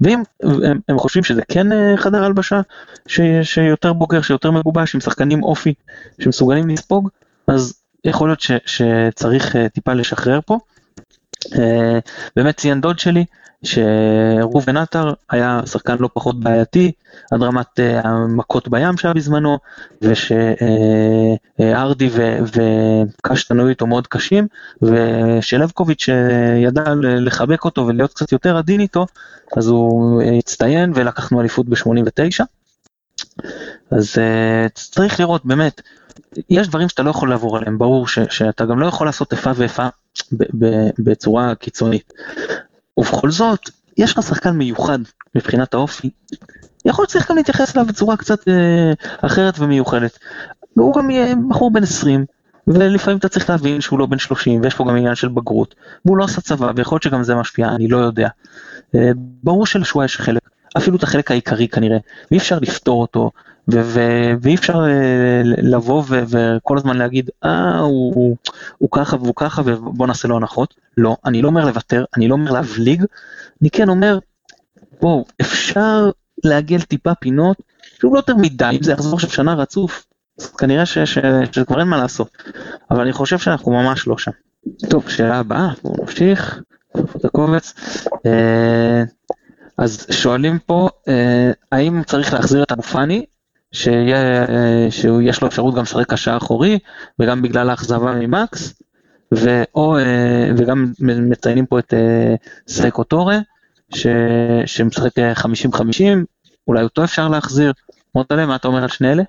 ואם 0.00 0.22
הם, 0.42 0.80
הם 0.88 0.98
חושבים 0.98 1.24
שזה 1.24 1.42
כן 1.48 1.72
אה, 1.72 1.96
חדר 1.96 2.24
הלבשה, 2.24 2.60
ש... 3.06 3.20
שיותר 3.42 3.92
בוגר, 3.92 4.22
שיותר 4.22 4.50
מגובש, 4.50 4.94
עם 4.94 5.00
שחקנים 5.00 5.42
אופי, 5.42 5.74
שמסוגלים 6.18 6.68
לספוג, 6.68 7.08
אז 7.46 7.74
יכול 8.04 8.28
להיות 8.28 8.40
ש... 8.40 8.50
שצריך 8.66 9.56
אה, 9.56 9.68
טיפה 9.68 9.92
לשחרר 9.92 10.40
פה. 10.46 10.58
אה, 11.58 11.98
באמת 12.36 12.56
ציין 12.56 12.80
דוד 12.80 12.98
שלי 12.98 13.24
שראובן 13.62 14.76
עטר 14.76 15.12
היה 15.30 15.60
שחקן 15.66 15.96
לא 16.00 16.08
פחות 16.12 16.40
בעייתי 16.40 16.92
עד 17.32 17.42
רמת 17.42 17.80
אה, 17.80 18.00
המכות 18.04 18.68
בים 18.68 18.96
שהיה 18.96 19.14
בזמנו 19.14 19.58
ושארדי 20.02 22.10
וקשטן 22.52 23.58
היו 23.58 23.68
איתו 23.68 23.86
מאוד 23.86 24.06
קשים 24.06 24.46
ושלבקוביץ' 24.82 26.08
ידע 26.62 26.94
לחבק 27.00 27.64
אותו 27.64 27.86
ולהיות 27.86 28.12
קצת 28.12 28.32
יותר 28.32 28.56
עדין 28.56 28.80
איתו 28.80 29.06
אז 29.56 29.68
הוא 29.68 30.22
הצטיין 30.38 30.92
ולקחנו 30.94 31.40
אליפות 31.40 31.68
ב-89 31.68 32.44
אז 33.90 34.14
uh, 34.14 34.68
צריך 34.74 35.20
לראות 35.20 35.46
באמת, 35.46 35.80
יש 36.50 36.68
דברים 36.68 36.88
שאתה 36.88 37.02
לא 37.02 37.10
יכול 37.10 37.30
לעבור 37.30 37.56
עליהם, 37.56 37.78
ברור 37.78 38.08
ש, 38.08 38.18
שאתה 38.30 38.64
גם 38.64 38.78
לא 38.78 38.86
יכול 38.86 39.06
לעשות 39.06 39.32
איפה 39.32 39.50
ואיפה 39.56 39.86
בצורה 40.98 41.54
קיצונית. 41.54 42.12
ובכל 42.96 43.30
זאת, 43.30 43.60
יש 43.98 44.12
לך 44.12 44.22
שחקן 44.22 44.50
מיוחד 44.50 44.98
מבחינת 45.34 45.74
האופי, 45.74 46.10
יכול 46.84 47.02
להיות 47.02 47.10
שצריך 47.10 47.30
גם 47.30 47.36
להתייחס 47.36 47.76
אליו 47.76 47.86
בצורה 47.86 48.16
קצת 48.16 48.48
אה, 48.48 48.92
אחרת 49.20 49.54
ומיוחדת. 49.58 50.18
הוא 50.74 50.94
גם 50.94 51.10
יהיה 51.10 51.34
בחור 51.48 51.72
בן 51.72 51.82
20, 51.82 52.24
ולפעמים 52.66 53.18
אתה 53.18 53.28
צריך 53.28 53.50
להבין 53.50 53.80
שהוא 53.80 53.98
לא 53.98 54.06
בן 54.06 54.18
30, 54.18 54.60
ויש 54.62 54.74
פה 54.74 54.84
גם 54.84 54.96
עניין 54.96 55.14
של 55.14 55.28
בגרות, 55.28 55.74
והוא 56.04 56.16
לא 56.16 56.24
עשה 56.24 56.40
צבא, 56.40 56.72
ויכול 56.76 56.96
להיות 56.96 57.02
שגם 57.02 57.22
זה 57.22 57.34
משפיע, 57.34 57.68
אני 57.68 57.88
לא 57.88 57.96
יודע. 57.96 58.28
אה, 58.94 59.10
ברור 59.42 59.66
שלשואה 59.66 60.04
יש 60.04 60.16
חלק, 60.16 60.42
אפילו 60.76 60.96
את 60.96 61.02
החלק 61.02 61.30
העיקרי 61.30 61.68
כנראה, 61.68 61.98
ואי 62.30 62.38
אפשר 62.38 62.58
לפתור 62.58 63.00
אותו, 63.00 63.30
ואי 63.68 64.54
אפשר 64.54 64.74
אה, 64.74 65.42
לבוא 65.44 66.04
וכל 66.08 66.78
הזמן 66.78 66.96
להגיד, 66.96 67.30
אה, 67.44 67.78
הוא, 67.78 68.14
הוא, 68.14 68.36
הוא 68.78 68.88
ככה 68.92 69.16
והוא 69.16 69.34
ככה 69.36 69.62
ובוא 69.64 70.06
נעשה 70.06 70.28
לו 70.28 70.36
הנחות. 70.36 70.74
לא, 70.96 71.16
אני 71.24 71.42
לא 71.42 71.48
אומר 71.48 71.64
לוותר, 71.66 72.04
אני 72.16 72.28
לא 72.28 72.34
אומר 72.34 72.52
להבליג, 72.52 73.04
אני 73.62 73.70
כן 73.70 73.88
אומר, 73.88 74.18
בואו, 75.00 75.24
אפשר 75.40 76.10
לעגל 76.44 76.80
טיפה 76.80 77.14
פינות, 77.14 77.56
שוב 78.00 78.14
לא 78.14 78.18
יותר 78.18 78.36
מדי, 78.36 78.70
אם 78.76 78.82
זה 78.82 78.92
יחזור 78.92 79.14
עכשיו 79.14 79.30
שנה 79.30 79.54
רצוף, 79.54 80.06
כנראה 80.58 80.86
שכבר 80.86 81.80
אין 81.80 81.88
מה 81.88 81.96
לעשות, 81.96 82.28
אבל 82.90 83.00
אני 83.00 83.12
חושב 83.12 83.38
שאנחנו 83.38 83.72
ממש 83.72 84.06
לא 84.06 84.18
שם. 84.18 84.30
טוב, 84.90 85.08
שאלה 85.08 85.38
הבאה, 85.38 85.68
בואו 85.82 85.94
נמשיך. 86.00 86.60
בקובץ. 87.24 87.74
אה, 88.26 89.02
אז 89.78 90.06
שואלים 90.10 90.58
פה, 90.58 90.88
אה, 91.08 91.50
האם 91.72 92.02
צריך 92.02 92.32
להחזיר 92.32 92.62
את 92.62 92.72
אבו 92.72 92.82
פאני, 92.82 93.24
שיש 93.72 95.42
לו 95.42 95.48
אפשרות 95.48 95.74
גם 95.74 95.82
לשחק 95.82 96.10
קשר 96.10 96.36
אחורי, 96.36 96.78
וגם 97.18 97.42
בגלל 97.42 97.70
האכזבה 97.70 98.12
ממקס, 98.14 98.82
ואו, 99.32 99.96
וגם 100.56 100.92
מציינים 101.00 101.66
פה 101.66 101.78
את 101.78 101.94
סרקו 102.68 103.04
טורה, 103.04 103.38
שמשחק 104.66 105.10
50-50, 105.18 105.42
אולי 106.68 106.82
אותו 106.82 107.04
אפשר 107.04 107.28
להחזיר. 107.28 107.72
מוטלה, 108.14 108.46
מה 108.46 108.56
אתה 108.56 108.68
אומר 108.68 108.82
על 108.82 108.88
שני 108.88 109.12
אלה? 109.12 109.22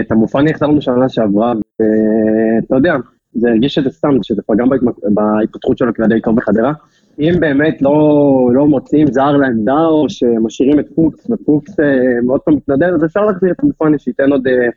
את 0.00 0.12
אבו 0.12 0.28
פאני 0.28 0.50
החזרנו 0.50 0.82
שנה 0.82 1.08
שעברה, 1.08 1.52
ואתה 1.52 2.76
יודע, 2.76 2.94
זה 3.34 3.48
הרגיש 3.48 3.74
שזה 3.74 3.90
סתם, 3.90 4.08
שזה 4.22 4.42
פגם 4.46 4.68
בהתפתחות 5.14 5.78
שלו 5.78 5.94
כדי 5.94 6.20
קרוב 6.20 6.36
בחדרה. 6.36 6.72
אם 7.18 7.34
באמת 7.40 7.82
לא, 7.82 8.50
לא 8.52 8.66
מוצאים 8.66 9.06
זר 9.06 9.36
לעמדה, 9.36 9.84
או 9.86 10.08
שמשאירים 10.08 10.80
את 10.80 10.86
פוקס, 10.94 11.30
ופוקס 11.30 11.80
אה, 11.80 12.20
מאוד 12.22 12.40
פעם 12.40 12.54
מתנדל, 12.54 12.94
אז 12.94 13.04
אפשר 13.04 13.20
להחזיר 13.20 13.50
את 13.50 13.62
המפוני 13.62 13.98
שייתן 13.98 14.32
עוד, 14.32 14.46
אה, 14.46 14.68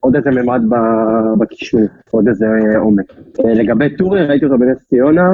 עוד 0.00 0.16
איזה 0.16 0.30
ממד 0.30 0.62
בקישור, 1.38 1.80
עוד 2.10 2.28
איזה 2.28 2.46
אה, 2.46 2.78
עומק. 2.78 3.12
לגבי 3.44 3.96
טורי, 3.96 4.26
ראיתי 4.26 4.44
אותו 4.44 4.58
בנס 4.58 4.78
ציונה, 4.88 5.30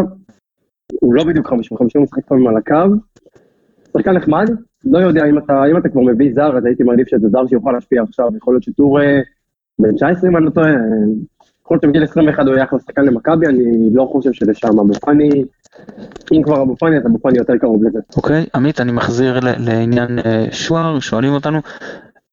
הוא 1.01 1.15
לא 1.15 1.25
בדיוק 1.25 1.47
50-50, 1.47 1.53
הוא 1.95 2.03
משחק 2.03 2.25
פעמים 2.25 2.47
על 2.47 2.57
הקו. 2.57 2.95
שחקן 3.93 4.13
נחמד, 4.13 4.51
לא 4.85 4.99
יודע, 4.99 5.25
אם 5.27 5.39
אתה, 5.39 5.65
אם 5.71 5.77
אתה 5.77 5.89
כבר 5.89 6.01
מביא 6.01 6.35
זר, 6.35 6.57
אז 6.57 6.65
הייתי 6.65 6.83
מעדיף 6.83 7.09
שזה 7.09 7.29
זר 7.29 7.47
שיוכל 7.47 7.73
להשפיע 7.73 8.03
עכשיו, 8.03 8.29
יכול 8.37 8.55
להיות 8.55 8.63
שטורי 8.63 9.21
בן 9.79 9.95
19 9.95 10.31
אם 10.31 10.37
אני 10.37 10.45
לא 10.45 10.51
טועה, 10.51 10.73
יכול 11.75 11.89
להיות 11.89 11.95
שבגיל 11.95 12.05
21 12.05 12.47
הוא 12.47 12.55
היה 12.55 12.65
אחלה 12.65 12.79
שחקן 12.79 13.05
למכבי, 13.05 13.47
אני 13.47 13.95
לא 13.95 14.09
חושב 14.13 14.33
שזה 14.33 14.55
שם 14.55 14.79
אבו 14.79 14.95
פאני, 14.95 15.45
אם 16.33 16.43
כבר 16.43 16.63
אבו 16.63 16.77
פאני 16.77 16.97
אז 16.97 17.07
אבו 17.07 17.19
פאני 17.19 17.39
יותר 17.39 17.57
קרוב 17.61 17.85
לזה. 17.85 17.99
אוקיי, 18.17 18.47
עמית, 18.55 18.81
אני 18.81 18.93
מחזיר 18.93 19.41
לעניין 19.59 20.19
אה, 20.19 20.47
שוער, 20.51 21.01
שואלים 21.01 21.33
אותנו, 21.33 21.59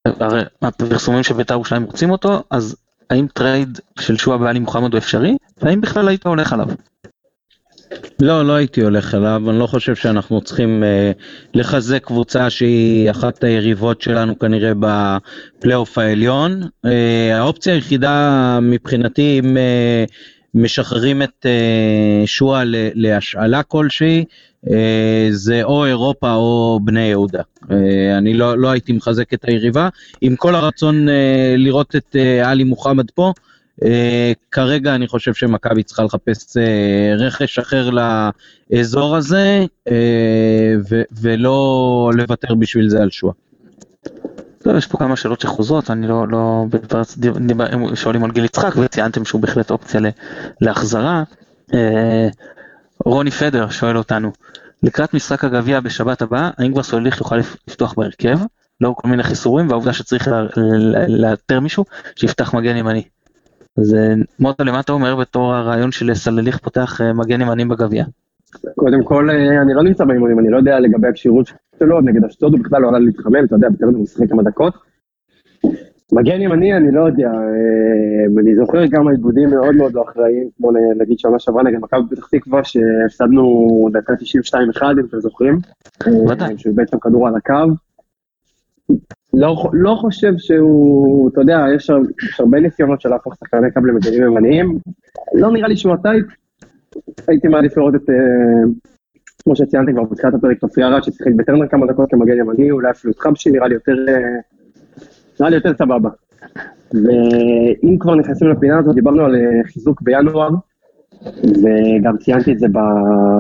הרי 0.05 0.41
הפרסומים 0.61 1.23
של 1.23 1.33
בית"ר 1.33 1.53
ירושלים 1.53 1.83
רוצים 1.83 2.11
אותו, 2.11 2.43
אז 2.51 2.75
האם 3.09 3.27
trade 3.33 3.79
של 3.99 4.17
שועה 4.17 4.37
בעלי 4.37 4.59
מוחמד 4.59 4.93
הוא 4.93 4.97
אפשרי, 4.97 5.37
והאם 5.61 5.81
בכלל 5.81 6.07
היית 6.07 6.25
הולך 6.25 6.53
עליו? 6.53 6.67
לא, 8.21 8.45
לא 8.45 8.53
הייתי 8.53 8.81
הולך 8.81 9.15
אליו, 9.15 9.49
אני 9.49 9.59
לא 9.59 9.67
חושב 9.67 9.95
שאנחנו 9.95 10.41
צריכים 10.41 10.83
אה, 10.83 11.11
לחזק 11.53 12.03
קבוצה 12.03 12.49
שהיא 12.49 13.11
אחת 13.11 13.43
היריבות 13.43 14.01
שלנו 14.01 14.39
כנראה 14.39 14.71
בפלייאוף 14.79 15.97
העליון. 15.97 16.61
אה, 16.85 17.37
האופציה 17.37 17.73
היחידה 17.73 18.59
מבחינתי 18.61 19.39
אם 19.39 19.57
אה, 19.57 20.03
משחררים 20.53 21.21
את 21.21 21.45
אה, 21.45 22.23
שועה 22.25 22.63
להשאלה 22.93 23.63
כלשהי, 23.63 24.25
אה, 24.71 25.27
זה 25.31 25.63
או 25.63 25.85
אירופה 25.85 26.33
או 26.33 26.79
בני 26.83 27.05
יהודה. 27.05 27.41
אה, 27.71 28.17
אני 28.17 28.33
לא, 28.33 28.57
לא 28.57 28.69
הייתי 28.69 28.93
מחזק 28.93 29.33
את 29.33 29.45
היריבה, 29.45 29.89
עם 30.21 30.35
כל 30.35 30.55
הרצון 30.55 31.09
אה, 31.09 31.55
לראות 31.57 31.95
את 31.95 32.15
אה, 32.15 32.49
עלי 32.49 32.63
מוחמד 32.63 33.11
פה. 33.11 33.33
כרגע 34.51 34.95
אני 34.95 35.07
חושב 35.07 35.33
שמכבי 35.33 35.83
צריכה 35.83 36.03
לחפש 36.03 36.57
uh, 36.57 37.21
רכש 37.21 37.59
אחר 37.59 37.89
לאזור 37.89 39.15
הזה 39.15 39.65
ו- 40.89 41.03
ולא 41.21 42.11
לוותר 42.13 42.55
בשביל 42.55 42.89
זה 42.89 43.01
על 43.01 43.09
שואה. 43.09 43.33
לא, 44.65 44.77
יש 44.77 44.87
פה 44.87 44.97
כמה 44.97 45.15
שאלות 45.15 45.41
שחוזרות, 45.41 45.91
אני 45.91 46.07
לא, 46.07 46.27
לא, 46.27 46.65
שואלים 47.95 48.23
על 48.23 48.31
גיל 48.31 48.45
יצחק 48.45 48.73
וציינתם 48.77 49.25
שהוא 49.25 49.41
בהחלט 49.41 49.71
אופציה 49.71 50.01
להחזרה. 50.61 51.23
רוני 53.05 53.31
פדר 53.31 53.69
שואל 53.69 53.97
אותנו, 53.97 54.31
לקראת 54.83 55.13
משחק 55.13 55.43
הגביע 55.43 55.79
בשבת 55.79 56.21
הבאה, 56.21 56.49
האם 56.57 56.73
כבר 56.73 56.83
סוליך 56.83 57.19
יוכל 57.19 57.37
לפתוח 57.67 57.93
בהרכב? 57.93 58.39
לאור 58.81 58.95
כל 58.95 59.07
מיני 59.07 59.23
חיסורים 59.23 59.69
והעובדה 59.69 59.93
שצריך 59.93 60.29
לאתר 61.07 61.59
מישהו 61.59 61.85
שיפתח 62.15 62.53
מגן 62.53 62.77
ימני. 62.77 63.03
אז 63.79 63.95
אה, 63.95 64.13
מוטו, 64.39 64.63
למה 64.63 64.79
אתה 64.79 64.91
אומר 64.91 65.15
בתור 65.15 65.53
הרעיון 65.53 65.91
של 65.91 66.13
סלליך 66.13 66.57
פותח 66.57 67.01
אה, 67.01 67.13
מגן 67.13 67.41
ימני 67.41 67.65
בגביע? 67.65 68.05
קודם 68.75 69.03
כל, 69.03 69.29
אה, 69.29 69.61
אני 69.61 69.73
לא 69.73 69.83
נמצא 69.83 70.05
באימונים, 70.05 70.39
אני 70.39 70.49
לא 70.49 70.57
יודע 70.57 70.79
לגבי 70.79 71.07
הכשירות 71.07 71.51
שלו, 71.79 72.01
נגד 72.01 72.23
אשדוד 72.23 72.53
הוא 72.53 72.59
בכלל 72.63 72.81
לא 72.81 72.87
עלה 72.89 72.99
להתחמם, 72.99 73.45
אתה 73.45 73.55
יודע, 73.55 73.69
בטרם 73.69 73.95
הוא 73.95 74.03
משחק 74.03 74.29
כמה 74.29 74.43
דקות. 74.43 74.73
מגן 76.11 76.41
ימני, 76.41 76.77
אני 76.77 76.91
לא 76.91 77.01
יודע, 77.01 77.31
אני 78.39 78.55
זוכר 78.55 78.87
כמה 78.87 79.11
עיבודים 79.11 79.49
מאוד 79.49 79.75
מאוד 79.75 79.93
לא 79.93 80.03
אחראיים, 80.09 80.49
כמו 80.57 80.71
נגיד 80.97 81.19
שנה 81.19 81.39
שעברה 81.39 81.63
נגד 81.63 81.79
מכבי 81.79 82.01
פתח 82.09 82.27
תקווה, 82.31 82.63
שהפסדנו 82.63 83.89
דקה 83.93 84.13
92-1, 84.13 84.15
אם 84.99 85.05
אתם 85.09 85.19
זוכרים. 85.19 85.57
ודאי. 86.29 86.57
שהוא 86.57 86.75
בעצם 86.75 86.99
כדור 86.99 87.27
על 87.27 87.35
הקו. 87.35 87.73
לא, 89.33 89.69
לא 89.73 89.95
חושב 90.01 90.33
שהוא, 90.37 91.29
אתה 91.29 91.41
יודע, 91.41 91.65
יש, 91.75 91.91
יש 92.29 92.39
הרבה 92.39 92.59
ניסיונות 92.59 93.01
של 93.01 93.09
להפוך 93.09 93.35
שחקני 93.35 93.71
קו 93.71 93.79
למגנים 93.79 94.23
ימניים, 94.23 94.77
לא 95.33 95.51
נראה 95.51 95.67
לי 95.67 95.77
שהוא 95.77 95.93
הטייפ, 95.93 96.25
הייתי 97.27 97.47
מעדיף 97.47 97.77
לראות 97.77 97.95
את, 97.95 98.09
uh, 98.09 98.13
כמו 99.43 99.55
שציינתי 99.55 99.91
כבר 99.91 100.03
בתחילת 100.03 100.33
הפרק, 100.33 100.59
תופי 100.59 100.83
ארד 100.83 101.03
ששיחק 101.03 101.31
בטרנר 101.35 101.67
כמה 101.67 101.85
דקות 101.87 102.09
כמגן 102.11 102.37
ימני, 102.37 102.71
אולי 102.71 102.91
אפילו 102.91 103.13
חבשי 103.19 103.49
נראה 103.49 103.67
לי 103.67 103.73
יותר, 103.73 103.95
uh, 104.07 105.01
נראה 105.39 105.49
לי 105.49 105.55
יותר 105.55 105.73
סבבה. 105.73 106.09
ואם 106.93 107.97
כבר 107.99 108.15
נכנסים 108.15 108.47
לפינה 108.47 108.79
הזאת, 108.79 108.95
דיברנו 108.95 109.25
על 109.25 109.35
uh, 109.35 109.67
חיזוק 109.67 110.01
בינואר, 110.01 110.49
וגם 111.43 112.17
ציינתי 112.17 112.51
את 112.51 112.59
זה, 112.59 112.67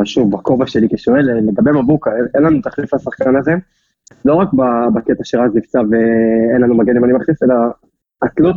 שוב, 0.03 0.31
בכובע 0.31 0.67
שלי 0.67 0.87
כשואל, 0.93 1.25
לגבי 1.25 1.71
מבוקה, 1.71 2.11
אין 2.35 2.43
לנו 2.43 2.61
תחליף 2.61 2.93
לשחקן 2.93 3.35
הזה. 3.35 3.51
לא 4.25 4.33
רק 4.33 4.49
בקטע 4.93 5.23
שרז 5.23 5.55
נפצע 5.55 5.81
ואין 5.91 6.61
לנו 6.61 6.75
מגן 6.77 6.95
ימני 6.95 7.13
מחליף, 7.13 7.43
אלא 7.43 7.55
התלות 8.21 8.55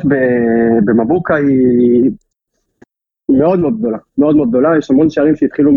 במבוקה 0.84 1.34
היא 1.34 2.10
מאוד 3.28 3.60
מאוד 3.60 3.78
גדולה, 3.78 3.98
מאוד 4.18 4.36
מאוד 4.36 4.48
גדולה, 4.48 4.78
יש 4.78 4.90
המון 4.90 5.10
שערים 5.10 5.36
שהתחילו 5.36 5.72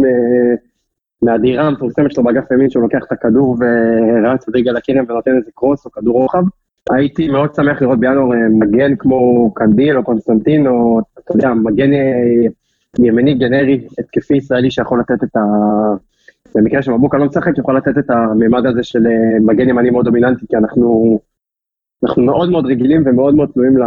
מהדירה 1.21 1.67
המפורסמת 1.67 2.11
שלו 2.11 2.23
באגף 2.23 2.51
ימין, 2.51 2.69
שהוא 2.69 2.83
לוקח 2.83 2.99
את 3.07 3.11
הכדור 3.11 3.57
ורץ 3.59 4.49
בדגל 4.49 4.77
הקרן 4.77 5.05
ונותן 5.09 5.37
איזה 5.37 5.51
קרוס 5.55 5.85
או 5.85 5.91
כדור 5.91 6.21
רוחב. 6.21 6.43
הייתי 6.89 7.27
מאוד 7.27 7.55
שמח 7.55 7.81
לראות 7.81 7.99
בינואר 7.99 8.33
אה, 8.33 8.49
מגן 8.49 8.95
כמו 8.95 9.51
קנדיל 9.53 9.97
או 9.97 10.03
קונסטנטין, 10.03 10.67
או 10.67 10.99
אתה 11.19 11.35
יודע, 11.35 11.53
מגן 11.53 11.93
אה, 11.93 12.47
ימני 12.99 13.33
גנרי 13.33 13.87
התקפי 13.99 14.37
ישראלי 14.37 14.71
שיכול 14.71 14.99
לתת 14.99 15.23
את 15.23 15.35
ה... 15.35 15.41
במקרה 16.55 16.81
שמבוקה 16.81 17.17
לא 17.17 17.25
משחק, 17.25 17.57
יכול 17.57 17.77
לתת 17.77 17.97
את 17.97 18.09
הממד 18.09 18.65
הזה 18.65 18.83
של 18.83 19.07
אה, 19.07 19.39
מגן 19.41 19.69
ימני 19.69 19.89
מאוד 19.89 20.05
דומיננטי, 20.05 20.45
כי 20.49 20.57
אנחנו, 20.57 21.19
אנחנו 22.03 22.23
מאוד 22.23 22.49
מאוד 22.49 22.65
רגילים 22.65 23.03
ומאוד 23.05 23.35
מאוד 23.35 23.49
תלויים 23.53 23.77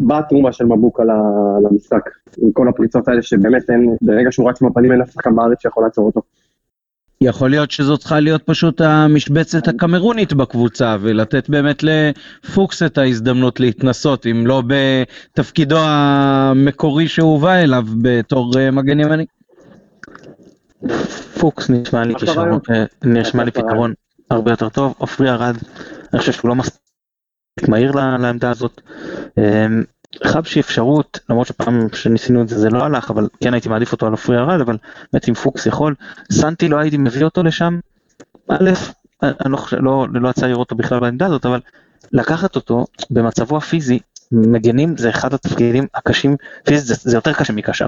בתרומה 0.00 0.52
של 0.52 0.64
מבוקה 0.64 1.02
למשחק, 1.62 2.10
עם 2.42 2.52
כל 2.52 2.68
הפריצות 2.68 3.08
האלה 3.08 3.22
שבאמת 3.22 3.70
אין, 3.70 3.96
ברגע 4.02 4.32
שהוא 4.32 4.50
רץ 4.50 4.62
מהפנים 4.62 4.92
אין 4.92 5.00
אף 5.00 5.10
שחקן 5.10 5.36
בארץ 5.36 5.62
שיכול 5.62 5.84
לעצור 5.84 6.06
אותו. 6.06 6.20
יכול 7.22 7.50
להיות 7.50 7.70
שזו 7.70 7.98
צריכה 7.98 8.20
להיות 8.20 8.42
פשוט 8.42 8.80
המשבצת 8.80 9.68
הקמרונית 9.68 10.32
בקבוצה 10.32 10.96
ולתת 11.00 11.50
באמת 11.50 11.82
לפוקס 11.82 12.82
את 12.82 12.98
ההזדמנות 12.98 13.60
להתנסות, 13.60 14.26
אם 14.26 14.46
לא 14.46 14.62
בתפקידו 14.66 15.76
המקורי 15.80 17.08
שהוא 17.08 17.30
הובא 17.32 17.54
אליו 17.54 17.84
בתור 18.02 18.58
אה, 18.58 18.70
מגן 18.70 19.00
ימני. 19.00 19.26
פוקס 21.40 21.70
נשמע 21.70 22.04
לי 22.04 22.14
כישרון, 22.14 22.60
אה, 22.70 22.84
נשמע 23.04 23.44
לי 23.44 23.50
פתרון 23.50 23.94
הרבה 24.30 24.50
יותר 24.50 24.68
טוב, 24.68 24.94
עופרי 24.98 25.30
ארד, 25.30 25.56
אני 26.12 26.20
חושב 26.20 26.32
שהוא 26.32 26.48
לא 26.48 26.54
מספיק 26.54 27.68
מהיר 27.68 27.92
לעמדה 27.92 28.50
הזאת. 28.50 28.80
אמ, 29.38 29.84
חבשי 30.26 30.60
אפשרות, 30.60 31.18
למרות 31.28 31.46
שפעם 31.46 31.86
שניסינו 31.92 32.42
את 32.42 32.48
זה 32.48 32.58
זה 32.58 32.70
לא 32.70 32.84
הלך, 32.84 33.10
אבל 33.10 33.28
כן 33.40 33.54
הייתי 33.54 33.68
מעדיף 33.68 33.92
אותו 33.92 34.06
על 34.06 34.12
עופרי 34.12 34.38
ארד, 34.38 34.60
אבל 34.60 34.76
באמת 35.12 35.28
אם 35.28 35.34
פוקס 35.34 35.66
יכול, 35.66 35.94
סנטי 36.32 36.68
לא 36.68 36.78
הייתי 36.78 36.96
מביא 36.96 37.24
אותו 37.24 37.42
לשם, 37.42 37.78
א', 38.48 38.70
אני 39.22 39.52
לא 39.52 39.58
לא, 39.80 40.06
לא 40.12 40.28
יצא 40.28 40.46
לראות 40.46 40.70
אותו 40.70 40.74
בכלל 40.74 41.00
בעמדה 41.00 41.26
הזאת, 41.26 41.46
אבל 41.46 41.60
לקחת 42.12 42.56
אותו 42.56 42.86
במצבו 43.10 43.56
הפיזי, 43.56 43.98
מגנים 44.32 44.96
זה 44.96 45.10
אחד 45.10 45.34
התפקידים 45.34 45.86
הקשים, 45.94 46.36
פיזית 46.64 46.86
זה, 46.86 47.10
זה 47.10 47.16
יותר 47.16 47.32
קשה 47.32 47.52
מקשר. 47.52 47.86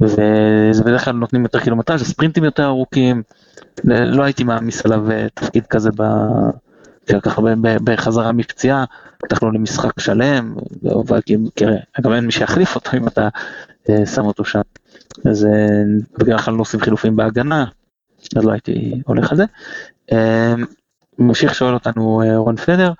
וזה 0.00 0.84
בדרך 0.84 1.04
כלל 1.04 1.14
נותנים 1.14 1.42
יותר 1.42 1.60
קילומטראז', 1.60 2.02
ספרינטים 2.02 2.44
יותר 2.44 2.64
ארוכים, 2.64 3.22
לא 3.84 4.22
הייתי 4.22 4.44
מעמיס 4.44 4.86
עליו 4.86 5.10
אה, 5.10 5.26
תפקיד 5.34 5.66
כזה 5.66 5.90
ב... 5.96 6.02
ככה 7.22 7.42
בחזרה 7.84 8.32
מפציעה, 8.32 8.84
בטח 9.24 9.42
לא 9.42 9.52
למשחק 9.52 10.00
שלם, 10.00 10.54
כי 11.26 11.36
גם 12.00 12.12
אין 12.12 12.26
מי 12.26 12.32
שיחליף 12.32 12.74
אותו 12.74 12.96
אם 12.96 13.08
אתה 13.08 13.28
אה, 13.90 14.06
שם 14.06 14.24
אותו 14.24 14.44
שם. 14.44 14.60
אז 15.30 15.46
אה, 15.46 15.82
בדרך 16.18 16.44
כלל 16.44 16.54
לא 16.54 16.60
עושים 16.60 16.80
חילופים 16.80 17.16
בהגנה, 17.16 17.64
אז 18.36 18.44
לא 18.44 18.52
הייתי 18.52 19.02
הולך 19.06 19.32
על 19.32 19.36
זה. 19.36 19.44
ממשיך 21.18 21.54
שואל 21.54 21.74
אותנו 21.74 22.22
רון 22.36 22.56
פדר, 22.56 22.92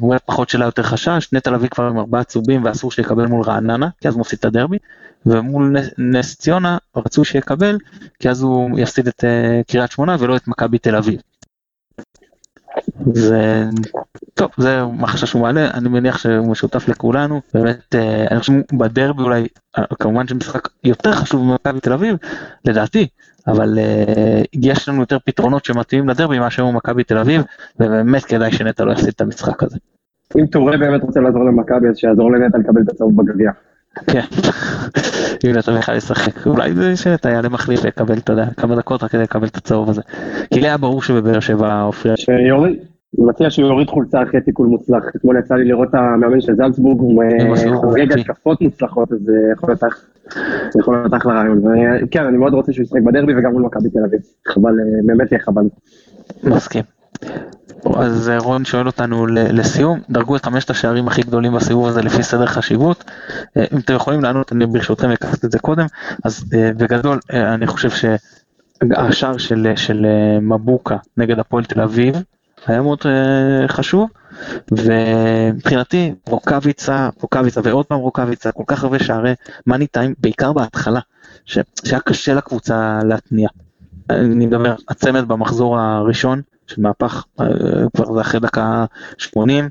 הוא 0.00 0.12
היה 0.12 0.18
פחות 0.18 0.48
שאלה 0.48 0.64
יותר 0.64 0.82
חשש, 0.82 1.28
נטע 1.32 1.50
לביא 1.50 1.68
כבר 1.68 1.84
עם 1.84 1.98
ארבעה 1.98 2.24
צהובים 2.24 2.64
ואסור 2.64 2.92
שיקבל 2.92 3.26
מול 3.26 3.42
רעננה, 3.42 3.88
כי 4.00 4.08
אז 4.08 4.14
הוא 4.14 4.20
מפסיד 4.20 4.38
את 4.38 4.44
הדרבי, 4.44 4.78
ומול 5.26 5.76
נס 5.98 6.36
ציונה 6.36 6.78
רצו 6.96 7.24
שיקבל, 7.24 7.78
כי 8.18 8.30
אז 8.30 8.42
הוא 8.42 8.78
יפסיד 8.78 9.08
את 9.08 9.24
קריית 9.68 9.90
שמונה 9.90 10.16
ולא 10.20 10.36
את 10.36 10.48
מכבי 10.48 10.78
תל 10.78 10.96
אביב. 10.96 11.20
זה 13.12 13.64
טוב 14.34 14.50
זה 14.56 14.82
מה 14.98 15.06
חשש 15.06 15.30
שהוא 15.30 15.42
מעלה 15.42 15.70
אני 15.74 15.88
מניח 15.88 16.18
שהוא 16.18 16.50
משותף 16.50 16.88
לכולנו 16.88 17.40
באמת 17.54 17.94
אני 18.30 18.40
חושב 18.40 18.52
בדרבי 18.72 19.22
אולי 19.22 19.46
כמובן 19.98 20.28
שמשחק 20.28 20.68
יותר 20.84 21.12
חשוב 21.12 21.44
ממכבי 21.44 21.80
תל 21.80 21.92
אביב 21.92 22.16
לדעתי 22.64 23.06
אבל 23.46 23.78
יש 24.52 24.88
לנו 24.88 25.00
יותר 25.00 25.18
פתרונות 25.24 25.64
שמתאימים 25.64 26.08
לדרבי 26.08 26.38
מאשר 26.38 26.70
מכבי 26.70 27.04
תל 27.04 27.18
אביב 27.18 27.42
ובאמת 27.80 28.24
כדאי 28.24 28.52
שנטע 28.52 28.84
לא 28.84 28.92
יפסיד 28.92 29.08
את 29.08 29.20
המשחק 29.20 29.62
הזה. 29.62 29.76
אם 30.38 30.46
טורי 30.46 30.78
באמת 30.78 31.02
רוצה 31.02 31.20
לעזור 31.20 31.44
למכבי 31.44 31.88
אז 31.88 31.96
שיעזור 31.96 32.32
לנטע 32.32 32.58
לקבל 32.58 32.82
את 32.82 32.88
הצהוב 32.88 33.16
בגביע. 33.16 33.50
כן, 34.06 34.20
אם 35.46 35.56
נטע 35.56 35.78
בכלל 35.78 35.96
ישחק, 35.96 36.46
אולי 36.46 36.74
זה 36.74 36.96
שנטע 36.96 37.30
יעלה 37.30 37.48
מחליף 37.48 37.80
ויקבל, 37.84 38.18
אתה 38.18 38.32
יודע, 38.32 38.46
כמה 38.56 38.76
דקות 38.76 39.02
רק 39.02 39.10
כדי 39.10 39.22
לקבל 39.22 39.46
את 39.46 39.56
הצהוב 39.56 39.90
הזה. 39.90 40.02
כי 40.54 40.60
לי 40.60 40.66
היה 40.66 40.76
ברור 40.76 41.02
שבבאר 41.02 41.40
שבע 41.40 41.82
אופיר. 41.82 42.16
שיוריד, 42.16 42.78
אני 43.18 43.26
מציע 43.26 43.50
שהוא 43.50 43.68
יוריד 43.68 43.88
חולצה 43.88 44.22
אחרי 44.22 44.40
תיקול 44.40 44.66
מוצלח. 44.66 45.04
אתמול 45.16 45.38
יצא 45.38 45.54
לי 45.54 45.64
לראות 45.64 45.88
את 45.88 45.94
המאמן 45.94 46.40
של 46.40 46.54
זלצבורג, 46.54 47.00
הוא 47.00 47.76
חוגג 47.76 48.12
התקפות 48.12 48.60
מוצלחות, 48.60 49.12
אז 49.12 49.30
יכול 50.80 50.96
להיות 50.96 51.14
אחלה 51.14 51.32
רעיון. 51.32 51.62
כן, 52.10 52.24
אני 52.24 52.36
מאוד 52.36 52.54
רוצה 52.54 52.72
שהוא 52.72 52.82
ישחק 52.82 53.00
בדרבי 53.02 53.38
וגם 53.38 53.52
מול 53.52 53.62
מכבי 53.62 53.90
תל 53.90 54.04
אביב. 54.04 54.20
חבל, 54.48 54.74
באמת 55.06 55.32
יהיה 55.32 55.42
חבל. 55.42 55.62
מסכים. 56.44 56.82
אז 57.96 58.30
רון 58.38 58.64
שואל 58.64 58.86
אותנו 58.86 59.26
לסיום, 59.26 60.00
דרגו 60.10 60.36
את 60.36 60.44
חמשת 60.44 60.70
השערים 60.70 61.08
הכי 61.08 61.22
גדולים 61.22 61.52
בסיבוב 61.52 61.88
הזה 61.88 62.02
לפי 62.02 62.22
סדר 62.22 62.46
חשיבות. 62.46 63.04
אם 63.56 63.78
אתם 63.78 63.94
יכולים 63.94 64.22
לענות, 64.22 64.52
אני 64.52 64.66
ברשותכם 64.66 65.10
אקחת 65.10 65.44
את 65.44 65.52
זה 65.52 65.58
קודם. 65.58 65.86
אז 66.24 66.44
בגדול, 66.50 67.18
אני 67.32 67.66
חושב 67.66 67.90
שהשער 67.90 69.36
של, 69.36 69.72
של 69.76 70.06
מבוקה 70.42 70.96
נגד 71.16 71.38
הפועל 71.38 71.64
תל 71.64 71.80
אביב 71.80 72.14
היה 72.66 72.82
מאוד 72.82 72.98
חשוב. 73.68 74.10
ומבחינתי 74.72 76.14
רוקאביצה, 76.26 77.08
רוקאביצה 77.20 77.60
ועוד 77.64 77.86
פעם 77.86 77.98
רוקאביצה, 77.98 78.52
כל 78.52 78.62
כך 78.66 78.84
הרבה 78.84 78.98
שערי 78.98 79.34
מאני 79.66 79.86
טיים, 79.86 80.14
בעיקר 80.18 80.52
בהתחלה, 80.52 81.00
שהיה 81.44 82.00
קשה 82.04 82.34
לקבוצה 82.34 83.00
להתניע. 83.04 83.48
אני 84.10 84.46
מדבר, 84.46 84.74
הצמד 84.88 85.28
במחזור 85.28 85.78
הראשון, 85.78 86.42
של 86.66 86.82
מהפך, 86.82 87.24
כבר 87.96 88.14
זה 88.14 88.20
אחרי 88.20 88.40
דקה 88.40 88.84
80, 89.18 89.68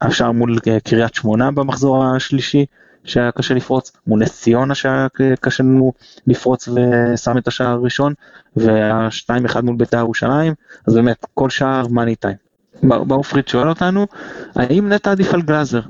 השער 0.00 0.32
מול 0.32 0.58
קריית 0.84 1.14
שמונה 1.14 1.50
במחזור 1.50 2.04
השלישי, 2.04 2.66
שהיה 3.04 3.32
קשה 3.32 3.54
לפרוץ, 3.54 3.92
מול 4.06 4.20
נס 4.20 4.42
ציונה 4.42 4.74
שהיה 4.74 5.06
קשה 5.40 5.62
לנו 5.62 5.92
לפרוץ 6.26 6.68
ושם 6.68 7.38
את 7.38 7.48
השער 7.48 7.68
הראשון, 7.68 8.14
והשתיים 8.56 9.44
אחד 9.44 9.64
מול 9.64 9.76
בית"ר 9.76 9.98
ירושלים, 9.98 10.54
אז 10.86 10.94
באמת 10.94 11.26
כל 11.34 11.50
שער 11.50 11.86
מאני 11.86 12.16
טיים. 12.16 12.36
באו 12.82 13.22
פריד 13.22 13.48
שואל 13.48 13.68
אותנו, 13.68 14.06
האם 14.54 14.92
נטע 14.92 15.10
עדיף 15.10 15.34
על 15.34 15.42
גלאזר? 15.42 15.80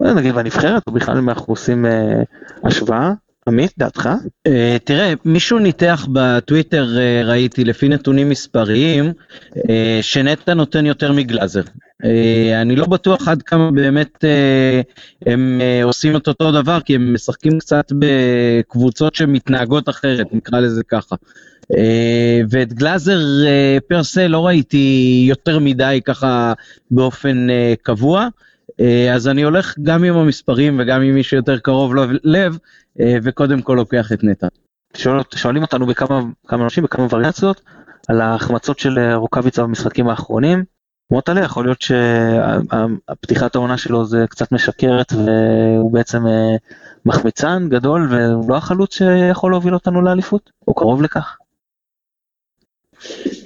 נגיד 0.00 0.34
בנבחרת, 0.34 0.82
או 0.86 0.92
בכלל 0.92 1.18
אם 1.18 1.28
אנחנו 1.28 1.52
עושים 1.52 1.86
השוואה, 2.64 3.12
עמית, 3.48 3.72
דעתך? 3.78 4.08
Uh, 4.48 4.50
תראה, 4.84 5.14
מישהו 5.24 5.58
ניתח 5.58 6.06
בטוויטר, 6.12 6.86
uh, 6.96 7.26
ראיתי, 7.26 7.64
לפי 7.64 7.88
נתונים 7.88 8.28
מספריים, 8.28 9.12
uh, 9.54 9.60
שנטע 10.02 10.54
נותן 10.54 10.86
יותר 10.86 11.12
מגלאזר. 11.12 11.62
אני 12.62 12.76
לא 12.76 12.86
בטוח 12.86 13.28
עד 13.28 13.42
כמה 13.42 13.70
באמת 13.70 14.24
הם 15.26 15.60
עושים 15.82 16.16
את 16.16 16.28
אותו 16.28 16.52
דבר, 16.52 16.80
כי 16.80 16.94
הם 16.94 17.14
משחקים 17.14 17.58
קצת 17.58 17.92
בקבוצות 17.98 19.14
שמתנהגות 19.14 19.88
אחרת, 19.88 20.26
נקרא 20.32 20.60
לזה 20.60 20.82
ככה. 20.88 21.16
ואת 22.50 22.72
גלאזר 22.72 23.18
פר 23.88 24.00
לא 24.28 24.46
ראיתי 24.46 25.24
יותר 25.28 25.58
מדי 25.58 26.00
ככה 26.04 26.52
באופן 26.90 27.46
קבוע. 27.82 28.28
אז 29.14 29.28
אני 29.28 29.42
הולך 29.42 29.74
גם 29.82 30.04
עם 30.04 30.16
המספרים 30.16 30.80
וגם 30.80 31.02
עם 31.02 31.14
מי 31.14 31.22
שיותר 31.22 31.58
קרוב 31.58 31.92
לב, 32.24 32.58
וקודם 32.98 33.62
כל 33.62 33.74
לוקח 33.74 34.12
את 34.12 34.24
נטע. 34.24 34.46
שואל, 34.96 35.20
שואלים 35.34 35.62
אותנו 35.62 35.86
בכמה 35.86 36.20
כמה 36.46 36.64
אנשים, 36.64 36.84
בכמה 36.84 37.06
וריאציות, 37.10 37.60
על 38.08 38.20
ההחמצות 38.20 38.78
של 38.78 39.14
רוקאביצה 39.14 39.62
במשחקים 39.62 40.08
האחרונים. 40.08 40.64
מוטלה, 41.10 41.40
יכול 41.40 41.64
להיות 41.64 41.82
שהפתיחת 41.82 43.54
העונה 43.54 43.78
שלו 43.78 44.04
זה 44.04 44.24
קצת 44.30 44.52
משקרת 44.52 45.12
והוא 45.12 45.92
בעצם 45.92 46.24
מחמיצן 47.06 47.68
גדול 47.68 48.08
והוא 48.10 48.50
לא 48.50 48.56
החלוץ 48.56 48.94
שיכול 48.94 49.52
להוביל 49.52 49.74
אותנו 49.74 50.02
לאליפות, 50.02 50.50
או 50.68 50.74
קרוב 50.74 51.02
לכך. 51.02 51.36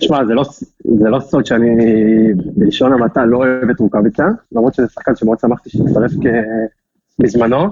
תשמע, 0.01 0.25
זה 0.27 0.35
לא, 0.35 0.45
זה 0.99 1.09
לא 1.09 1.21
סוד 1.21 1.47
שאני 1.47 1.77
בלשון 2.57 2.93
המעטה 2.93 3.25
לא 3.25 3.37
אוהב 3.37 3.71
את 3.71 3.81
רוקאביצה, 3.81 4.25
למרות 4.53 4.75
שזה 4.75 4.89
שחקן 4.89 5.17
שמאוד 5.17 5.39
שמחתי 5.39 5.71
שיצטרף 5.71 6.11
בזמנו, 7.19 7.67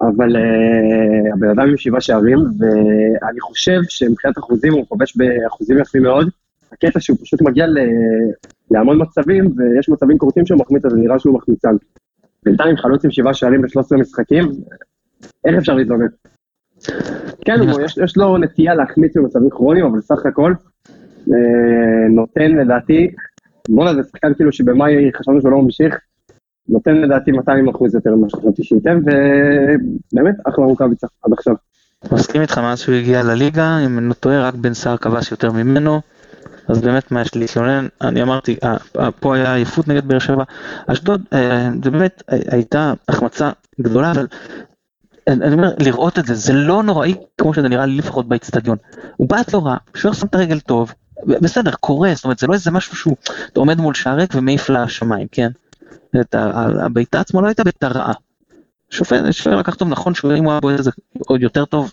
אבל 0.00 0.36
uh, 0.36 1.34
הבן 1.34 1.48
אדם 1.48 1.68
עם 1.68 1.76
שבעה 1.76 2.00
שערים, 2.00 2.38
ואני 2.38 3.40
חושב 3.40 3.80
שמבחינת 3.88 4.38
אחוזים 4.38 4.72
הוא 4.72 4.86
כובש 4.88 5.16
באחוזים 5.16 5.78
יפים 5.78 6.02
מאוד. 6.02 6.28
הקטע 6.72 7.00
שהוא 7.00 7.18
פשוט 7.22 7.42
מגיע 7.42 7.66
ל... 7.66 7.78
להמון 8.70 9.02
מצבים, 9.02 9.44
ויש 9.56 9.88
מצבים 9.88 10.18
קורטים 10.18 10.46
שהוא 10.46 10.60
מחמיץ, 10.60 10.84
אז 10.84 10.94
נראה 10.94 11.18
שהוא 11.18 11.34
מחמיצן. 11.34 11.76
בינתיים 12.44 12.76
חלוץ 12.76 13.04
עם 13.04 13.10
שבעה 13.10 13.34
שערים 13.34 13.62
ב-13 13.62 13.96
משחקים, 13.96 14.52
איך 15.44 15.56
אפשר 15.58 15.74
להתלונן? 15.74 16.06
כן, 17.44 17.54
יש, 17.84 17.98
יש 18.04 18.16
לו 18.16 18.38
נטייה 18.38 18.74
להחמיץ 18.74 19.16
במצבים 19.16 19.50
כרוניים, 19.50 19.86
אבל 19.86 20.00
סך 20.00 20.26
הכל, 20.26 20.52
נותן 22.10 22.50
לדעתי, 22.50 23.10
בואנה 23.68 23.94
זה 23.94 24.02
שחקן 24.10 24.34
כאילו 24.34 24.52
שבמאי 24.52 25.10
חשבנו 25.16 25.40
שהוא 25.40 25.50
לא 25.50 25.62
ממשיך, 25.62 25.98
נותן 26.68 26.94
לדעתי 26.94 27.30
200 27.30 27.68
אחוז 27.68 27.94
יותר 27.94 28.14
ממה 28.14 28.28
שחשבתי 28.28 28.64
שייתן, 28.64 28.98
ובאמת 28.98 30.34
אחלה 30.48 30.64
רוקאביצה 30.64 31.06
עד 31.22 31.32
עכשיו. 31.32 31.54
מסכים 32.12 32.40
איתך 32.40 32.58
מאז 32.58 32.78
שהוא 32.78 32.94
הגיע 32.94 33.22
לליגה, 33.22 33.78
אם 33.86 33.98
אני 33.98 34.08
לא 34.08 34.14
טועה, 34.14 34.48
רק 34.48 34.54
בן 34.54 34.74
סער 34.74 34.96
כבש 34.96 35.30
יותר 35.30 35.52
ממנו, 35.52 36.00
אז 36.68 36.80
באמת 36.80 37.12
מה 37.12 37.20
יש 37.20 37.34
לי 37.34 37.40
להתלונן, 37.40 37.86
אני 38.00 38.22
אמרתי, 38.22 38.56
פה 39.20 39.36
היה 39.36 39.54
עייפות 39.54 39.88
נגד 39.88 40.08
באר 40.08 40.18
שבע, 40.18 40.44
אשדוד, 40.86 41.22
זה 41.84 41.90
באמת 41.90 42.22
הייתה 42.28 42.92
החמצה 43.08 43.50
גדולה, 43.80 44.10
אבל 44.10 44.26
אני 45.28 45.54
אומר, 45.54 45.74
לראות 45.78 46.18
את 46.18 46.26
זה, 46.26 46.34
זה 46.34 46.52
לא 46.52 46.82
נוראי 46.82 47.14
כמו 47.38 47.54
שזה 47.54 47.68
נראה 47.68 47.86
לי 47.86 47.96
לפחות 47.96 48.28
באצטדיון. 48.28 48.76
הוא 49.16 49.28
בעט 49.28 49.54
לא 49.54 49.66
רע, 49.66 49.76
שוער 49.94 50.14
שם 50.14 50.26
את 50.26 50.34
הרגל 50.34 50.60
טוב, 50.60 50.94
בסדר, 51.26 51.70
קורה, 51.70 52.14
זאת 52.14 52.24
אומרת, 52.24 52.38
זה 52.38 52.46
לא 52.46 52.54
איזה 52.54 52.70
משהו 52.70 52.96
שהוא, 52.96 53.16
אתה 53.46 53.60
עומד 53.60 53.78
מול 53.78 53.94
שער 53.94 54.16
ריק 54.16 54.34
ומעיף 54.34 54.70
לשמיים, 54.70 55.28
כן? 55.32 55.50
הבעיטה 56.32 57.20
עצמה 57.20 57.40
לא 57.40 57.46
הייתה 57.46 57.64
בעיטה 57.64 57.88
רעה. 57.88 58.12
שופט, 58.90 59.16
שופט 59.30 59.52
לקח 59.52 59.74
טוב, 59.74 59.88
נכון 59.88 60.14
שאם 60.14 60.44
הוא 60.44 60.52
היה 60.52 60.60
בועט 60.60 60.78
את 60.78 60.84
זה 60.84 60.90
עוד 61.26 61.42
יותר 61.42 61.64
טוב, 61.64 61.92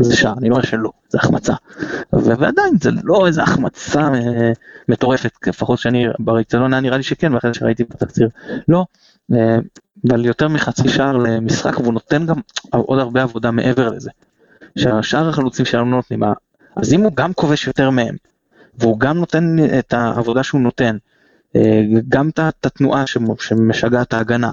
זה 0.00 0.16
שער, 0.16 0.34
אני 0.38 0.48
לא 0.48 0.54
אומר 0.54 0.66
שלא, 0.66 0.90
זה 1.08 1.18
החמצה. 1.18 1.54
ועדיין 2.12 2.74
זה 2.80 2.90
לא 3.04 3.26
איזה 3.26 3.42
החמצה 3.42 4.08
מטורפת, 4.88 5.30
לפחות 5.46 5.78
שאני 5.78 6.06
היה 6.60 6.80
נראה 6.80 6.96
לי 6.96 7.02
שכן, 7.02 7.34
ואחרי 7.34 7.54
שראיתי 7.54 7.84
בתקציר, 7.84 8.28
לא. 8.68 8.84
אבל 10.08 10.24
יותר 10.24 10.48
מחצי 10.48 10.88
שער 10.88 11.16
למשחק, 11.16 11.80
והוא 11.80 11.92
נותן 11.92 12.26
גם 12.26 12.36
עוד 12.70 12.98
הרבה 12.98 13.22
עבודה 13.22 13.50
מעבר 13.50 13.88
לזה. 13.88 14.10
שהשאר 14.78 15.28
החלוצים 15.28 15.64
שלנו 15.64 15.84
נותנים, 15.84 16.22
אז 16.76 16.92
אם 16.92 17.00
הוא 17.00 17.12
גם 17.14 17.32
כובש 17.32 17.66
יותר 17.66 17.90
מהם, 17.90 18.16
והוא 18.78 19.00
גם 19.00 19.18
נותן 19.18 19.56
את 19.78 19.92
העבודה 19.94 20.42
שהוא 20.42 20.60
נותן, 20.60 20.96
גם 22.08 22.28
את 22.28 22.66
התנועה 22.66 23.04
שמשגעת 23.40 24.12
ההגנה, 24.14 24.52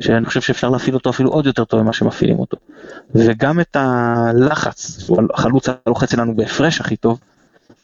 שאני 0.00 0.26
חושב 0.26 0.40
שאפשר 0.40 0.70
להפעיל 0.70 0.94
אותו 0.94 1.10
אפילו 1.10 1.30
עוד 1.30 1.46
יותר 1.46 1.64
טוב 1.64 1.82
ממה 1.82 1.92
שמפעילים 1.92 2.38
אותו, 2.38 2.56
וגם 3.14 3.60
את 3.60 3.76
הלחץ, 3.76 5.10
החלוץ 5.34 5.66
הלוחץ 5.86 6.14
אלינו 6.14 6.36
בהפרש 6.36 6.80
הכי 6.80 6.96
טוב, 6.96 7.20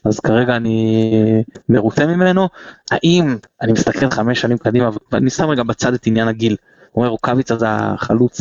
אז 0.05 0.21
כרגע 0.21 0.57
אני 0.57 1.45
מרוצה 1.69 2.07
ממנו. 2.07 2.49
האם 2.91 3.37
אני 3.63 3.73
מסתכל 3.73 4.11
חמש 4.11 4.41
שנים 4.41 4.59
קדימה, 4.59 4.91
ואני 5.13 5.31
שם 5.31 5.49
רגע 5.49 5.63
בצד 5.63 5.95
את 5.95 6.07
עניין 6.07 6.29
הגיל, 6.29 6.57
אומר 6.97 7.09
רוקאביצה 7.09 7.59
זה 7.59 7.67
החלוץ 7.69 8.41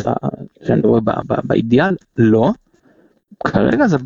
שאני 0.63 0.81
רואה 0.81 1.01
באידיאל? 1.43 1.95
לא. 2.17 2.51
כרגע 3.47 3.87
זה 3.87 3.97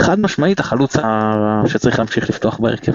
חד 0.00 0.20
משמעית 0.20 0.60
החלוץ 0.60 0.96
שצריך 1.66 1.98
להמשיך 1.98 2.30
לפתוח 2.30 2.60
בהרכב. 2.60 2.92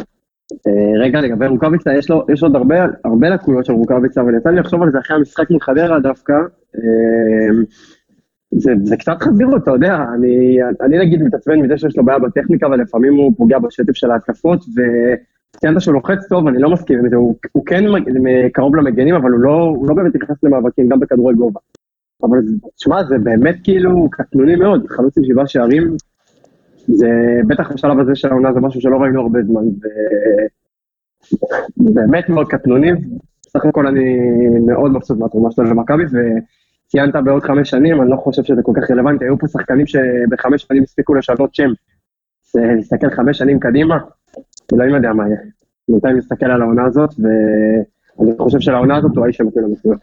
רגע, 1.00 1.22
לגבי 1.22 1.48
רוקאביצה, 1.48 1.94
יש, 1.94 2.10
לו, 2.10 2.26
יש 2.34 2.44
עוד 2.44 2.56
הרבה, 2.56 2.76
הרבה 3.06 3.30
לקויות 3.30 3.66
של 3.66 3.74
רוקאביצה, 3.74 4.22
אבל 4.22 4.36
יצא 4.38 4.50
לי 4.50 4.60
לחשוב 4.60 4.84
על 4.84 4.92
זה 4.92 5.00
אחרי 5.00 5.18
המשחק 5.18 5.52
עם 5.52 5.60
חדרה 5.60 6.00
דווקא. 6.00 6.34
זה, 8.52 8.72
זה 8.84 8.98
קצת 8.98 9.18
חזירות, 9.22 9.64
אתה 9.64 9.72
יודע, 9.72 10.06
אני, 10.14 10.58
אני 10.82 11.00
נגיד 11.00 11.24
מתעצבן 11.24 11.60
מזה 11.60 11.78
שיש 11.78 11.98
לו 11.98 12.06
בעיה 12.06 12.20
בטכניקה, 12.20 12.68
אבל 12.68 12.82
לפעמים 12.82 13.16
הוא 13.16 13.34
פוגע 13.38 13.60
בשטף 13.60 13.94
של 13.94 14.12
ההתקפות, 14.12 14.66
ציינת 15.58 15.82
שהוא 15.82 15.94
לוחץ 15.94 16.28
טוב, 16.30 16.48
אני 16.48 16.60
לא 16.60 16.70
מסכים 16.70 17.00
עם 17.00 17.10
זה, 17.10 17.16
הוא, 17.16 17.36
הוא 17.52 17.66
כן 17.66 17.84
קרוב 18.54 18.76
למגנים, 18.76 19.16
אבל 19.16 19.32
הוא 19.32 19.40
לא, 19.40 19.74
הוא 19.76 19.88
לא 19.88 19.96
באמת 19.96 20.16
נכנס 20.16 20.44
למאבקים, 20.44 20.90
גם 20.90 21.00
בכדורי 21.00 21.34
גובה. 21.34 21.60
אבל 22.24 22.40
תשמע, 22.76 23.04
זה 23.04 23.18
באמת 23.18 23.56
כאילו 23.64 24.10
קטנוני 24.12 24.56
מאוד, 24.56 24.88
חלוץ 24.88 25.18
עם 25.18 25.24
שבעה 25.24 25.48
שערים, 25.48 25.96
זה 26.88 27.10
בטח 27.48 27.72
בשלב 27.72 28.00
הזה 28.00 28.16
של 28.16 28.28
העונה 28.28 28.54
זה 28.54 28.60
משהו 28.60 28.82
שלא 28.82 28.98
ראינו 28.98 29.22
הרבה 29.22 29.40
זמן, 29.44 29.62
ובאמת 31.78 32.30
מאוד 32.30 32.48
קטנוני, 32.48 32.92
סך 33.48 33.66
הכל 33.66 33.88
אני 33.88 34.20
מאוד 34.66 34.92
מבסוט 34.92 35.20
מהתרומה 35.20 35.52
שלו 35.52 35.64
למכבי, 35.64 36.04
וציינת 36.06 37.16
בעוד 37.26 37.44
חמש 37.44 37.70
שנים, 37.70 38.02
אני 38.02 38.10
לא 38.10 38.16
חושב 38.16 38.44
שזה 38.44 38.62
כל 38.64 38.72
כך 38.76 38.92
רלוונטי, 38.92 39.26
היו 39.26 39.40
פה 39.40 39.48
שחקנים 39.48 39.88
שבחמש 39.88 40.66
שנים 40.70 40.84
הספיקו 40.84 41.14
לשנות 41.14 41.56
שם. 41.56 41.70
להסתכל 42.56 43.10
חמש 43.10 43.38
שנים 43.38 43.60
קדימה, 43.60 43.98
אלוהים 44.74 44.96
יודע 44.96 45.14
מה 45.14 45.28
יהיה. 45.28 45.38
בינתיים 45.90 46.18
מסתכל 46.18 46.46
על 46.46 46.62
העונה 46.62 46.86
הזאת, 46.86 47.10
ואני 48.20 48.32
חושב 48.40 48.60
שלעונה 48.60 48.98
הזאת 48.98 49.12
הוא 49.16 49.26
האיש 49.26 49.38
שמתאים 49.38 49.64
למסורת. 49.66 49.98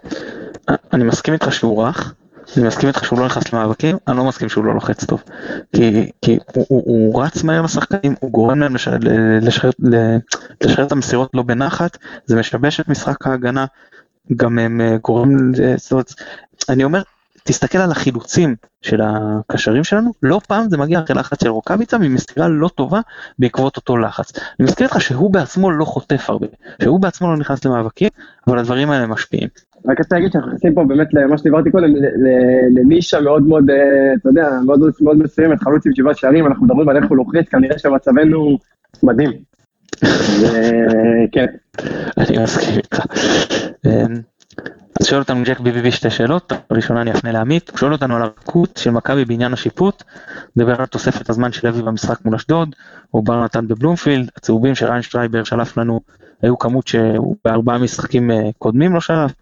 אני 0.92 1.04
מסכים 1.04 1.34
איתך 1.34 1.52
שהוא 1.52 1.84
רך, 1.84 2.14
אני 2.56 2.66
מסכים 2.66 2.88
איתך 2.88 3.04
שהוא 3.04 3.18
לא 3.18 3.26
נכנס 3.26 3.52
למאבקים, 3.52 3.96
אני 4.08 4.16
לא 4.16 4.24
מסכים 4.24 4.48
שהוא 4.48 4.64
לא 4.64 4.74
לוחץ 4.74 5.04
טוב. 5.04 5.22
כי, 5.72 6.10
כי 6.22 6.38
הוא, 6.54 6.66
הוא, 6.68 6.82
הוא 6.86 7.22
רץ 7.22 7.44
מהר 7.44 7.62
לשחקנים, 7.62 8.14
הוא 8.20 8.30
גורם 8.30 8.60
להם 8.60 8.74
לשחרר 10.60 10.86
את 10.86 10.92
המסירות 10.92 11.30
לא 11.34 11.42
בנחת, 11.42 11.98
זה 12.26 12.36
משבש 12.36 12.80
את 12.80 12.88
משחק 12.88 13.26
ההגנה, 13.26 13.66
גם 14.36 14.58
הם 14.58 14.80
אה, 14.80 14.96
גורם, 15.02 15.52
זאת 15.76 15.92
אומרת, 15.92 16.14
אני 16.68 16.84
אומר, 16.84 17.02
תסתכל 17.44 17.78
על 17.78 17.90
החילוצים 17.90 18.54
של 18.82 19.00
הקשרים 19.04 19.84
שלנו, 19.84 20.12
לא 20.22 20.40
פעם 20.48 20.70
זה 20.70 20.78
מגיע 20.78 21.00
אחרי 21.00 21.16
לחץ 21.16 21.42
של 21.42 21.48
רוקאביצה 21.48 21.98
ממסירה 21.98 22.48
לא 22.48 22.68
טובה 22.68 23.00
בעקבות 23.38 23.76
אותו 23.76 23.96
לחץ. 23.96 24.32
אני 24.38 24.64
מזכיר 24.64 24.86
לך 24.86 25.00
שהוא 25.00 25.32
בעצמו 25.32 25.70
לא 25.70 25.84
חוטף 25.84 26.30
הרבה, 26.30 26.46
שהוא 26.82 27.00
בעצמו 27.00 27.30
לא 27.30 27.36
נכנס 27.36 27.64
למאבקים, 27.64 28.08
אבל 28.46 28.58
הדברים 28.58 28.90
האלה 28.90 29.06
משפיעים. 29.06 29.48
רק 29.86 30.00
רציתי 30.00 30.14
להגיד 30.14 30.32
שאנחנו 30.32 30.48
נכנסים 30.48 30.74
פה 30.74 30.84
באמת 30.84 31.08
למה 31.14 31.38
שדיברתי 31.38 31.70
קודם, 31.70 31.88
לנישה 32.70 33.20
מאוד 33.20 33.42
מאוד, 33.42 33.70
אה, 33.70 34.14
אתה 34.20 34.28
יודע, 34.28 34.50
מאוד 34.66 34.80
מאוד 35.00 35.18
מסוימת, 35.18 35.60
חלוץ 35.60 35.86
עם 35.86 35.92
שבעת 35.94 36.16
שערים, 36.16 36.46
אנחנו 36.46 36.66
מדברים 36.66 36.88
על 36.88 36.96
איך 36.96 37.04
הוא 37.08 37.16
לוחץ, 37.16 37.48
כנראה 37.50 37.78
שמצבנו 37.78 38.58
מדהים. 39.02 39.32
כן. 41.32 41.46
אני 42.18 42.38
מסכים 42.42 42.76
איתך. 42.76 43.02
אז 45.00 45.06
שואל 45.06 45.20
אותנו 45.20 45.42
ג'ק 45.44 45.60
ביבי 45.60 45.92
שתי 45.92 46.10
שאלות, 46.10 46.52
הראשונה 46.70 47.02
אני 47.02 47.12
אפנה 47.12 47.32
לעמית, 47.32 47.70
הוא 47.70 47.78
שואל 47.78 47.92
אותנו 47.92 48.16
על 48.16 48.22
הרכות 48.22 48.76
של 48.76 48.90
מכבי 48.90 49.24
בעניין 49.24 49.52
השיפוט, 49.52 50.02
מדבר 50.56 50.80
על 50.80 50.86
תוספת 50.86 51.30
הזמן 51.30 51.52
של 51.52 51.68
לוי 51.68 51.82
במשחק 51.82 52.24
מול 52.24 52.34
אשדוד, 52.34 52.74
או 53.14 53.22
בר 53.22 53.44
נתן 53.44 53.68
בבלומפילד, 53.68 54.30
הצהובים 54.36 54.74
שריין 54.74 55.02
שטרייבר 55.02 55.44
שלף 55.44 55.76
לנו 55.76 56.00
היו 56.42 56.58
כמות 56.58 56.88
שהוא 56.88 57.36
בארבעה 57.44 57.78
משחקים 57.78 58.30
אה, 58.30 58.50
קודמים 58.58 58.94
לא 58.94 59.00
שלף, 59.00 59.32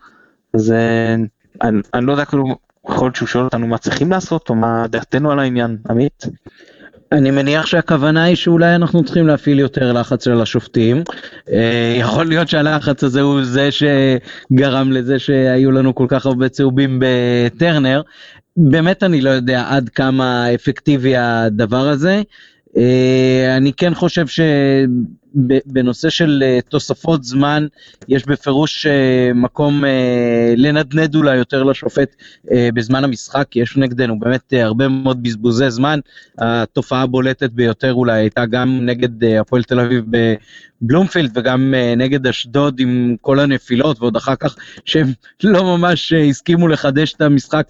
אז 0.54 0.72
אה, 0.72 1.14
אני, 1.62 1.80
אני 1.94 2.06
לא 2.06 2.12
יודע 2.12 2.24
כאילו, 2.24 2.44
יכול 2.88 3.06
להיות 3.06 3.16
שהוא 3.16 3.28
שואל 3.28 3.44
אותנו 3.44 3.66
מה 3.66 3.78
צריכים 3.78 4.10
לעשות, 4.10 4.50
או 4.50 4.54
מה 4.54 4.86
דעתנו 4.88 5.30
על 5.30 5.38
העניין, 5.38 5.76
עמית? 5.90 6.24
אני 7.12 7.30
מניח 7.30 7.66
שהכוונה 7.66 8.24
היא 8.24 8.36
שאולי 8.36 8.74
אנחנו 8.74 9.04
צריכים 9.04 9.26
להפעיל 9.26 9.58
יותר 9.58 9.92
לחץ 9.92 10.28
על 10.28 10.40
השופטים. 10.40 11.02
אה, 11.52 11.94
יכול 11.98 12.26
להיות 12.26 12.48
שהלחץ 12.48 13.04
הזה 13.04 13.20
הוא 13.20 13.44
זה 13.44 13.68
שגרם 13.70 14.92
לזה 14.92 15.18
שהיו 15.18 15.70
לנו 15.72 15.94
כל 15.94 16.06
כך 16.08 16.26
הרבה 16.26 16.48
צהובים 16.48 17.02
בטרנר. 17.02 18.02
באמת 18.56 19.02
אני 19.02 19.20
לא 19.20 19.30
יודע 19.30 19.64
עד 19.68 19.88
כמה 19.88 20.54
אפקטיבי 20.54 21.16
הדבר 21.16 21.88
הזה. 21.88 22.22
אה, 22.76 23.56
אני 23.56 23.72
כן 23.72 23.94
חושב 23.94 24.26
שבנושא 24.26 26.10
של 26.10 26.42
אה, 26.46 26.58
תוספות 26.68 27.24
זמן 27.24 27.66
יש 28.08 28.26
בפירוש 28.26 28.86
אה, 28.86 29.30
מקום 29.34 29.84
לנדנד 30.56 31.14
אולי 31.14 31.36
יותר 31.36 31.62
לשופט 31.62 32.16
בזמן 32.74 33.04
המשחק, 33.04 33.46
כי 33.50 33.60
יש 33.60 33.76
נגדנו 33.76 34.18
באמת 34.18 34.52
הרבה 34.52 34.88
מאוד 34.88 35.22
בזבוזי 35.22 35.70
זמן. 35.70 36.00
התופעה 36.38 37.02
הבולטת 37.02 37.50
ביותר 37.50 37.94
אולי 37.94 38.20
הייתה 38.20 38.46
גם 38.46 38.80
נגד 38.82 39.24
הפועל 39.24 39.62
תל 39.62 39.80
אביב 39.80 40.04
בבלומפילד 40.82 41.38
וגם 41.38 41.74
נגד 41.96 42.26
אשדוד 42.26 42.80
עם 42.80 43.16
כל 43.20 43.40
הנפילות 43.40 44.00
ועוד 44.00 44.16
אחר 44.16 44.36
כך 44.36 44.56
שהם 44.84 45.06
לא 45.44 45.76
ממש 45.76 46.12
הסכימו 46.12 46.68
לחדש 46.68 47.14
את 47.14 47.20
המשחק 47.20 47.66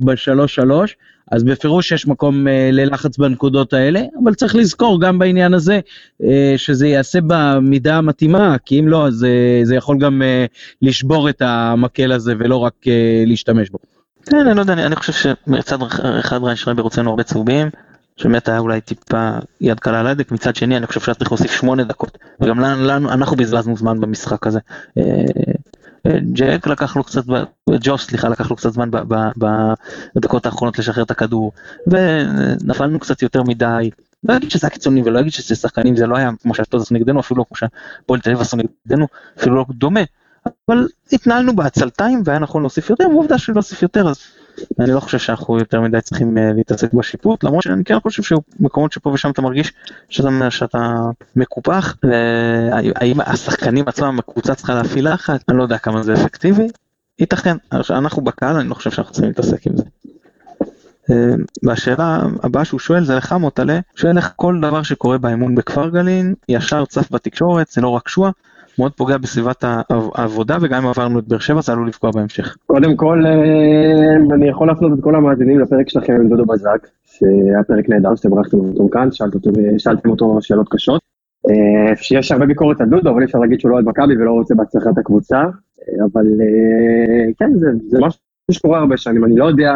בשלוש 0.00 0.54
שלוש. 0.54 0.96
אז 1.32 1.44
בפירוש 1.44 1.92
יש 1.92 2.06
מקום 2.06 2.48
אה, 2.48 2.70
ללחץ 2.72 3.18
בנקודות 3.18 3.72
האלה, 3.72 4.02
אבל 4.24 4.34
צריך 4.34 4.54
לזכור 4.54 5.00
גם 5.00 5.18
בעניין 5.18 5.54
הזה 5.54 5.80
אה, 6.24 6.54
שזה 6.56 6.86
ייעשה 6.86 7.18
במידה 7.26 7.96
המתאימה, 7.96 8.56
כי 8.64 8.80
אם 8.80 8.88
לא, 8.88 9.06
אז 9.06 9.24
אה, 9.24 9.60
זה 9.64 9.74
יכול 9.76 9.98
גם 9.98 10.22
אה, 10.22 10.46
לשבור 10.82 11.28
את 11.28 11.42
המקל 11.42 12.12
הזה 12.12 12.34
ולא 12.38 12.56
רק 12.56 12.74
אה, 12.86 13.24
להשתמש 13.26 13.70
בו. 13.70 13.78
כן, 14.26 14.46
אני 14.46 14.56
לא 14.56 14.60
יודע, 14.60 14.72
אני, 14.72 14.86
אני 14.86 14.96
חושב 14.96 15.12
שמצד 15.12 15.78
אחד 16.20 16.42
ריין 16.42 16.56
שרייבר 16.56 16.82
הוצאנו 16.82 17.10
הרבה 17.10 17.22
צהובים, 17.22 17.68
שבאמת 18.16 18.48
היה 18.48 18.58
אולי 18.58 18.80
טיפה 18.80 19.30
יד 19.60 19.80
קלה 19.80 20.00
על 20.00 20.06
ההדק, 20.06 20.32
מצד 20.32 20.56
שני 20.56 20.76
אני 20.76 20.86
חושב 20.86 21.00
שהיה 21.00 21.14
צריך 21.14 21.32
להוסיף 21.32 21.50
שמונה 21.50 21.84
דקות, 21.84 22.18
וגם 22.40 22.60
לנו, 22.60 23.12
אנחנו 23.12 23.36
בזבזנו 23.36 23.76
זמן 23.76 24.00
במשחק 24.00 24.46
הזה. 24.46 24.60
ג'ק 26.32 26.66
לקח 26.66 26.96
לו 26.96 27.04
קצת, 27.04 27.22
ג'וס 27.80 28.06
סליחה 28.06 28.28
לקח 28.28 28.50
לו 28.50 28.56
קצת 28.56 28.72
זמן 28.72 28.90
בדקות 30.16 30.46
האחרונות 30.46 30.78
לשחרר 30.78 31.04
את 31.04 31.10
הכדור 31.10 31.52
ונפלנו 31.86 32.98
קצת 32.98 33.22
יותר 33.22 33.42
מדי. 33.42 33.90
לא 34.28 34.36
אגיד 34.36 34.50
שזה 34.50 34.66
היה 34.66 34.70
קיצוני 34.70 35.02
ולא 35.04 35.20
אגיד 35.20 35.32
שזה 35.32 35.54
שחקנים 35.54 35.96
זה 35.96 36.06
לא 36.06 36.16
היה 36.16 36.30
כמו 36.42 36.54
שאשדוד 36.54 36.80
עשו 36.80 36.94
נגדנו 36.94 37.20
אפילו 37.20 37.38
לא 37.38 37.44
כמו 37.48 37.56
שהפועל 37.56 38.20
תל 38.20 38.30
אביב 38.30 38.40
עשו 38.40 38.56
נגדנו 38.56 39.06
אפילו 39.38 39.56
לא 39.56 39.64
דומה 39.70 40.00
אבל 40.68 40.88
התנהלנו 41.12 41.56
בעצלתיים 41.56 42.22
והיה 42.24 42.38
נכון 42.38 42.62
להוסיף 42.62 42.90
יותר 42.90 43.08
ועובדה 43.08 43.38
שלהוסיף 43.38 43.82
יותר 43.82 44.08
אז 44.08 44.18
אני 44.80 44.92
לא 44.92 45.00
חושב 45.00 45.18
שאנחנו 45.18 45.58
יותר 45.58 45.80
מדי 45.80 46.00
צריכים 46.00 46.38
אה, 46.38 46.52
להתעסק 46.52 46.92
בשיפוט, 46.92 47.44
למרות 47.44 47.62
שאני 47.62 47.84
כן 47.84 48.00
חושב 48.00 48.22
שמקומות 48.22 48.92
שפה 48.92 49.10
ושם 49.10 49.30
אתה 49.30 49.42
מרגיש 49.42 49.72
שאתה, 50.08 50.50
שאתה 50.50 50.94
מקופח, 51.36 51.96
והאם 52.02 53.20
השחקנים 53.20 53.88
עצמם, 53.88 54.18
הקבוצה 54.18 54.54
צריכה 54.54 54.74
להפעיל 54.74 55.12
לחץ, 55.14 55.40
אני 55.48 55.58
לא 55.58 55.62
יודע 55.62 55.78
כמה 55.78 56.02
זה 56.02 56.14
אפקטיבי, 56.14 56.68
ייתכן, 57.18 57.56
אנחנו 57.90 58.22
בקהל, 58.22 58.56
אני 58.56 58.68
לא 58.68 58.74
חושב 58.74 58.90
שאנחנו 58.90 59.12
צריכים 59.12 59.28
להתעסק 59.28 59.66
עם 59.66 59.76
זה. 59.76 59.84
אה, 61.10 61.34
והשאלה 61.62 62.20
הבאה 62.42 62.64
שהוא 62.64 62.80
שואל 62.80 63.04
זה 63.04 63.14
לך 63.14 63.32
מוטלה, 63.32 63.78
שואל 63.96 64.16
איך 64.16 64.32
כל 64.36 64.58
דבר 64.62 64.82
שקורה 64.82 65.18
באמון 65.18 65.54
בכפר 65.54 65.88
גלין 65.88 66.34
ישר 66.48 66.84
צף 66.84 67.12
בתקשורת, 67.12 67.68
זה 67.68 67.80
לא 67.80 67.88
רק 67.88 68.08
שועה, 68.08 68.30
מאוד 68.78 68.92
פוגע 68.92 69.18
בסביבת 69.18 69.64
העבודה, 70.14 70.56
וגם 70.60 70.82
אם 70.82 70.88
עברנו 70.88 71.18
את 71.18 71.28
באר 71.28 71.38
שבע 71.38 71.60
זה 71.60 71.72
עלול 71.72 71.88
לפגוע 71.88 72.10
בהמשך. 72.14 72.56
קודם 72.66 72.96
כל, 72.96 73.22
אה, 73.26 74.34
אני 74.34 74.48
יכול 74.48 74.66
להפנות 74.68 74.98
את 74.98 75.04
כל 75.04 75.14
המאזינים 75.14 75.60
לפרק 75.60 75.88
שלכם 75.88 76.12
עם 76.12 76.28
דודו 76.28 76.44
בזק, 76.46 76.86
שהיה 77.04 77.62
פרק 77.66 77.88
נהדר 77.88 78.14
שאתם 78.14 78.38
ערכתם 78.38 78.58
אותו 78.58 78.88
כאן, 78.92 79.08
שאלתם 79.78 80.10
אותו 80.10 80.38
שאלות 80.40 80.66
קשות. 80.70 81.00
אה, 81.48 81.96
שיש 81.96 82.32
הרבה 82.32 82.46
ביקורת 82.46 82.80
על 82.80 82.88
דודו, 82.88 83.10
אבל 83.10 83.20
אי 83.20 83.24
אפשר 83.24 83.38
להגיד 83.38 83.60
שהוא 83.60 83.70
לא 83.70 83.74
אוהד 83.74 83.86
מכבי 83.88 84.16
ולא 84.16 84.30
רוצה 84.30 84.54
בהצלחת 84.54 84.98
הקבוצה, 84.98 85.38
אה, 85.38 86.04
אבל 86.12 86.26
כן, 87.38 87.50
זה, 87.54 87.66
זה 87.88 87.98
משהו 88.00 88.20
שקורה 88.50 88.78
הרבה 88.78 88.96
שנים, 88.96 89.24
אני 89.24 89.36
לא 89.36 89.44
יודע 89.44 89.74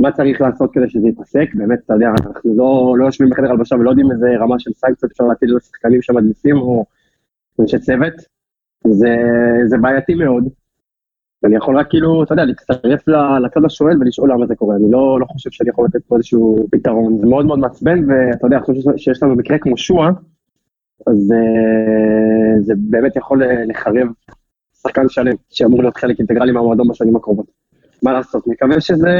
מה 0.00 0.12
צריך 0.12 0.40
לעשות 0.40 0.70
כדי 0.72 0.90
שזה 0.90 1.06
ייפסק, 1.06 1.54
באמת, 1.54 1.78
אתה 1.84 1.94
יודע, 1.94 2.08
אנחנו 2.08 2.56
לא, 2.56 2.94
לא 2.98 3.06
יושבים 3.06 3.30
בחדר 3.30 3.50
הלבשה 3.50 3.76
ולא 3.76 3.90
יודעים 3.90 4.12
איזה 4.12 4.26
רמה 4.40 4.58
של 4.58 4.70
סנקציות 4.72 5.12
אפשר 5.12 5.24
להטיל 5.24 5.56
לשחקנים 5.56 6.02
שמדליפים, 6.02 6.56
או 6.56 6.84
אנשי 7.60 7.78
צוות, 7.78 8.14
זה, 8.86 9.16
זה 9.66 9.78
בעייתי 9.78 10.14
מאוד. 10.14 10.48
אני 11.44 11.56
יכול 11.56 11.78
רק 11.78 11.90
כאילו, 11.90 12.22
אתה 12.22 12.32
יודע, 12.32 12.44
להצטרף 12.44 13.08
לצד 13.44 13.64
השואל 13.64 13.96
ולשאול 14.00 14.32
למה 14.32 14.46
זה 14.46 14.54
קורה, 14.54 14.76
אני 14.76 14.90
לא, 14.90 15.20
לא 15.20 15.26
חושב 15.26 15.50
שאני 15.50 15.70
יכול 15.70 15.84
לתת 15.84 16.04
פה 16.06 16.16
איזשהו 16.16 16.66
פתרון, 16.70 17.18
זה 17.18 17.26
מאוד 17.26 17.46
מאוד 17.46 17.58
מעצבן, 17.58 18.10
ואתה 18.10 18.46
יודע, 18.46 18.56
אני 18.56 18.64
חושב 18.64 18.90
שיש 18.96 19.22
לנו 19.22 19.36
מקרה 19.36 19.58
כמו 19.58 19.76
שואה, 19.76 20.08
אז 21.06 21.32
uh, 21.32 22.62
זה 22.62 22.74
באמת 22.76 23.16
יכול 23.16 23.42
לחרב 23.68 24.08
שחקן 24.82 25.08
שלם, 25.08 25.32
שאמור 25.50 25.82
להיות 25.82 25.96
חלק 25.96 26.18
אינטגרלי 26.18 26.52
מהמועדון 26.52 26.88
בשנים 26.88 27.16
הקרובות. 27.16 27.46
מה 28.02 28.12
לעשות, 28.12 28.46
נקווה 28.46 28.80
שזה, 28.80 29.10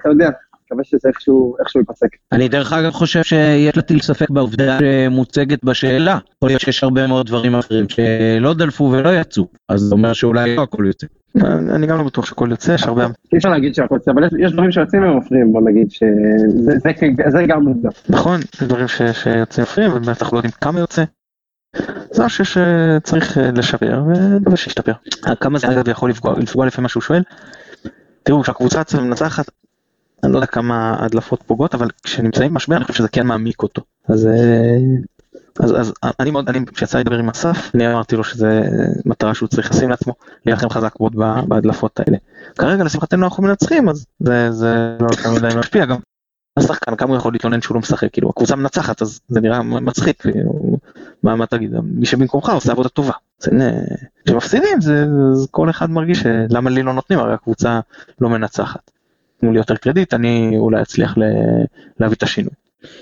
אתה 0.00 0.08
יודע, 0.08 0.30
מקווה 0.68 0.84
שזה 0.84 1.08
איכשהו, 1.08 1.56
איכשהו 1.60 1.80
ייפסק. 1.80 2.08
אני 2.32 2.48
דרך 2.48 2.72
אגב 2.72 2.90
חושב 2.90 3.22
שיש 3.22 3.76
להטיל 3.76 4.00
ספק 4.00 4.30
בעובדה 4.30 4.78
שמוצגת 4.78 5.64
בשאלה. 5.64 6.18
יכול 6.36 6.48
להיות 6.48 6.60
שיש 6.60 6.84
הרבה 6.84 7.06
מאוד 7.06 7.26
דברים 7.26 7.54
אחרים 7.54 7.86
שלא 7.88 8.54
דלפו 8.54 8.84
ולא 8.84 9.08
יצאו, 9.08 9.46
אז 9.68 9.80
זה 9.80 9.94
אומר 9.94 10.12
שאולי 10.12 10.56
לא 10.56 10.62
הכל 10.62 10.84
יוצא. 10.86 11.06
אני 11.74 11.86
גם 11.86 11.98
לא 11.98 12.04
בטוח 12.04 12.26
שהכל 12.26 12.48
יוצא, 12.50 12.72
יש 12.72 12.82
הרבה... 12.82 13.06
אי 13.32 13.38
אפשר 13.38 13.48
להגיד 13.48 13.74
שהכל 13.74 13.94
יוצא, 13.94 14.10
אבל 14.10 14.24
יש 14.38 14.52
דברים 14.52 14.72
שיוצאים 14.72 15.02
ומפריעים, 15.02 15.52
בוא 15.52 15.60
נגיד 15.60 15.90
שזה 15.90 17.42
גם 17.48 17.62
מובן. 17.62 17.88
נכון, 18.08 18.40
יש 18.54 18.62
דברים 18.62 18.88
שיוצאים 18.88 19.66
ומפריעים, 19.66 19.92
ובטח 19.94 20.32
לא 20.32 20.38
יודעים 20.38 20.52
כמה 20.60 20.80
יוצא. 20.80 21.04
זה 22.10 22.24
משהו 22.24 22.44
שצריך 22.44 23.38
אה, 23.38 23.50
לשפר, 23.50 24.02
ונקווה 24.06 24.56
שישתפר. 24.56 24.92
כמה 25.40 25.58
זה 25.58 25.68
אגב 25.68 25.88
יכול 25.88 26.10
לפגוע 26.10 26.66
לפי 26.66 26.80
מה 26.80 26.88
שהוא 26.88 27.02
שואל? 27.02 27.22
תראו, 28.22 28.42
כשהקבוצה 28.42 28.82
מנצחת, 29.02 29.50
אני 30.24 30.32
לא 30.32 30.36
יודע 30.36 30.46
כמה 30.46 31.04
הדלפות 31.04 31.42
פוגעות, 31.42 31.74
אבל 31.74 31.88
כשנמצאים 32.02 32.50
במשבר 32.50 32.76
אני 32.76 32.84
חושב 32.84 32.98
שזה 32.98 33.08
כן 33.08 33.26
מעמיק 33.26 33.62
אותו. 33.62 33.82
אז 34.08 34.26
אה, 34.26 34.78
אז, 35.60 35.74
אז 35.80 35.92
אני 36.20 36.30
מאוד, 36.30 36.48
אני, 36.48 36.66
כשיצא 36.66 36.98
לדבר 36.98 37.18
עם 37.18 37.28
אסף, 37.28 37.70
אני 37.74 37.92
אמרתי 37.92 38.16
לו 38.16 38.24
שזה 38.24 38.62
מטרה 39.04 39.34
שהוא 39.34 39.48
צריך 39.48 39.70
לשים 39.70 39.90
לעצמו, 39.90 40.14
להילחם 40.46 40.68
חזק 40.68 40.94
מאוד 41.00 41.16
בהדלפות 41.48 42.00
האלה. 42.00 42.16
כרגע 42.58 42.84
לשמחתנו 42.84 43.24
אנחנו 43.24 43.42
מנצחים, 43.42 43.88
אז 43.88 44.06
זה, 44.20 44.52
זה 44.52 44.96
לא 45.00 45.08
יותר 45.16 45.30
מדי 45.30 45.58
משפיע 45.58 45.84
גם. 45.84 45.96
השחקן 46.56 46.96
כמה 46.96 47.08
הוא 47.08 47.16
יכול 47.16 47.32
להתלונן 47.32 47.60
שהוא 47.60 47.74
לא 47.74 47.80
משחק, 47.80 48.12
כאילו 48.12 48.30
הקבוצה 48.30 48.56
מנצחת 48.56 49.02
אז 49.02 49.20
זה 49.28 49.40
נראה 49.40 49.62
מצחיק, 49.62 50.22
כאילו, 50.22 50.78
מה, 51.22 51.36
מה 51.36 51.46
תגיד, 51.46 51.72
מי 51.82 52.06
שבמקומך 52.06 52.48
עושה 52.48 52.72
עבודה 52.72 52.88
טובה. 52.88 53.12
כשמפסידים 54.26 54.80
זה, 54.80 55.04
זה 55.32 55.46
כל 55.50 55.70
אחד 55.70 55.90
מרגיש 55.90 56.22
למה 56.50 56.70
לי 56.70 56.82
לא 56.82 56.92
נותנים, 56.92 57.18
הרי 57.18 57.34
הקבוצה 57.34 57.80
לא 58.20 58.28
מנצחת. 58.28 58.90
תנו 59.40 59.52
לי 59.52 59.58
יותר 59.58 59.76
קרדיט, 59.76 60.14
אני 60.14 60.56
אולי 60.56 60.82
אצליח 60.82 61.14
להביא 62.00 62.16
את 62.16 62.22
השינוי. 62.22 62.52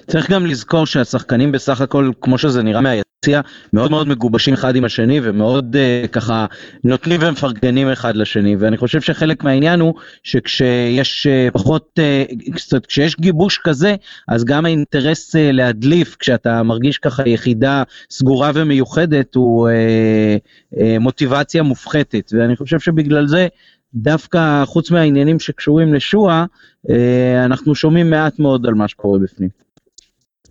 צריך 0.07 0.31
גם 0.31 0.47
לזכור 0.47 0.87
שהשחקנים 0.87 1.53
בסך 1.53 1.81
הכל, 1.81 2.11
כמו 2.21 2.39
שזה 2.39 2.63
נראה 2.63 2.81
מהיציע, 2.81 3.41
מאוד 3.73 3.91
מאוד 3.91 4.09
מגובשים 4.09 4.55
אחד 4.55 4.77
עם 4.77 4.85
השני 4.85 5.21
ומאוד 5.23 5.77
uh, 5.77 6.09
ככה 6.09 6.47
נותנים 6.85 7.21
ומפרגנים 7.23 7.89
אחד 7.89 8.17
לשני, 8.17 8.57
ואני 8.57 8.77
חושב 8.77 9.01
שחלק 9.01 9.45
מהעניין 9.45 9.81
הוא 9.81 9.95
שכשיש 10.23 11.27
uh, 11.27 11.51
פחות, 11.53 11.99
uh, 11.99 12.53
קצת, 12.55 12.87
כשיש 12.87 13.17
גיבוש 13.17 13.61
כזה, 13.65 13.95
אז 14.29 14.45
גם 14.45 14.65
האינטרס 14.65 15.37
uh, 15.37 15.39
להדליף, 15.53 16.17
כשאתה 16.19 16.63
מרגיש 16.63 16.99
ככה 16.99 17.29
יחידה 17.29 17.83
סגורה 18.11 18.51
ומיוחדת, 18.55 19.35
הוא 19.35 19.69
uh, 19.69 20.75
uh, 20.75 20.79
מוטיבציה 21.01 21.63
מופחתת, 21.63 22.33
ואני 22.33 22.57
חושב 22.57 22.81
שבגלל 22.81 23.27
זה 23.27 23.49
דווקא 23.97 24.65
חוץ 24.65 24.91
מהעניינים 24.91 25.41
שקשורים 25.41 25.95
לשואה, 25.95 26.45
אנחנו 27.45 27.75
שומעים 27.75 28.11
מעט 28.11 28.39
מאוד 28.39 28.67
על 28.67 28.75
מה 28.75 28.89
שקורה 28.89 29.19
בפנים. 29.19 29.49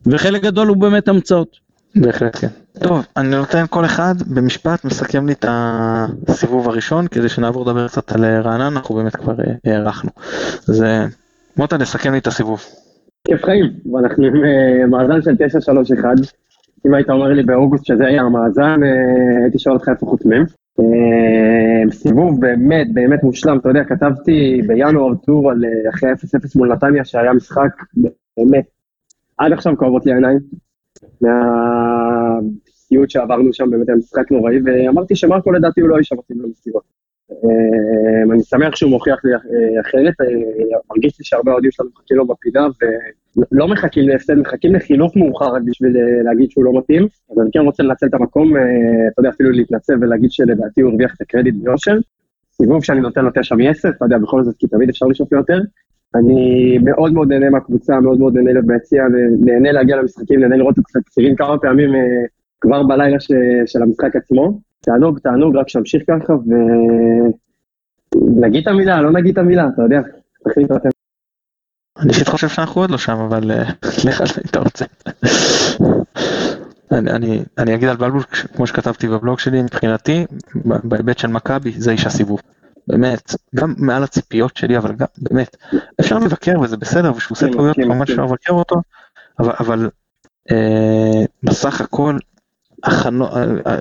וחלק 0.05 0.41
גדול 0.41 0.67
הוא 0.67 0.77
באמת 0.77 1.07
המצאות. 1.07 1.65
בהחלט 1.95 2.35
כן. 2.35 2.47
טוב, 2.79 3.05
אני 3.17 3.29
נותן 3.29 3.63
כל 3.69 3.85
אחד 3.85 4.15
במשפט 4.35 4.85
מסכם 4.85 5.27
לי 5.27 5.33
את 5.33 5.45
הסיבוב 6.27 6.69
הראשון 6.69 7.07
כדי 7.07 7.29
שנעבור 7.29 7.65
לדבר 7.65 7.87
קצת 7.87 8.11
על 8.11 8.25
רענן, 8.25 8.61
אנחנו 8.75 8.95
באמת 8.95 9.15
כבר 9.15 9.33
אה, 9.39 9.73
הארכנו. 9.73 10.09
אז 10.69 10.83
אה, 10.83 11.05
מוטה, 11.57 11.77
נסכם 11.77 12.11
לי 12.11 12.17
את 12.17 12.27
הסיבוב. 12.27 12.63
כיף 13.27 13.45
חיים, 13.45 13.73
ואנחנו 13.93 14.25
עם 14.25 14.35
אה, 14.35 14.85
מאזן 14.87 15.21
של 15.21 15.35
931. 15.35 16.09
אם 16.87 16.93
היית 16.93 17.09
אומר 17.09 17.27
לי 17.27 17.43
באוגוסט 17.43 17.85
שזה 17.85 18.05
היה 18.05 18.21
המאזן, 18.21 18.79
הייתי 19.43 19.59
שואל 19.59 19.75
אותך 19.75 19.89
איפה 19.89 20.05
חותמים. 20.05 20.45
סיבוב 21.91 22.41
באמת 22.41 22.93
באמת 22.93 23.23
מושלם, 23.23 23.57
אתה 23.57 23.69
יודע, 23.69 23.83
כתבתי 23.83 24.61
בינואר 24.67 25.15
טור 25.15 25.51
על 25.51 25.63
אחרי 25.89 26.11
0-0 26.11 26.15
מול 26.55 26.73
נתניה 26.73 27.05
שהיה 27.05 27.33
משחק 27.33 27.83
באמת 28.37 28.65
עד 29.37 29.51
עכשיו 29.51 29.77
כואבות 29.77 30.05
לי 30.05 30.11
העיניים, 30.11 30.39
מהסיוט 31.21 33.09
שעברנו 33.09 33.53
שם, 33.53 33.71
באמת 33.71 33.89
היה 33.89 33.97
משחק 33.97 34.31
נוראי, 34.31 34.59
ואמרתי 34.65 35.15
שמרקו 35.15 35.51
לדעתי 35.51 35.81
הוא 35.81 35.89
לא 35.89 35.97
איש 35.97 36.11
המתאים 36.11 36.41
למסיבות. 36.41 37.04
אמ, 37.31 38.31
אני 38.31 38.43
שמח 38.43 38.75
שהוא 38.75 38.91
מוכיח 38.91 39.25
לי 39.25 39.33
אה, 39.33 39.81
אחרת, 39.81 40.13
אה, 40.21 40.77
מרגיש 40.89 41.19
לי 41.19 41.25
שהרבה 41.25 41.51
אוהדים 41.51 41.71
שלנו 41.71 41.89
מחכים 41.93 42.17
לו 42.17 42.27
בפינה, 42.27 42.67
ולא 43.51 43.67
מחכים 43.67 44.09
להפסד, 44.09 44.33
מחכים 44.33 44.75
לחינוך 44.75 45.17
מאוחר 45.17 45.45
רק 45.45 45.61
בשביל 45.65 45.97
אה, 45.97 46.23
להגיד 46.23 46.51
שהוא 46.51 46.65
לא 46.65 46.77
מתאים. 46.77 47.07
אז 47.31 47.39
אני 47.39 47.49
כן 47.53 47.59
רוצה 47.59 47.83
לנצל 47.83 48.07
את 48.07 48.13
המקום, 48.13 48.53
אתה 48.57 49.19
יודע, 49.19 49.29
אפילו 49.29 49.51
להתנצל 49.51 49.93
ולהגיד 50.01 50.31
שלדעתי 50.31 50.81
הוא 50.81 50.89
הרוויח 50.89 51.15
את 51.15 51.21
הקרדיט 51.21 51.55
ביושר. 51.55 51.97
סיבוב 52.51 52.83
שאני 52.83 52.99
נותן 52.99 53.25
לו 53.25 53.31
תשע 53.35 53.55
מ-10, 53.55 53.89
אתה 53.89 54.05
יודע, 54.05 54.17
בכל 54.17 54.43
זאת, 54.43 54.55
כי 54.57 54.67
תמיד 54.67 54.89
אפשר 54.89 55.05
לשאוף 55.05 55.31
יותר. 55.31 55.59
אני 56.15 56.77
מאוד 56.77 57.13
מאוד 57.13 57.27
נהנה 57.27 57.49
מהקבוצה, 57.49 57.99
מאוד 57.99 58.19
מאוד 58.19 58.35
נהנה 58.35 58.51
להיות 58.53 58.65
ביציע, 58.65 59.03
נהנה 59.39 59.71
להגיע 59.71 59.95
למשחקים, 59.95 60.39
נהנה 60.39 60.57
לראות 60.57 60.79
את 60.79 60.95
הקצירים 60.95 61.35
כמה 61.35 61.57
פעמים 61.57 61.89
כבר 62.61 62.83
בלילה 62.83 63.19
ש, 63.19 63.31
של 63.65 63.81
המשחק 63.83 64.15
עצמו. 64.15 64.59
תענוג, 64.81 65.19
תענוג, 65.19 65.57
רק 65.57 65.69
שימשיך 65.69 66.03
ככה, 66.07 66.33
ונגיד 68.15 68.61
את 68.61 68.67
המילה, 68.67 69.01
לא 69.01 69.11
נגיד 69.11 69.31
את 69.31 69.37
המילה, 69.37 69.67
אתה 69.73 69.81
יודע, 69.81 70.01
תחליטו 70.43 70.75
אתם. 70.75 70.89
אני 71.99 72.09
אישית 72.09 72.27
חושב 72.27 72.47
שאנחנו 72.47 72.81
עוד 72.81 72.91
לא 72.91 72.97
שם, 72.97 73.17
אבל 73.17 73.51
אה, 73.51 73.63
לך 74.05 74.21
על 74.21 74.27
זה 74.27 74.41
אם 74.41 74.49
אתה 74.49 74.59
רוצה. 74.59 74.85
אני, 76.91 77.11
אני, 77.11 77.43
אני 77.57 77.75
אגיד 77.75 77.89
על 77.89 77.97
בלבול, 77.97 78.23
כמו 78.55 78.67
שכתבתי 78.67 79.07
בבלוג 79.07 79.39
שלי, 79.39 79.61
מבחינתי, 79.61 80.25
בהיבט 80.65 81.17
של 81.17 81.27
מכבי, 81.27 81.71
זה 81.71 81.91
איש 81.91 82.05
הסיבוב. 82.05 82.41
באמת, 82.87 83.35
גם 83.55 83.73
מעל 83.77 84.03
הציפיות 84.03 84.57
שלי, 84.57 84.77
אבל 84.77 84.93
גם, 84.95 85.05
באמת, 85.17 85.57
אפשר 85.99 86.19
לבקר 86.19 86.59
וזה 86.59 86.77
בסדר, 86.77 87.11
ושהוא 87.15 87.35
עושה 87.35 87.51
טעויות, 87.51 87.77
ממש 87.77 88.09
אפשר 88.09 88.25
לבקר 88.25 88.53
אותו, 88.53 88.75
אבל, 89.39 89.53
אבל 89.59 89.89
אה, 90.51 91.25
בסך 91.43 91.81
הכל 91.81 92.17
הכנות, 92.85 93.31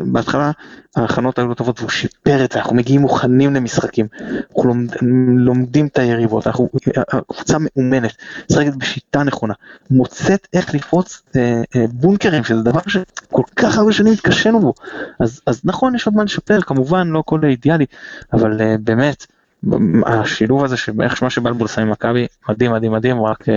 בהתחלה 0.05 0.51
ההכנות 0.97 1.39
היו 1.39 1.49
לא 1.49 1.55
טובות 1.55 1.81
והוא 1.81 1.91
שיפר 1.91 2.45
את 2.45 2.53
זה, 2.53 2.59
אנחנו 2.59 2.77
מגיעים 2.77 3.01
מוכנים 3.01 3.55
למשחקים, 3.55 4.07
אנחנו 4.49 4.65
לומד, 4.65 4.91
לומדים 5.37 5.87
את 5.87 5.99
היריבות, 5.99 6.47
אנחנו, 6.47 6.69
הקבוצה 6.97 7.57
מאומנת, 7.61 8.13
משחקת 8.51 8.75
בשיטה 8.75 9.23
נכונה, 9.23 9.55
מוצאת 9.91 10.49
איך 10.53 10.75
לפרוץ 10.75 11.23
אה, 11.37 11.63
אה, 11.77 11.85
בונקרים, 11.93 12.45
שזה 12.45 12.63
דבר 12.63 12.81
שכל 12.87 13.43
כך 13.57 13.79
הרבה 13.79 13.93
שנים 13.93 14.13
התקשינו 14.13 14.61
בו, 14.61 14.75
אז, 15.21 15.41
אז 15.47 15.61
נכון 15.65 15.95
יש 15.95 16.07
עוד 16.07 16.15
מה 16.15 16.25
לשפר, 16.25 16.61
כמובן 16.61 17.09
לא 17.09 17.19
הכל 17.19 17.41
אידיאלי, 17.45 17.87
אבל 18.33 18.61
אה, 18.61 18.77
באמת, 18.81 19.27
השילוב 20.07 20.65
הזה 20.65 20.77
שבערך 20.77 21.23
מה 21.23 21.31
שבלבול 21.31 21.69
עם 21.79 21.91
מכבי, 21.91 22.27
מדהים 22.49 22.73
מדהים 22.73 22.93
מדהים, 22.93 23.25
רק 23.25 23.49
אה, 23.49 23.55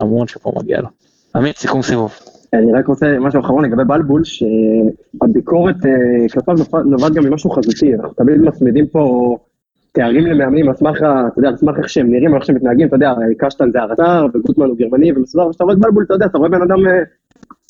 המון 0.00 0.28
שפה 0.28 0.52
מגיע 0.56 0.80
לו. 0.80 0.88
עמית, 1.34 1.58
סיכום 1.58 1.82
סיבוב. 1.82 2.18
אני 2.52 2.72
רק 2.72 2.86
רוצה 2.86 3.18
משהו 3.20 3.40
אחרון 3.40 3.64
לגבי 3.64 3.84
בלבול, 3.84 4.22
שהביקורת 4.24 5.76
אה, 5.86 6.28
כלפיו 6.32 6.54
נובעת 6.84 7.12
גם 7.12 7.24
ממשהו 7.24 7.50
חזותי, 7.50 7.94
אנחנו 7.94 8.14
תמיד 8.14 8.40
מצמידים 8.40 8.86
פה 8.86 9.36
תארים 9.92 10.26
למאמנים 10.26 10.68
על 10.68 10.74
סמך, 10.74 10.96
אתה 10.96 11.38
יודע, 11.38 11.48
על 11.48 11.56
סמך 11.56 11.78
איך 11.78 11.88
שהם 11.88 12.10
נראים, 12.10 12.34
איך 12.34 12.44
שהם 12.44 12.56
מתנהגים, 12.56 12.88
אתה 12.88 12.96
יודע, 12.96 13.12
קשטן 13.38 13.70
זה 13.70 13.80
הרצר, 13.80 14.26
וגוטמן 14.34 14.66
הוא 14.66 14.76
גרמני 14.76 15.12
ומסודר, 15.12 15.46
וכשאתה 15.46 15.64
רואה 15.64 15.74
את 15.74 15.80
בלבול, 15.80 16.04
אתה 16.04 16.14
יודע, 16.14 16.26
אתה 16.26 16.38
רואה 16.38 16.48
בן 16.48 16.62
אדם, 16.62 16.86
אה, 16.86 17.02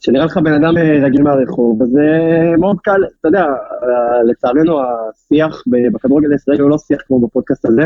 שנראה 0.03 0.25
לך 0.25 0.37
בן 0.37 0.53
אדם 0.53 0.77
אה, 0.77 1.05
רגיל 1.07 1.23
מהרחוב, 1.23 1.83
אז 1.83 1.99
מאוד 2.59 2.77
קל, 2.81 3.01
אתה 3.21 3.29
יודע, 3.29 3.47
לצערנו 4.25 4.81
השיח 4.81 5.63
בכדורגל 5.93 6.33
הישראלי 6.33 6.61
הוא 6.61 6.71
לא 6.71 6.79
שיח 6.79 7.01
כמו 7.07 7.21
בפודקאסט 7.21 7.67
הזה, 7.67 7.83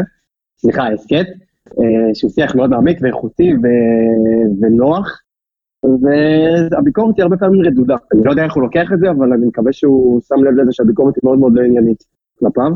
סליחה, 0.59 0.83
ההסכת, 0.83 1.27
שהוא 2.15 2.31
שיח 2.31 2.55
מאוד 2.55 2.71
מעמיק 2.71 2.99
ואיכותי 3.01 3.53
ונוח. 4.61 5.24
והביקורת 6.71 7.17
היא 7.17 7.23
הרבה 7.23 7.37
פעמים 7.37 7.67
רדודה. 7.67 7.97
אני 8.15 8.25
לא 8.25 8.31
יודע 8.31 8.45
איך 8.45 8.55
הוא 8.55 8.63
לוקח 8.63 8.93
את 8.95 8.99
זה, 8.99 9.11
אבל 9.11 9.33
אני 9.33 9.47
מקווה 9.47 9.73
שהוא 9.73 10.21
שם 10.29 10.45
לב 10.45 10.55
לזה 10.61 10.73
שהביקורת 10.73 11.15
היא 11.17 11.21
מאוד 11.25 11.39
מאוד 11.39 11.53
לא 11.55 11.63
עניינית 11.63 12.05
כלפיו, 12.39 12.71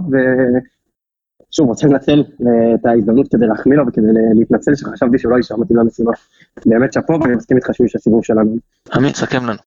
ושוב, 1.50 1.68
רוצה 1.68 1.88
לנצל 1.88 2.24
את 2.74 2.86
ההזדמנות 2.86 3.28
כדי 3.28 3.46
להחמיא 3.46 3.76
לו 3.76 3.86
וכדי 3.86 4.06
להתנצל 4.34 4.74
שחשבתי 4.74 5.16
לא 5.24 5.36
יישאר 5.36 5.56
מתאים 5.56 5.78
למשימה. 5.78 6.12
באמת 6.66 6.92
שאפו, 6.92 7.18
ואני 7.22 7.36
מסכים 7.36 7.56
איתך 7.56 7.68
שהוא 7.72 7.84
איש 7.84 7.96
הסיבוב 7.96 8.24
שלנו. 8.24 8.56
עמית, 8.94 9.16
סכם 9.16 9.44
לנו. 9.46 9.58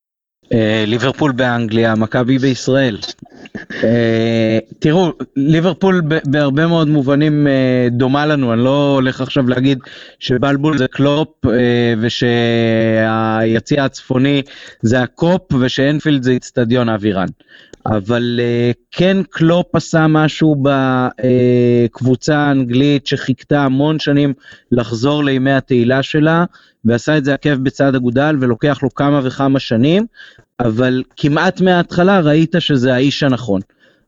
אה, 0.53 0.83
ליברפול 0.87 1.31
באנגליה, 1.31 1.95
מכבי 1.95 2.37
בישראל. 2.37 2.97
אה, 3.83 4.59
תראו, 4.79 5.11
ליברפול 5.35 6.01
בהרבה 6.25 6.67
מאוד 6.67 6.87
מובנים 6.87 7.47
אה, 7.47 7.87
דומה 7.91 8.25
לנו, 8.25 8.53
אני 8.53 8.63
לא 8.63 8.93
הולך 8.95 9.21
עכשיו 9.21 9.49
להגיד 9.49 9.79
שבלבול 10.19 10.77
זה 10.77 10.87
קלופ 10.87 11.27
ושהיציע 12.01 13.83
הצפוני 13.85 14.41
זה 14.81 15.01
הקופ 15.01 15.53
ושאנפילד 15.59 16.23
זה 16.23 16.31
איצטדיון 16.31 16.89
אבירן. 16.89 17.27
אבל 17.85 18.39
כן 18.91 19.17
קלופ 19.29 19.75
עשה 19.75 20.07
משהו 20.07 20.63
בקבוצה 20.63 22.37
האנגלית 22.37 23.07
שחיכתה 23.07 23.61
המון 23.61 23.99
שנים 23.99 24.33
לחזור 24.71 25.23
לימי 25.23 25.51
התהילה 25.51 26.03
שלה, 26.03 26.45
ועשה 26.85 27.17
את 27.17 27.25
זה 27.25 27.33
עקב 27.33 27.53
בצד 27.53 27.95
אגודל 27.95 28.35
ולוקח 28.39 28.79
לו 28.83 28.93
כמה 28.93 29.21
וכמה 29.23 29.59
שנים, 29.59 30.05
אבל 30.59 31.03
כמעט 31.17 31.61
מההתחלה 31.61 32.19
ראית 32.19 32.55
שזה 32.59 32.93
האיש 32.93 33.23
הנכון. 33.23 33.60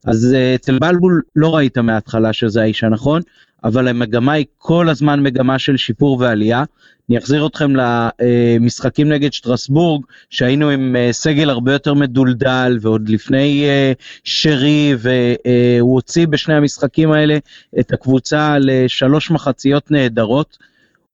אז 0.05 0.33
אה, 0.33 0.55
אצל 0.55 0.79
בלבול 0.79 1.21
לא 1.35 1.55
ראית 1.55 1.77
מההתחלה 1.77 2.33
שזה 2.33 2.61
האיש 2.61 2.83
הנכון, 2.83 3.21
אבל 3.63 3.87
המגמה 3.87 4.33
היא 4.33 4.45
כל 4.57 4.89
הזמן 4.89 5.23
מגמה 5.23 5.59
של 5.59 5.77
שיפור 5.77 6.17
ועלייה. 6.19 6.63
אני 7.09 7.17
אחזיר 7.17 7.47
אתכם 7.47 7.73
למשחקים 7.75 9.09
נגד 9.09 9.33
שטרסבורג, 9.33 10.05
שהיינו 10.29 10.69
עם 10.69 10.95
אה, 10.95 11.09
סגל 11.11 11.49
הרבה 11.49 11.73
יותר 11.73 11.93
מדולדל, 11.93 12.77
ועוד 12.81 13.09
לפני 13.09 13.65
אה, 13.65 13.91
שרי, 14.23 14.95
והוא 14.99 15.93
הוציא 15.93 16.27
בשני 16.27 16.55
המשחקים 16.55 17.11
האלה 17.11 17.37
את 17.79 17.93
הקבוצה 17.93 18.57
לשלוש 18.59 19.31
מחציות 19.31 19.91
נהדרות. 19.91 20.57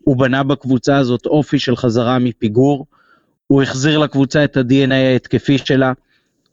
הוא 0.04 0.18
בנה 0.18 0.44
בקבוצה 0.44 0.98
הזאת 0.98 1.26
אופי 1.26 1.60
של 1.60 1.76
חזרה 1.76 2.20
מפיגור, 2.20 2.86
הוא 3.48 3.62
החזיר 3.62 3.98
לקבוצה 3.98 4.44
את 4.44 4.58
ה-DNA 4.58 4.94
ההתקפי 4.94 5.58
שלה, 5.58 5.94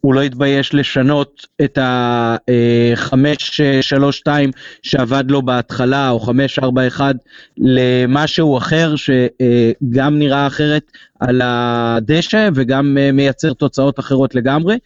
הוא 0.07 0.15
לא 0.15 0.23
התבייש 0.23 0.75
לשנות 0.75 1.47
את 1.65 1.79
ה-532 1.79 4.27
שעבד 4.83 5.25
לו 5.29 5.43
בהתחלה, 5.43 6.11
או 6.11 6.21
541, 6.21 7.15
למשהו 7.59 8.59
אחר 8.59 8.95
שגם 8.97 10.19
נראה 10.19 10.47
אחרת 10.47 10.83
על 11.21 11.41
הדשא 11.45 12.49
וגם 12.55 12.97
מייצר 13.13 13.53
תוצאות 13.53 13.99
אחרות 13.99 14.35
לגמרי. 14.35 14.79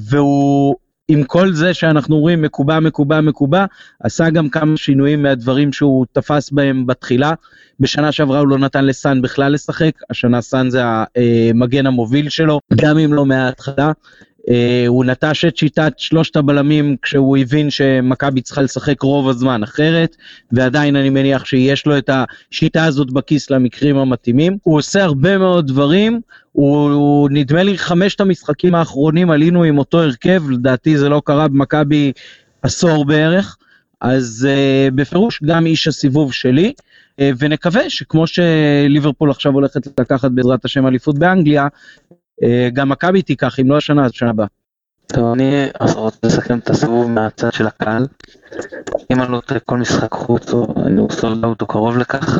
והוא 0.00 0.74
עם 1.12 1.24
כל 1.24 1.52
זה 1.52 1.74
שאנחנו 1.74 2.18
רואים 2.18 2.42
מקובע, 2.42 2.80
מקובע, 2.80 3.20
מקובע, 3.20 3.64
עשה 4.00 4.30
גם 4.30 4.48
כמה 4.48 4.76
שינויים 4.76 5.22
מהדברים 5.22 5.72
שהוא 5.72 6.06
תפס 6.12 6.50
בהם 6.50 6.86
בתחילה. 6.86 7.32
בשנה 7.80 8.12
שעברה 8.12 8.38
הוא 8.40 8.48
לא 8.48 8.58
נתן 8.58 8.84
לסאן 8.84 9.22
בכלל 9.22 9.52
לשחק, 9.52 9.92
השנה 10.10 10.40
סאן 10.40 10.70
זה 10.70 10.82
המגן 10.84 11.86
המוביל 11.86 12.28
שלו, 12.28 12.60
גם 12.74 12.98
אם 12.98 13.12
לא 13.12 13.26
מההתחלה. 13.26 13.92
אה, 14.50 14.84
הוא 14.86 15.04
נטש 15.04 15.44
את 15.44 15.56
שיטת 15.56 15.92
שלושת 15.96 16.36
הבלמים 16.36 16.96
כשהוא 17.02 17.36
הבין 17.36 17.70
שמכבי 17.70 18.40
צריכה 18.40 18.62
לשחק 18.62 19.02
רוב 19.02 19.28
הזמן 19.28 19.62
אחרת, 19.62 20.16
ועדיין 20.52 20.96
אני 20.96 21.10
מניח 21.10 21.44
שיש 21.44 21.86
לו 21.86 21.98
את 21.98 22.10
השיטה 22.12 22.84
הזאת 22.84 23.10
בכיס 23.10 23.50
למקרים 23.50 23.96
המתאימים. 23.96 24.58
הוא 24.62 24.78
עושה 24.78 25.04
הרבה 25.04 25.38
מאוד 25.38 25.66
דברים, 25.66 26.20
הוא, 26.52 26.90
הוא 26.90 27.28
נדמה 27.32 27.62
לי 27.62 27.78
חמשת 27.78 28.20
המשחקים 28.20 28.74
האחרונים 28.74 29.30
עלינו 29.30 29.64
עם 29.64 29.78
אותו 29.78 30.00
הרכב, 30.00 30.50
לדעתי 30.50 30.98
זה 30.98 31.08
לא 31.08 31.22
קרה 31.24 31.48
במכבי 31.48 32.12
עשור 32.62 33.04
בערך, 33.04 33.56
אז 34.00 34.48
uh, 34.50 34.94
בפירוש 34.94 35.40
גם 35.42 35.66
איש 35.66 35.88
הסיבוב 35.88 36.32
שלי. 36.32 36.72
uh, 36.72 37.22
ונקווה 37.38 37.90
שכמו 37.90 38.26
שליברפול 38.26 39.30
עכשיו 39.30 39.52
הולכת 39.52 40.00
לקחת 40.00 40.30
בעזרת 40.30 40.64
השם 40.64 40.86
אליפות 40.86 41.18
באנגליה, 41.18 41.62
אה, 41.62 41.68
גם 42.72 42.88
מכבי 42.88 43.22
תיקח, 43.22 43.60
אם 43.60 43.70
לא 43.70 43.76
השנה, 43.76 44.04
אז 44.04 44.12
שנה 44.12 44.30
הבאה. 44.30 44.46
טוב, 45.06 45.32
אני 45.32 45.66
רוצה 45.94 46.18
לסכם 46.22 46.58
את 46.58 46.70
הסיבוב 46.70 47.10
מהצד 47.10 47.52
של 47.52 47.66
הקהל. 47.66 48.06
אם 49.10 49.22
אני 49.22 49.32
לא 49.32 49.40
טועה 49.40 49.60
כל 49.60 49.78
משחק 49.78 50.12
חוץ, 50.12 50.52
או 50.52 50.74
אני 50.86 51.02
סולד 51.10 51.44
אותו 51.44 51.66
קרוב 51.66 51.98
לכך. 51.98 52.38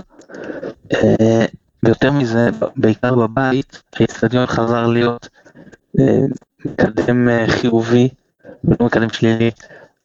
אה, 0.92 1.44
ויותר 1.82 2.12
מזה, 2.12 2.51
בעיקר 2.76 3.14
בבית, 3.14 3.82
האיצטדיון 3.96 4.46
חזר 4.46 4.86
להיות 4.86 5.28
אה, 5.98 6.20
מקדם 6.64 7.28
חיובי 7.46 8.09
ולא 8.64 8.86
מקדם 8.86 9.11
שלילי. 9.11 9.51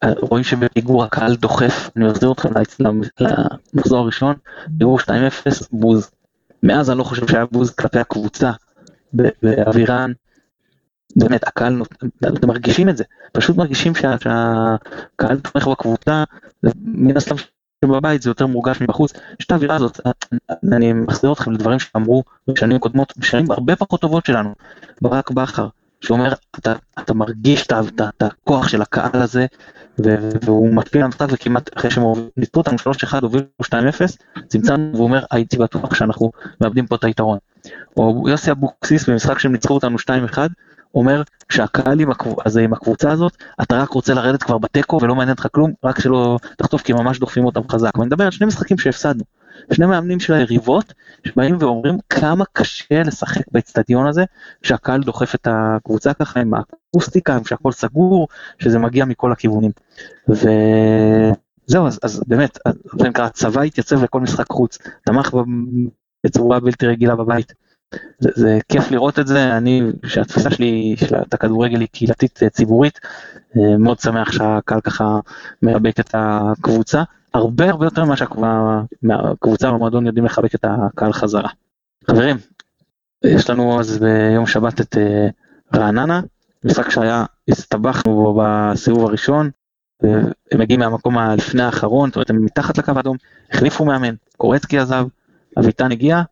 רואים 0.04 0.44
שבפיגור 0.44 1.04
הקהל 1.04 1.36
דוחף, 1.36 1.90
אני 1.96 2.06
מחזיר 2.06 2.32
אתכם 2.32 2.48
למחזור 3.74 3.98
הראשון, 3.98 4.34
פיגור 4.78 5.00
2-0, 5.00 5.08
בוז. 5.72 6.10
מאז 6.62 6.90
אני 6.90 6.98
לא 6.98 7.04
חושב 7.04 7.28
שהיה 7.28 7.46
בוז 7.46 7.70
כלפי 7.70 7.98
הקבוצה, 7.98 8.50
באווירן, 9.12 10.12
באמת 11.16 11.48
הקהל, 11.48 11.82
אתם 12.26 12.48
מרגישים 12.48 12.88
את 12.88 12.96
זה, 12.96 13.04
פשוט 13.32 13.56
מרגישים 13.56 13.94
שהקהל 13.94 15.40
תומך 15.40 15.68
בקבוצה, 15.68 16.24
מן 16.84 17.16
הסתם 17.16 17.34
שבבית 17.84 18.22
זה 18.22 18.30
יותר 18.30 18.46
מורגש 18.46 18.80
מבחוץ, 18.80 19.12
יש 19.40 19.46
את 19.46 19.50
האווירה 19.50 19.76
הזאת, 19.76 20.00
אני 20.72 20.92
מחזיר 20.92 21.32
אתכם 21.32 21.52
לדברים 21.52 21.78
שאמרו 21.78 22.24
בשנים 22.48 22.78
קודמות, 22.78 23.12
בשנים 23.16 23.50
הרבה 23.50 23.76
פחות 23.76 24.00
טובות 24.00 24.26
שלנו, 24.26 24.54
ברק 25.02 25.30
בכר, 25.30 25.68
שאומר, 26.00 26.32
אתה, 26.58 26.72
אתה 26.98 27.14
מרגיש 27.14 27.66
את 27.66 28.22
הכוח 28.22 28.68
של 28.68 28.82
הקהל 28.82 29.22
הזה, 29.22 29.46
והוא 30.42 30.74
משפיע 30.74 31.00
על 31.00 31.04
המשחק 31.04 31.26
וכמעט 31.30 31.76
אחרי 31.76 31.90
שהם 31.90 32.04
ניצחו 32.36 32.60
אותנו 32.60 32.76
3-1 32.76 33.18
הובילו 33.22 33.44
2-0 33.62 33.72
צמצמנו 34.48 34.92
והוא 34.92 35.04
אומר 35.04 35.24
הייתי 35.30 35.56
בטוח 35.56 35.94
שאנחנו 35.94 36.30
מאבדים 36.60 36.86
פה 36.86 36.96
את 36.96 37.04
היתרון. 37.04 37.38
או 37.96 38.24
יוסי 38.28 38.50
אבוקסיס 38.50 39.08
במשחק 39.08 39.38
שהם 39.38 39.52
ניצחו 39.52 39.74
אותנו 39.74 39.96
2-1 40.32 40.38
אומר 40.94 41.22
שהקהל 41.48 42.00
עם, 42.00 42.10
הקב... 42.10 42.34
הזה, 42.44 42.60
עם 42.60 42.72
הקבוצה 42.72 43.10
הזאת 43.10 43.36
אתה 43.62 43.82
רק 43.82 43.90
רוצה 43.90 44.14
לרדת 44.14 44.42
כבר 44.42 44.58
בתיקו 44.58 44.98
ולא 45.02 45.14
מעניין 45.14 45.32
אותך 45.32 45.46
כלום 45.52 45.72
רק 45.84 46.00
שלא 46.00 46.38
תחטוף 46.56 46.82
כי 46.82 46.92
ממש 46.92 47.18
דוחפים 47.18 47.44
אותם 47.44 47.68
חזק. 47.68 47.90
ואני 47.98 48.06
מדבר 48.06 48.24
על 48.24 48.30
שני 48.30 48.46
משחקים 48.46 48.78
שהפסדנו. 48.78 49.24
שני 49.72 49.86
מאמנים 49.86 50.20
של 50.20 50.32
היריבות 50.32 50.94
שבאים 51.26 51.56
ואומרים 51.60 51.98
כמה 52.10 52.44
קשה 52.52 53.02
לשחק 53.02 53.44
באצטדיון 53.52 54.06
הזה 54.06 54.24
שהקהל 54.62 55.00
דוחף 55.00 55.34
את 55.34 55.48
הקבוצה 55.50 56.14
ככה 56.14 56.40
עם 56.40 56.52
האקוסטיקה, 56.54 57.36
עם 57.36 57.44
שהכל 57.44 57.72
סגור, 57.72 58.28
שזה 58.58 58.78
מגיע 58.78 59.04
מכל 59.04 59.32
הכיוונים. 59.32 59.70
וזהו, 60.28 61.86
אז, 61.86 61.98
אז 62.02 62.22
באמת, 62.26 62.58
זה 62.98 63.08
נקרא, 63.08 63.24
הצבא 63.24 63.62
התייצב 63.62 64.04
לכל 64.04 64.20
משחק 64.20 64.46
חוץ, 64.50 64.78
תמך 65.04 65.34
בצורה 66.26 66.60
בלתי 66.60 66.86
רגילה 66.86 67.16
בבית. 67.16 67.52
זה, 68.18 68.30
זה 68.34 68.58
כיף 68.68 68.90
לראות 68.90 69.18
את 69.18 69.26
זה, 69.26 69.56
אני, 69.56 69.82
שהתפיסה 70.06 70.50
שלי, 70.50 70.96
של 70.98 71.14
הכדורגל 71.32 71.80
היא 71.80 71.88
קהילתית 71.92 72.40
ציבורית, 72.50 73.00
אה, 73.56 73.76
מאוד 73.78 74.00
שמח 74.00 74.32
שהקהל 74.32 74.80
ככה 74.80 75.18
מרבק 75.62 76.00
את 76.00 76.10
הקבוצה. 76.14 77.02
הרבה 77.34 77.70
הרבה 77.70 77.86
יותר 77.86 78.04
ממה 78.04 78.16
שהקבוצה 78.16 79.72
במועדון 79.72 80.06
יודעים 80.06 80.24
לחבק 80.24 80.54
את 80.54 80.64
הקהל 80.64 81.12
חזרה. 81.12 81.48
חברים, 82.10 82.36
יש 83.24 83.50
לנו 83.50 83.80
אז 83.80 83.98
ביום 83.98 84.46
שבת 84.46 84.80
את 84.80 84.96
אה, 84.96 85.28
רעננה, 85.74 86.20
משחק 86.64 86.90
שהיה, 86.90 87.24
הסתבכנו 87.48 88.14
בו 88.14 88.42
בסיבוב 88.42 89.04
הראשון, 89.04 89.50
הם 90.52 90.58
מגיעים 90.58 90.80
מהמקום 90.80 91.18
הלפני 91.18 91.62
האחרון, 91.62 92.08
זאת 92.08 92.16
אומרת 92.16 92.30
הם 92.30 92.44
מתחת 92.44 92.78
לקו 92.78 92.92
האדום, 92.96 93.16
החליפו 93.52 93.84
מאמן, 93.84 94.14
קורצקי 94.36 94.78
עזב, 94.78 95.06
אביטן 95.58 95.92
הגיע, 95.92 96.22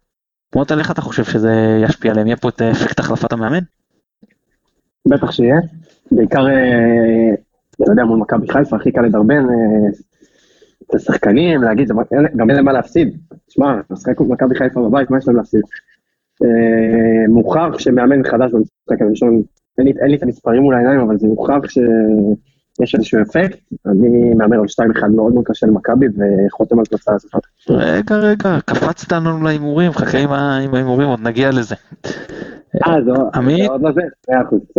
מוטל 0.55 0.79
איך 0.79 0.91
אתה 0.91 1.01
חושב 1.01 1.25
שזה 1.25 1.53
ישפיע 1.85 2.11
עליהם, 2.11 2.27
יהיה 2.27 2.37
פה 2.37 2.49
את 2.49 2.63
אפקט 2.63 2.99
החלפת 2.99 3.33
המאמן? 3.33 3.65
בטח 5.09 5.31
שיהיה, 5.31 5.57
בעיקר, 6.11 6.47
אה, 6.47 7.35
אתה 7.83 7.93
יודע, 7.93 8.05
מול 8.05 8.19
מכבי 8.19 8.49
חיפה 8.49 8.77
הכי 8.77 8.93
קל 8.93 9.01
לדרבן, 9.01 9.45
אה, 9.45 9.91
את 10.83 10.95
השחקנים, 10.95 11.63
להגיד, 11.63 11.89
גם 12.37 12.51
אין 12.51 12.57
להם 12.57 12.65
מה 12.65 12.73
להפסיד. 12.73 13.19
תשמע, 13.47 13.81
משחק 13.91 14.21
מכבי 14.21 14.55
חיפה 14.55 14.89
בבית, 14.89 15.11
מה 15.11 15.19
יש 15.19 15.29
להם 15.29 15.37
להפסיד? 15.37 15.63
אה, 16.45 17.29
מוכח 17.29 17.79
שמאמן 17.79 18.25
חדש 18.25 18.53
במשחק 18.53 19.03
הראשון, 19.03 19.43
אין 19.79 20.11
לי 20.11 20.17
את 20.17 20.23
המספרים 20.23 20.63
מול 20.63 20.75
העיניים, 20.75 21.01
אבל 21.01 21.19
זה 21.19 21.27
מוכח 21.27 21.59
שיש 22.79 22.95
איזשהו 22.95 23.23
אפקט. 23.23 23.59
אני 23.87 24.35
מהמר 24.35 24.57
על 24.57 24.67
2-1 25.03 25.07
מאוד 25.09 25.33
מאוד 25.35 25.45
קשה 25.45 25.67
למכבי 25.67 26.07
וחותם 26.07 26.79
על 26.79 26.85
תוצאה 26.85 27.15
הזאת. 27.15 27.43
רגע, 27.71 28.17
רגע, 28.17 28.59
קפצת 28.65 29.13
לנו 29.13 29.43
להימורים, 29.43 29.93
חכה 29.93 30.19
עם 30.19 30.33
ההימורים, 30.33 31.09
עוד 31.09 31.21
נגיע 31.21 31.51
לזה. 31.51 31.75
אה, 32.87 32.97
זה 33.05 33.11
עוד 33.69 33.83
לא 33.83 33.93
זה? 33.93 34.01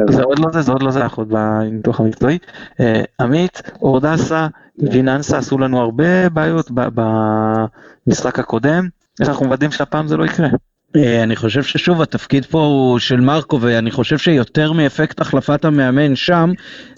זה 0.09 0.23
עוד 0.23 0.39
לא 0.39 0.51
זה, 0.53 0.61
זה 0.61 0.71
עוד 0.71 0.83
לא 0.83 0.91
זה, 0.91 1.01
אנחנו 1.01 1.25
בניתוח 1.25 1.99
המקצועי. 1.99 2.37
אה, 2.79 3.03
עמית, 3.19 3.61
אורדסה, 3.81 4.47
ג'יננסה 4.83 5.37
עשו 5.37 5.57
לנו 5.57 5.79
הרבה 5.79 6.29
בעיות 6.29 6.71
במשחק 6.75 8.39
הקודם, 8.39 8.87
איך 9.21 9.29
אנחנו 9.29 9.45
מוודאים 9.45 9.71
שהפעם 9.71 10.07
זה 10.07 10.17
לא 10.17 10.25
יקרה? 10.25 10.47
אה, 10.95 11.23
אני 11.23 11.35
חושב 11.35 11.63
ששוב 11.63 12.01
התפקיד 12.01 12.45
פה 12.45 12.59
הוא 12.65 12.99
של 12.99 13.19
מרקו 13.19 13.61
ואני 13.61 13.91
חושב 13.91 14.17
שיותר 14.17 14.71
מאפקט 14.71 15.21
החלפת 15.21 15.65
המאמן 15.65 16.15
שם 16.15 16.51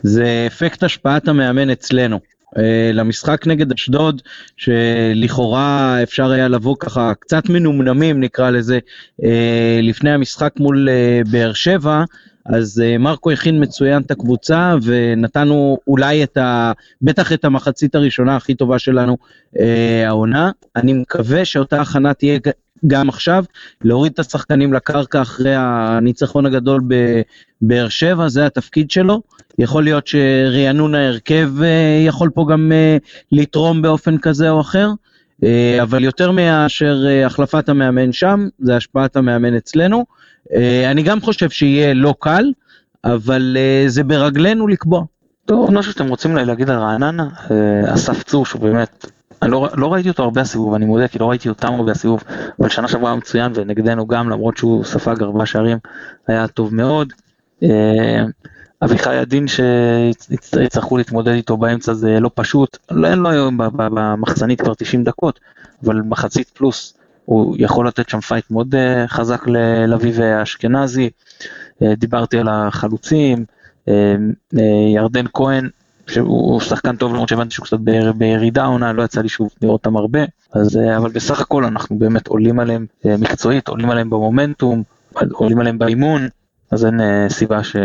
זה 0.03 0.43
אפקט 0.47 0.83
השפעת 0.83 1.27
המאמן 1.27 1.69
אצלנו. 1.69 2.19
Uh, 2.47 2.59
למשחק 2.93 3.47
נגד 3.47 3.71
אשדוד 3.71 4.21
שלכאורה 4.57 6.03
אפשר 6.03 6.31
היה 6.31 6.47
לבוא 6.47 6.75
ככה 6.79 7.13
קצת 7.19 7.49
מנומנמים 7.49 8.19
נקרא 8.19 8.49
לזה 8.49 8.79
uh, 9.21 9.25
לפני 9.81 10.11
המשחק 10.11 10.53
מול 10.59 10.89
באר 11.31 11.53
שבע 11.53 12.03
אז 12.45 12.83
מרקו 12.99 13.31
הכין 13.31 13.63
מצוין 13.63 14.01
את 14.01 14.11
הקבוצה 14.11 14.75
ונתנו 14.83 15.77
אולי 15.87 16.23
את 16.23 16.37
ה... 16.37 16.71
בטח 17.01 17.33
את 17.33 17.45
המחצית 17.45 17.95
הראשונה 17.95 18.35
הכי 18.35 18.55
טובה 18.55 18.79
שלנו 18.79 19.17
העונה. 20.07 20.51
אני 20.75 20.93
מקווה 20.93 21.45
שאותה 21.45 21.81
הכנה 21.81 22.13
תהיה 22.13 22.39
גם 22.87 23.09
עכשיו, 23.09 23.43
להוריד 23.83 24.11
את 24.11 24.19
השחקנים 24.19 24.73
לקרקע 24.73 25.21
אחרי 25.21 25.53
הניצחון 25.55 26.45
הגדול 26.45 26.81
בבאר 27.61 27.89
שבע, 27.89 28.27
זה 28.27 28.45
התפקיד 28.45 28.91
שלו. 28.91 29.21
יכול 29.59 29.83
להיות 29.83 30.07
שרענון 30.07 30.95
ההרכב 30.95 31.51
אה, 31.61 32.03
יכול 32.07 32.29
פה 32.29 32.45
גם 32.49 32.71
אה, 32.71 32.97
לתרום 33.31 33.81
באופן 33.81 34.17
כזה 34.17 34.49
או 34.49 34.61
אחר, 34.61 34.89
אה, 35.43 35.79
אבל 35.81 36.03
יותר 36.03 36.31
מאשר 36.31 37.05
החלפת 37.25 37.69
המאמן 37.69 38.11
שם, 38.11 38.47
זה 38.59 38.75
השפעת 38.75 39.15
המאמן 39.15 39.55
אצלנו. 39.55 40.05
אני 40.91 41.03
גם 41.03 41.21
חושב 41.21 41.49
שיהיה 41.49 41.93
לא 41.93 42.15
קל, 42.19 42.45
אבל 43.03 43.57
זה 43.87 44.03
ברגלינו 44.03 44.67
לקבוע. 44.67 45.03
טוב, 45.45 45.71
משהו 45.71 45.91
שאתם 45.91 46.07
רוצים 46.07 46.35
להגיד 46.35 46.69
על 46.69 46.79
רעננה, 46.79 47.27
אסף 47.93 48.23
צור 48.23 48.45
שהוא 48.45 48.61
באמת 48.61 49.05
אני 49.41 49.51
לא, 49.51 49.69
לא 49.77 49.93
ראיתי 49.93 50.09
אותו 50.09 50.23
הרבה 50.23 50.41
הסיבוב, 50.41 50.73
אני 50.73 50.85
מודה, 50.85 51.07
כי 51.07 51.19
לא 51.19 51.29
ראיתי 51.29 51.49
אותם 51.49 51.73
הרבה 51.73 51.91
הסיבוב, 51.91 52.23
אבל 52.59 52.69
שנה 52.69 52.87
שעברה 52.87 53.09
היה 53.09 53.17
מצוין, 53.17 53.51
ונגדנו 53.55 54.07
גם, 54.07 54.29
למרות 54.29 54.57
שהוא 54.57 54.83
ספג 54.83 55.23
ארבעה 55.23 55.45
שערים, 55.45 55.77
היה 56.27 56.47
טוב 56.47 56.75
מאוד. 56.75 57.13
אה, 57.63 58.23
אביחי 58.81 59.15
הדין 59.15 59.45
שיצטרכו 59.47 60.97
להתמודד 60.97 61.31
איתו 61.31 61.57
באמצע 61.57 61.93
זה 61.93 62.19
לא 62.19 62.29
פשוט, 62.35 62.77
אין 63.05 63.19
לו 63.19 63.29
היום 63.29 63.57
במחסנית 63.77 64.61
כבר 64.61 64.73
90 64.73 65.03
דקות, 65.03 65.39
אבל 65.83 66.01
מחצית 66.01 66.49
פלוס 66.49 66.93
הוא 67.25 67.55
יכול 67.59 67.87
לתת 67.87 68.09
שם 68.09 68.19
fight 68.19 68.51
מאוד 68.51 68.75
אה, 68.75 69.07
חזק 69.07 69.47
לאביב 69.87 70.21
אשכנזי, 70.21 71.09
אה, 71.09 71.85
דיברתי 71.97 72.37
על 72.39 72.47
החלוצים, 72.49 73.45
ירדן 74.95 75.25
כהן, 75.33 75.69
שהוא 76.09 76.59
שחקן 76.59 76.95
טוב 76.95 77.13
למרות 77.13 77.29
שהבנתי 77.29 77.55
שהוא 77.55 77.65
קצת 77.65 77.79
בירידה 78.17 78.65
עונה, 78.65 78.93
לא 78.93 79.03
יצא 79.03 79.21
לי 79.21 79.29
שוב 79.29 79.49
לראות 79.61 79.85
אותם 79.85 79.97
הרבה, 79.97 80.19
אז, 80.53 80.75
אה, 80.75 80.97
אבל 80.97 81.09
בסך 81.09 81.41
הכל 81.41 81.65
אנחנו 81.65 81.99
באמת 81.99 82.27
עולים 82.27 82.59
עליהם 82.59 82.85
אה, 83.03 83.07
מקצועית, 83.19 83.67
עולים 83.67 83.89
עליהם 83.89 84.09
במומנטום, 84.09 84.83
עולים 85.31 85.59
עליהם 85.59 85.77
באימון, 85.79 86.27
אז 86.71 86.85
אין 86.85 86.99
אה, 86.99 87.33
סיבה 87.33 87.63
ש... 87.63 87.75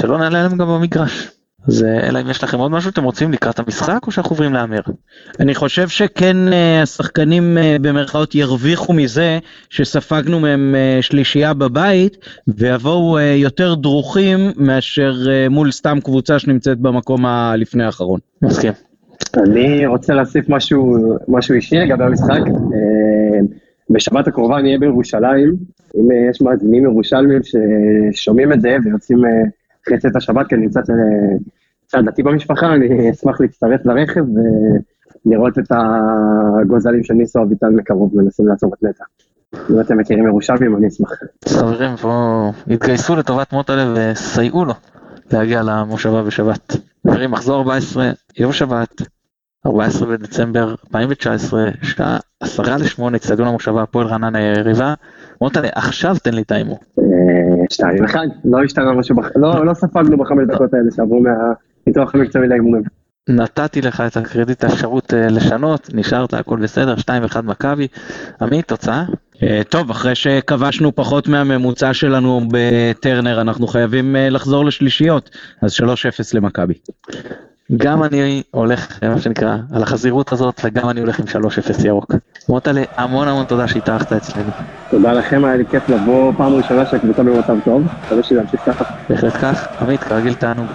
שלא 0.00 0.18
נעלה 0.18 0.38
עליהם 0.38 0.58
גם 0.58 0.68
במגרש. 0.68 1.39
אז 1.68 1.82
אלא 1.82 2.20
אם 2.20 2.30
יש 2.30 2.44
לכם 2.44 2.58
עוד 2.58 2.70
משהו 2.70 2.90
אתם 2.90 3.04
רוצים 3.04 3.32
לקראת 3.32 3.58
המשחק 3.58 3.98
או 4.06 4.12
שאנחנו 4.12 4.30
עוברים 4.30 4.52
להמר? 4.52 4.80
אני 5.40 5.54
חושב 5.54 5.88
שכן 5.88 6.36
אה, 6.52 6.82
השחקנים 6.82 7.58
אה, 7.58 7.76
במרכאות 7.80 8.34
ירוויחו 8.34 8.92
מזה 8.92 9.38
שספגנו 9.70 10.40
מהם 10.40 10.74
אה, 10.74 10.98
שלישייה 11.02 11.54
בבית 11.54 12.16
ויבואו 12.48 13.18
יותר 13.20 13.74
דרוכים 13.74 14.40
מאשר 14.56 15.12
מול 15.50 15.70
סתם 15.70 15.98
קבוצה 16.04 16.38
שנמצאת 16.38 16.78
במקום 16.78 17.26
הלפני 17.26 17.84
האחרון. 17.84 18.20
מסכים. 18.42 18.72
אני 19.36 19.86
רוצה 19.86 20.14
להוסיף 20.14 20.48
משהו, 20.48 20.96
משהו 21.28 21.54
אישי 21.54 21.76
לגבי 21.76 22.04
המשחק. 22.04 22.40
בשבת 23.90 24.28
הקרובה 24.28 24.62
נהיה 24.62 24.78
בירושלים, 24.78 25.54
אם 25.96 26.08
יש 26.30 26.42
מאזינים 26.42 26.84
ירושלמים 26.84 27.40
ששומעים 27.42 28.52
את 28.52 28.60
זה 28.60 28.76
ויוצאים 28.84 29.18
אחרי 29.86 29.98
צאת 29.98 30.16
השבת, 30.16 30.46
כי 30.46 30.54
אני 30.54 30.62
נמצא 30.62 30.80
צד 31.86 32.02
דתי 32.06 32.22
במשפחה, 32.22 32.74
אני 32.74 33.10
אשמח 33.10 33.40
להצטרף 33.40 33.80
לרכב 33.86 34.24
ולראות 35.26 35.58
את 35.58 35.72
הגוזלים 36.60 37.04
של 37.04 37.14
ניסו 37.14 37.42
אביטל 37.42 37.70
מקרוב 37.70 38.10
מנסים 38.14 38.48
לעצור 38.48 38.74
את 38.74 38.82
נטע. 38.82 39.04
אם 39.70 39.80
אתם 39.80 39.98
מכירים 39.98 40.26
ירושלמים, 40.26 40.76
אני 40.76 40.88
אשמח. 40.88 41.10
חברים 41.48 41.96
פה 41.96 42.50
התגייסו 42.70 43.16
לטובת 43.16 43.52
מוטלה 43.52 43.94
וסייעו 43.96 44.64
לו 44.64 44.74
להגיע 45.32 45.62
למושבה 45.62 46.22
בשבת. 46.22 46.76
חברים, 47.06 47.30
מחזור 47.30 47.58
14, 47.58 48.10
יום 48.38 48.52
שבת, 48.52 49.02
14 49.66 50.08
בדצמבר 50.08 50.74
2019, 50.86 51.64
שעה 51.82 52.18
10 52.40 52.62
ל-8, 52.62 53.16
אצטדיון 53.16 53.48
המושבה, 53.48 53.82
הפועל 53.82 54.06
רעננה 54.06 54.40
יריבה. 54.40 54.94
מוטלה, 55.40 55.68
עכשיו 55.74 56.16
תן 56.22 56.34
לי 56.34 56.42
את 56.42 56.52
ההימור. 56.52 56.78
שתיים 57.72 58.04
אחד, 58.04 58.26
לא 58.44 58.64
השתנה 58.64 58.92
משהו, 58.92 59.16
לא, 59.36 59.66
לא 59.66 59.74
ספגנו 59.74 60.16
בחמש 60.16 60.44
דקות 60.48 60.74
האלה 60.74 60.90
שעברו 60.96 61.20
מהניתוח 61.20 62.14
המקצועי 62.14 62.48
להימורים. 62.48 62.82
נתתי 63.28 63.80
לך 63.80 64.00
את 64.00 64.16
הקרדיט 64.16 64.64
האפשרות 64.64 65.14
אה, 65.14 65.28
לשנות, 65.28 65.90
נשארת, 65.94 66.34
הכל 66.34 66.56
בסדר, 66.56 66.94
2-1 66.94 67.42
מכבי. 67.42 67.88
עמית, 68.40 68.68
תוצאה? 68.68 69.04
אה, 69.42 69.60
טוב, 69.68 69.90
אחרי 69.90 70.14
שכבשנו 70.14 70.94
פחות 70.94 71.28
מהממוצע 71.28 71.94
שלנו 71.94 72.40
בטרנר, 72.52 73.40
אנחנו 73.40 73.66
חייבים 73.66 74.16
אה, 74.16 74.30
לחזור 74.30 74.64
לשלישיות, 74.64 75.30
אז 75.62 75.72
3-0 75.72 75.84
למכבי. 76.34 76.74
גם 77.76 78.02
אני 78.02 78.42
הולך, 78.50 78.98
מה 79.02 79.20
שנקרא, 79.20 79.56
על 79.72 79.82
החזירות 79.82 80.32
הזאת, 80.32 80.60
וגם 80.64 80.90
אני 80.90 81.00
הולך 81.00 81.20
עם 81.20 81.26
3-0 81.26 81.86
ירוק. 81.86 82.14
מוטלה, 82.48 82.82
המון 82.98 83.28
המון 83.28 83.44
תודה 83.46 83.68
שהתארחת 83.68 84.12
אצלנו. 84.12 84.50
תודה 84.90 85.12
לכם, 85.12 85.44
היה 85.44 85.56
לי 85.56 85.64
כיף 85.70 85.88
לבוא 85.88 86.32
פעם 86.36 86.54
ראשונה 86.54 86.86
שהקבוצה 86.86 87.22
במצב 87.22 87.54
טוב, 87.64 87.82
מקווה 88.04 88.22
שזה 88.22 88.40
ימשיך 88.40 88.60
ככה. 88.66 88.84
בהחלט 89.08 89.36
כך, 89.40 89.68
עמית, 89.80 90.04
כרגיל 90.04 90.34
תענוג. 90.34 90.66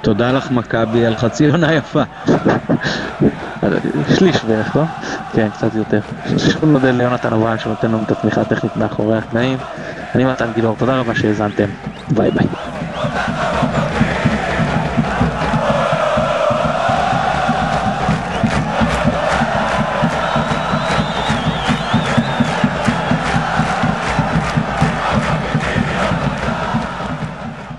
תודה 0.00 0.32
לך 0.32 0.50
מכבי 0.50 1.06
על 1.06 1.16
חצי 1.16 1.50
עונה 1.50 1.74
יפה. 1.74 2.02
שליש 4.18 4.44
בערך, 4.44 4.76
לא? 4.76 4.82
כן, 5.32 5.48
קצת 5.50 5.74
יותר. 5.74 6.00
שוב 6.38 6.64
מודה 6.64 6.90
ליונתן 6.90 7.32
אברהם 7.32 7.58
שנותן 7.58 7.88
לנו 7.88 8.02
את 8.02 8.10
התמיכה 8.10 8.40
הטכנית 8.40 8.76
מאחורי 8.76 9.18
הקנאים. 9.18 9.58
אני 10.14 10.24
מתן 10.24 10.52
גילאור, 10.52 10.76
תודה 10.76 11.00
רבה 11.00 11.14
שהאזנתם. 11.14 11.68
ביי 12.10 12.30
ביי. 12.30 12.46